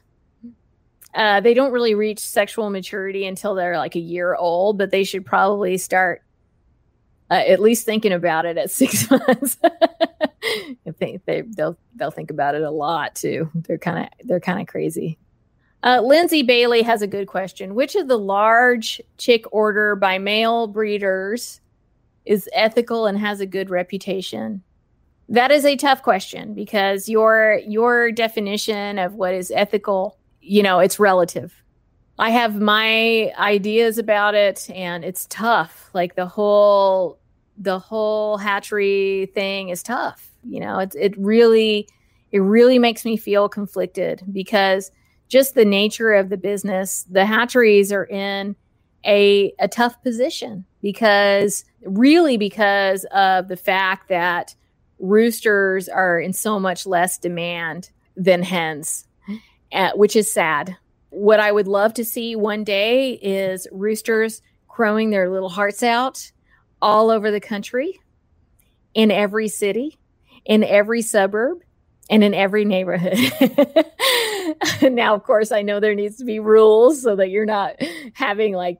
Uh, 1.13 1.41
they 1.41 1.53
don't 1.53 1.73
really 1.73 1.95
reach 1.95 2.19
sexual 2.19 2.69
maturity 2.69 3.25
until 3.25 3.53
they're 3.53 3.77
like 3.77 3.95
a 3.95 3.99
year 3.99 4.35
old, 4.35 4.77
but 4.77 4.91
they 4.91 5.03
should 5.03 5.25
probably 5.25 5.77
start 5.77 6.23
uh, 7.29 7.43
at 7.45 7.59
least 7.59 7.85
thinking 7.85 8.13
about 8.13 8.45
it 8.45 8.57
at 8.57 8.71
six 8.71 9.11
months. 9.11 9.57
I 9.63 10.91
think 10.97 11.25
they 11.25 11.41
they'll 11.41 11.77
they'll 11.95 12.09
think 12.09 12.31
about 12.31 12.55
it 12.55 12.61
a 12.61 12.71
lot 12.71 13.15
too. 13.15 13.49
They're 13.53 13.77
kind 13.77 14.05
of 14.05 14.27
they're 14.27 14.39
kind 14.39 14.61
of 14.61 14.67
crazy. 14.67 15.17
Uh, 15.81 16.01
Lindsay 16.03 16.41
Bailey 16.41 16.81
has 16.81 17.01
a 17.01 17.07
good 17.07 17.27
question. 17.27 17.73
Which 17.73 17.95
of 17.95 18.07
the 18.07 18.19
large 18.19 19.01
chick 19.17 19.45
order 19.51 19.95
by 19.95 20.17
mail 20.17 20.67
breeders 20.67 21.61
is 22.25 22.49
ethical 22.53 23.05
and 23.05 23.17
has 23.17 23.39
a 23.39 23.45
good 23.45 23.69
reputation? 23.69 24.61
That 25.29 25.51
is 25.51 25.63
a 25.63 25.75
tough 25.75 26.01
question 26.01 26.53
because 26.53 27.07
your 27.07 27.61
your 27.65 28.11
definition 28.11 28.97
of 28.97 29.13
what 29.13 29.33
is 29.33 29.51
ethical, 29.51 30.17
you 30.41 30.63
know, 30.63 30.79
it's 30.79 30.99
relative. 30.99 31.53
I 32.17 32.31
have 32.31 32.59
my 32.59 33.31
ideas 33.39 33.97
about 33.97 34.35
it 34.35 34.69
and 34.71 35.05
it's 35.05 35.27
tough. 35.29 35.89
Like 35.93 36.15
the 36.15 36.25
whole 36.25 37.19
the 37.57 37.79
whole 37.79 38.37
hatchery 38.37 39.31
thing 39.33 39.69
is 39.69 39.83
tough. 39.83 40.29
You 40.43 40.59
know, 40.59 40.79
it's 40.79 40.95
it 40.95 41.17
really 41.17 41.87
it 42.31 42.39
really 42.39 42.79
makes 42.79 43.05
me 43.05 43.15
feel 43.15 43.47
conflicted 43.47 44.23
because 44.31 44.91
just 45.29 45.55
the 45.55 45.65
nature 45.65 46.13
of 46.13 46.29
the 46.29 46.37
business, 46.37 47.05
the 47.09 47.25
hatcheries 47.25 47.91
are 47.91 48.05
in 48.05 48.55
a, 49.05 49.53
a 49.59 49.67
tough 49.67 50.01
position 50.03 50.65
because 50.81 51.63
really 51.83 52.35
because 52.35 53.05
of 53.13 53.47
the 53.47 53.55
fact 53.55 54.09
that 54.09 54.55
roosters 54.99 55.87
are 55.87 56.19
in 56.19 56.33
so 56.33 56.59
much 56.59 56.85
less 56.85 57.17
demand 57.17 57.89
than 58.17 58.43
hens, 58.43 59.07
uh, 59.71 59.91
which 59.95 60.15
is 60.15 60.31
sad. 60.31 60.75
What 61.11 61.39
I 61.39 61.51
would 61.51 61.67
love 61.67 61.93
to 61.95 62.05
see 62.05 62.35
one 62.35 62.63
day 62.63 63.13
is 63.13 63.67
roosters 63.71 64.41
crowing 64.67 65.09
their 65.09 65.29
little 65.29 65.49
hearts 65.49 65.83
out 65.83 66.31
all 66.81 67.09
over 67.09 67.31
the 67.31 67.39
country 67.39 67.99
in 68.93 69.11
every 69.11 69.47
city, 69.47 69.97
in 70.45 70.63
every 70.63 71.01
suburb, 71.01 71.59
and 72.09 72.23
in 72.23 72.33
every 72.33 72.65
neighborhood. 72.65 73.17
now, 74.81 75.13
of 75.13 75.23
course, 75.23 75.51
I 75.51 75.61
know 75.61 75.79
there 75.79 75.95
needs 75.95 76.17
to 76.17 76.25
be 76.25 76.39
rules 76.39 77.03
so 77.03 77.15
that 77.15 77.29
you're 77.29 77.45
not 77.45 77.75
having 78.13 78.53
like 78.53 78.79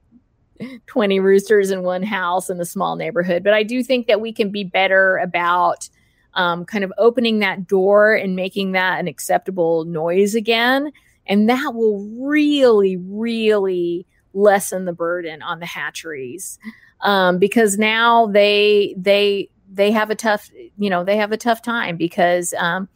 20 0.88 1.19
roosters 1.19 1.71
in 1.71 1.84
one 1.84 2.03
house 2.03 2.49
in 2.49 2.59
a 2.59 2.65
small 2.65 2.95
neighborhood. 2.95 3.43
But 3.43 3.53
I 3.53 3.63
do 3.63 3.84
think 3.84 4.07
that 4.07 4.19
we 4.19 4.34
can 4.34 4.51
be 4.51 4.63
better 4.63 5.17
about 5.17 5.89
um, 6.34 6.65
kind 6.65 6.84
of 6.84 6.91
opening 6.97 7.39
that 7.39 7.67
door 7.67 8.13
and 8.13 8.36
making 8.36 8.73
that 8.73 8.99
an 8.99 9.07
acceptable 9.07 9.86
noise 9.86 10.36
again. 10.36 10.91
And 11.27 11.49
that 11.49 11.73
will 11.75 12.07
really, 12.19 12.97
really 12.97 14.05
lessen 14.34 14.86
the 14.86 14.93
burden 14.93 15.41
on 15.41 15.59
the 15.59 15.65
hatcheries 15.65 16.59
um, 17.01 17.39
because 17.39 17.77
now 17.77 18.27
they 18.27 18.93
they 18.97 19.49
they 19.71 19.91
have 19.91 20.09
a 20.09 20.15
tough 20.15 20.49
you 20.77 20.89
know 20.89 21.03
they 21.03 21.17
have 21.17 21.32
a 21.32 21.38
tough 21.38 21.61
time 21.61 21.97
because 21.97 22.53
um, 22.57 22.88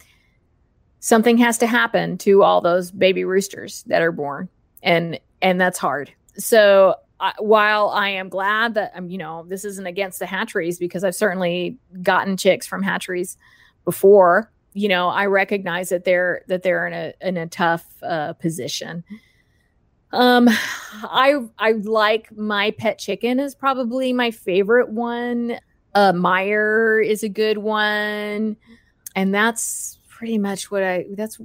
something 1.04 1.38
has 1.38 1.58
to 1.58 1.68
happen 1.68 2.18
to 2.18 2.44
all 2.44 2.62
those 2.62 2.90
baby 2.92 3.26
roosters 3.26 3.84
that 3.84 4.02
are 4.02 4.12
born 4.12 4.48
and 4.82 5.20
and 5.42 5.60
that's 5.60 5.78
hard 5.78 6.14
so 6.38 6.96
while 7.40 7.90
I 7.90 8.10
am 8.10 8.30
glad 8.30 8.74
that 8.74 8.92
I'm, 8.96 9.06
um, 9.06 9.10
you 9.10 9.18
know, 9.18 9.46
this 9.48 9.66
isn't 9.66 9.86
against 9.86 10.20
the 10.20 10.26
hatcheries 10.26 10.80
because 10.80 11.04
I've 11.04 11.16
certainly 11.16 11.78
gotten 12.02 12.38
chicks 12.38 12.68
from 12.68 12.84
hatcheries 12.84 13.38
before. 13.86 14.52
You 14.74 14.90
know, 14.90 15.10
I 15.10 15.28
recognize 15.28 15.90
that 15.90 16.04
they're 16.04 16.44
that 16.48 16.64
they're 16.64 16.88
in 16.88 16.94
a 16.94 17.14
in 17.22 17.38
a 17.38 17.48
tough 17.48 17.86
uh, 18.02 18.34
position. 18.34 19.04
Um, 20.12 20.50
I 21.04 21.40
I 21.60 21.74
like 21.74 22.36
my 22.36 22.72
pet 22.72 22.98
chicken 22.98 23.40
is 23.40 23.56
probably 23.56 24.14
my 24.14 24.32
favorite 24.32 24.90
one. 24.90 25.60
Uh, 25.96 26.12
Meyer 26.12 27.00
is 27.00 27.24
a 27.24 27.30
good 27.30 27.60
one, 27.60 28.58
and 29.16 29.34
that's 29.34 30.00
pretty 30.24 30.38
much 30.38 30.72
what 30.72 30.82
I 30.82 31.04
that's 31.18 31.38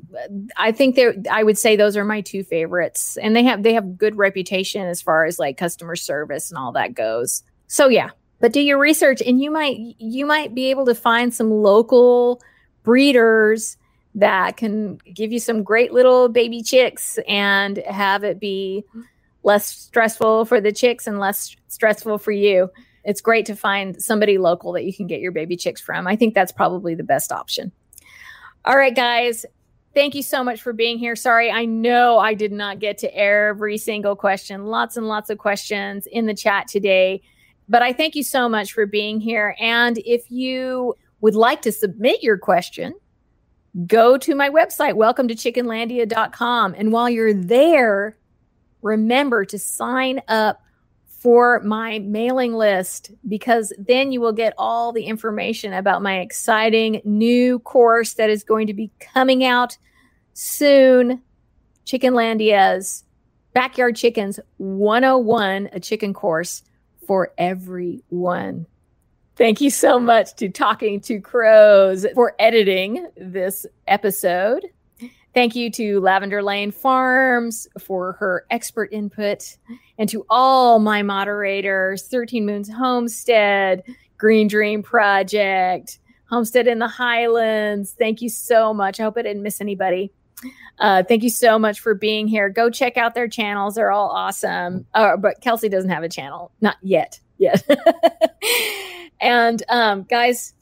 I 0.57 0.71
think 0.71 0.95
they 0.95 1.13
I 1.29 1.43
would 1.43 1.59
say 1.59 1.75
those 1.75 1.97
are 1.97 2.05
my 2.05 2.21
two 2.21 2.45
favorites 2.45 3.17
and 3.21 3.35
they 3.35 3.43
have 3.43 3.65
they 3.65 3.75
have 3.75 3.99
good 3.99 4.15
reputation 4.15 4.87
as 4.87 5.03
far 5.03 5.25
as 5.25 5.37
like 5.37 5.57
customer 5.57 5.97
service 5.97 6.49
and 6.49 6.59
all 6.59 6.71
that 6.73 6.95
goes. 6.95 7.43
So 7.67 7.89
yeah, 7.89 8.11
but 8.39 8.53
do 8.53 8.61
your 8.61 8.79
research 8.79 9.21
and 9.21 9.43
you 9.43 9.51
might 9.51 9.79
you 9.99 10.27
might 10.27 10.55
be 10.55 10.71
able 10.71 10.87
to 10.87 10.95
find 10.95 11.35
some 11.35 11.51
local 11.51 12.41
breeders 12.85 13.77
that 14.15 14.57
can 14.57 14.99
give 15.13 15.33
you 15.33 15.41
some 15.41 15.65
great 15.65 15.93
little 15.93 16.29
baby 16.29 16.63
chicks 16.63 17.19
and 17.27 17.79
have 17.79 18.23
it 18.23 18.39
be 18.39 18.85
less 19.43 19.67
stressful 19.67 20.45
for 20.45 20.61
the 20.61 20.71
chicks 20.71 21.09
and 21.09 21.19
less 21.19 21.57
stressful 21.67 22.19
for 22.19 22.31
you. 22.31 22.71
It's 23.03 23.21
great 23.21 23.47
to 23.47 23.57
find 23.57 24.01
somebody 24.01 24.39
local 24.39 24.71
that 24.75 24.85
you 24.85 24.95
can 24.95 25.09
get 25.09 25.19
your 25.19 25.33
baby 25.33 25.57
chicks 25.57 25.81
from. 25.81 26.07
I 26.07 26.15
think 26.15 26.33
that's 26.33 26.53
probably 26.53 26.95
the 26.95 27.03
best 27.03 27.33
option. 27.33 27.73
All 28.65 28.77
right, 28.77 28.95
guys. 28.95 29.47
Thank 29.95 30.15
you 30.15 30.23
so 30.23 30.45
much 30.45 30.61
for 30.61 30.73
being 30.73 30.99
here. 30.99 31.17
Sorry, 31.17 31.51
I 31.51 31.65
know 31.65 32.19
I 32.19 32.35
did 32.35 32.53
not 32.53 32.79
get 32.79 32.99
to 32.99 33.17
every 33.17 33.79
single 33.79 34.15
question. 34.15 34.67
Lots 34.67 34.97
and 34.97 35.09
lots 35.09 35.31
of 35.31 35.39
questions 35.39 36.07
in 36.07 36.27
the 36.27 36.35
chat 36.35 36.69
today. 36.69 37.23
But 37.69 37.83
I 37.83 37.93
thank 37.93 38.15
you 38.15 38.23
so 38.23 38.49
much 38.49 38.73
for 38.73 38.87
being 38.87 39.21
here. 39.21 39.57
And 39.59 39.99
if 39.99 40.31
you 40.31 40.95
would 41.21 41.35
like 41.35 41.63
to 41.63 41.73
submit 41.73 42.23
your 42.23 42.39
question, 42.39 42.95
go 43.87 44.17
to 44.19 44.35
my 44.35 44.49
website, 44.51 44.95
welcome 44.95 45.29
to 45.29 45.35
chickenlandia.com. 45.35 46.75
And 46.77 46.93
while 46.93 47.11
you're 47.11 47.35
there, 47.35 48.17
remember 48.83 49.45
to 49.47 49.59
sign 49.59 50.21
up 50.29 50.63
for 51.19 51.61
my 51.61 51.99
mailing 51.99 52.55
list 52.55 53.11
because 53.27 53.73
then 53.77 54.13
you 54.13 54.21
will 54.21 54.33
get 54.33 54.55
all 54.57 54.93
the 54.93 55.05
information 55.05 55.73
about 55.73 56.03
my 56.03 56.21
exciting 56.21 57.01
new 57.05 57.59
course 57.59 58.15
that 58.15 58.31
is 58.31 58.45
going 58.45 58.69
to 58.69 58.75
be 58.75 58.91
coming 59.01 59.45
out 59.45 59.77
soon. 60.35 61.21
Chickenlandia's 61.85 63.05
Backyard 63.53 63.97
Chickens 63.97 64.39
101, 64.59 65.71
a 65.73 65.81
chicken 65.81 66.15
course 66.15 66.63
for 67.07 67.33
everyone. 67.37 68.67
Thank 69.35 69.61
you 69.61 69.71
so 69.71 69.99
much 69.99 70.35
to 70.37 70.49
Talking 70.49 71.01
to 71.03 71.21
Crows 71.21 72.07
for 72.15 72.35
editing 72.39 73.09
this 73.17 73.67
episode. 73.87 74.67
Thank 75.35 75.55
you 75.55 75.71
to 75.73 76.01
Lavender 76.01 76.43
Lane 76.43 76.71
Farms 76.71 77.69
for 77.79 78.13
her 78.15 78.45
expert 78.51 78.93
input 78.93 79.57
and 79.99 80.09
to 80.09 80.25
all 80.29 80.79
my 80.79 81.03
moderators 81.03 82.03
13 82.09 82.47
Moons 82.47 82.71
Homestead, 82.71 83.83
Green 84.17 84.49
Dream 84.49 84.83
Project, 84.83 85.99
Homestead 86.29 86.67
in 86.67 86.79
the 86.79 86.89
Highlands. 86.89 87.95
Thank 87.99 88.21
you 88.21 88.29
so 88.29 88.75
much. 88.75 89.01
I 89.01 89.05
hope 89.05 89.17
I 89.17 89.23
didn't 89.23 89.43
miss 89.43 89.61
anybody. 89.61 90.13
Uh, 90.79 91.03
thank 91.03 91.23
you 91.23 91.31
so 91.31 91.59
much 91.59 91.81
for 91.81 91.95
being 91.95 92.29
here. 92.29 92.49
Go 92.49 92.71
check 92.71 92.97
out 92.97 93.15
their 93.15 93.29
channels. 93.29 93.75
They're 93.75 93.91
all 93.91 94.11
awesome. 94.11 94.87
Uh, 94.95 95.17
but 95.17 95.41
Kelsey 95.41 95.69
doesn't 95.69 95.91
have 95.91 96.05
a 96.05 96.09
channel. 96.09 96.53
Not 96.61 96.77
yet. 96.83 97.21
Yet. 97.39 97.69
and 99.21 99.63
um, 99.69 100.05
guys, 100.05 100.55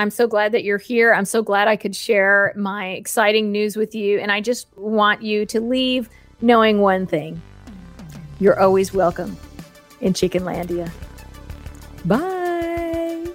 I'm 0.00 0.10
so 0.10 0.26
glad 0.26 0.52
that 0.52 0.64
you're 0.64 0.78
here. 0.78 1.12
I'm 1.12 1.26
so 1.26 1.42
glad 1.42 1.68
I 1.68 1.76
could 1.76 1.94
share 1.94 2.54
my 2.56 2.86
exciting 2.86 3.52
news 3.52 3.76
with 3.76 3.94
you. 3.94 4.18
And 4.18 4.32
I 4.32 4.40
just 4.40 4.66
want 4.74 5.20
you 5.20 5.44
to 5.44 5.60
leave 5.60 6.08
knowing 6.40 6.80
one 6.80 7.06
thing 7.06 7.42
you're 8.38 8.58
always 8.58 8.94
welcome 8.94 9.36
in 10.00 10.14
Chickenlandia. 10.14 10.90
Bye. 12.06 13.28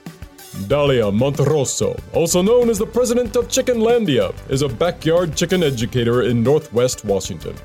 Dalia 0.66 1.11
Monterosso, 1.13 2.01
also 2.16 2.41
known 2.41 2.72
as 2.72 2.80
the 2.80 2.88
president 2.88 3.36
of 3.36 3.47
Chickenlandia, 3.47 4.34
is 4.49 4.63
a 4.63 4.68
backyard 4.68 5.36
chicken 5.36 5.61
educator 5.61 6.24
in 6.24 6.41
Northwest 6.41 7.05
Washington. 7.05 7.55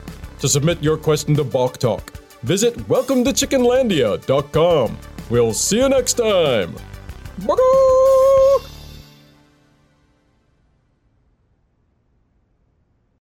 To 0.40 0.48
submit 0.48 0.82
your 0.82 0.98
question 0.98 1.34
to 1.36 1.44
Bok 1.44 1.78
Talk, 1.78 2.12
visit 2.42 2.86
welcome 2.86 3.24
to 3.24 3.30
chickenlandia.com. 3.30 4.98
We'll 5.30 5.54
see 5.54 5.78
you 5.78 5.88
next 5.88 6.14
time. 6.14 6.74
Bye. 7.46 8.79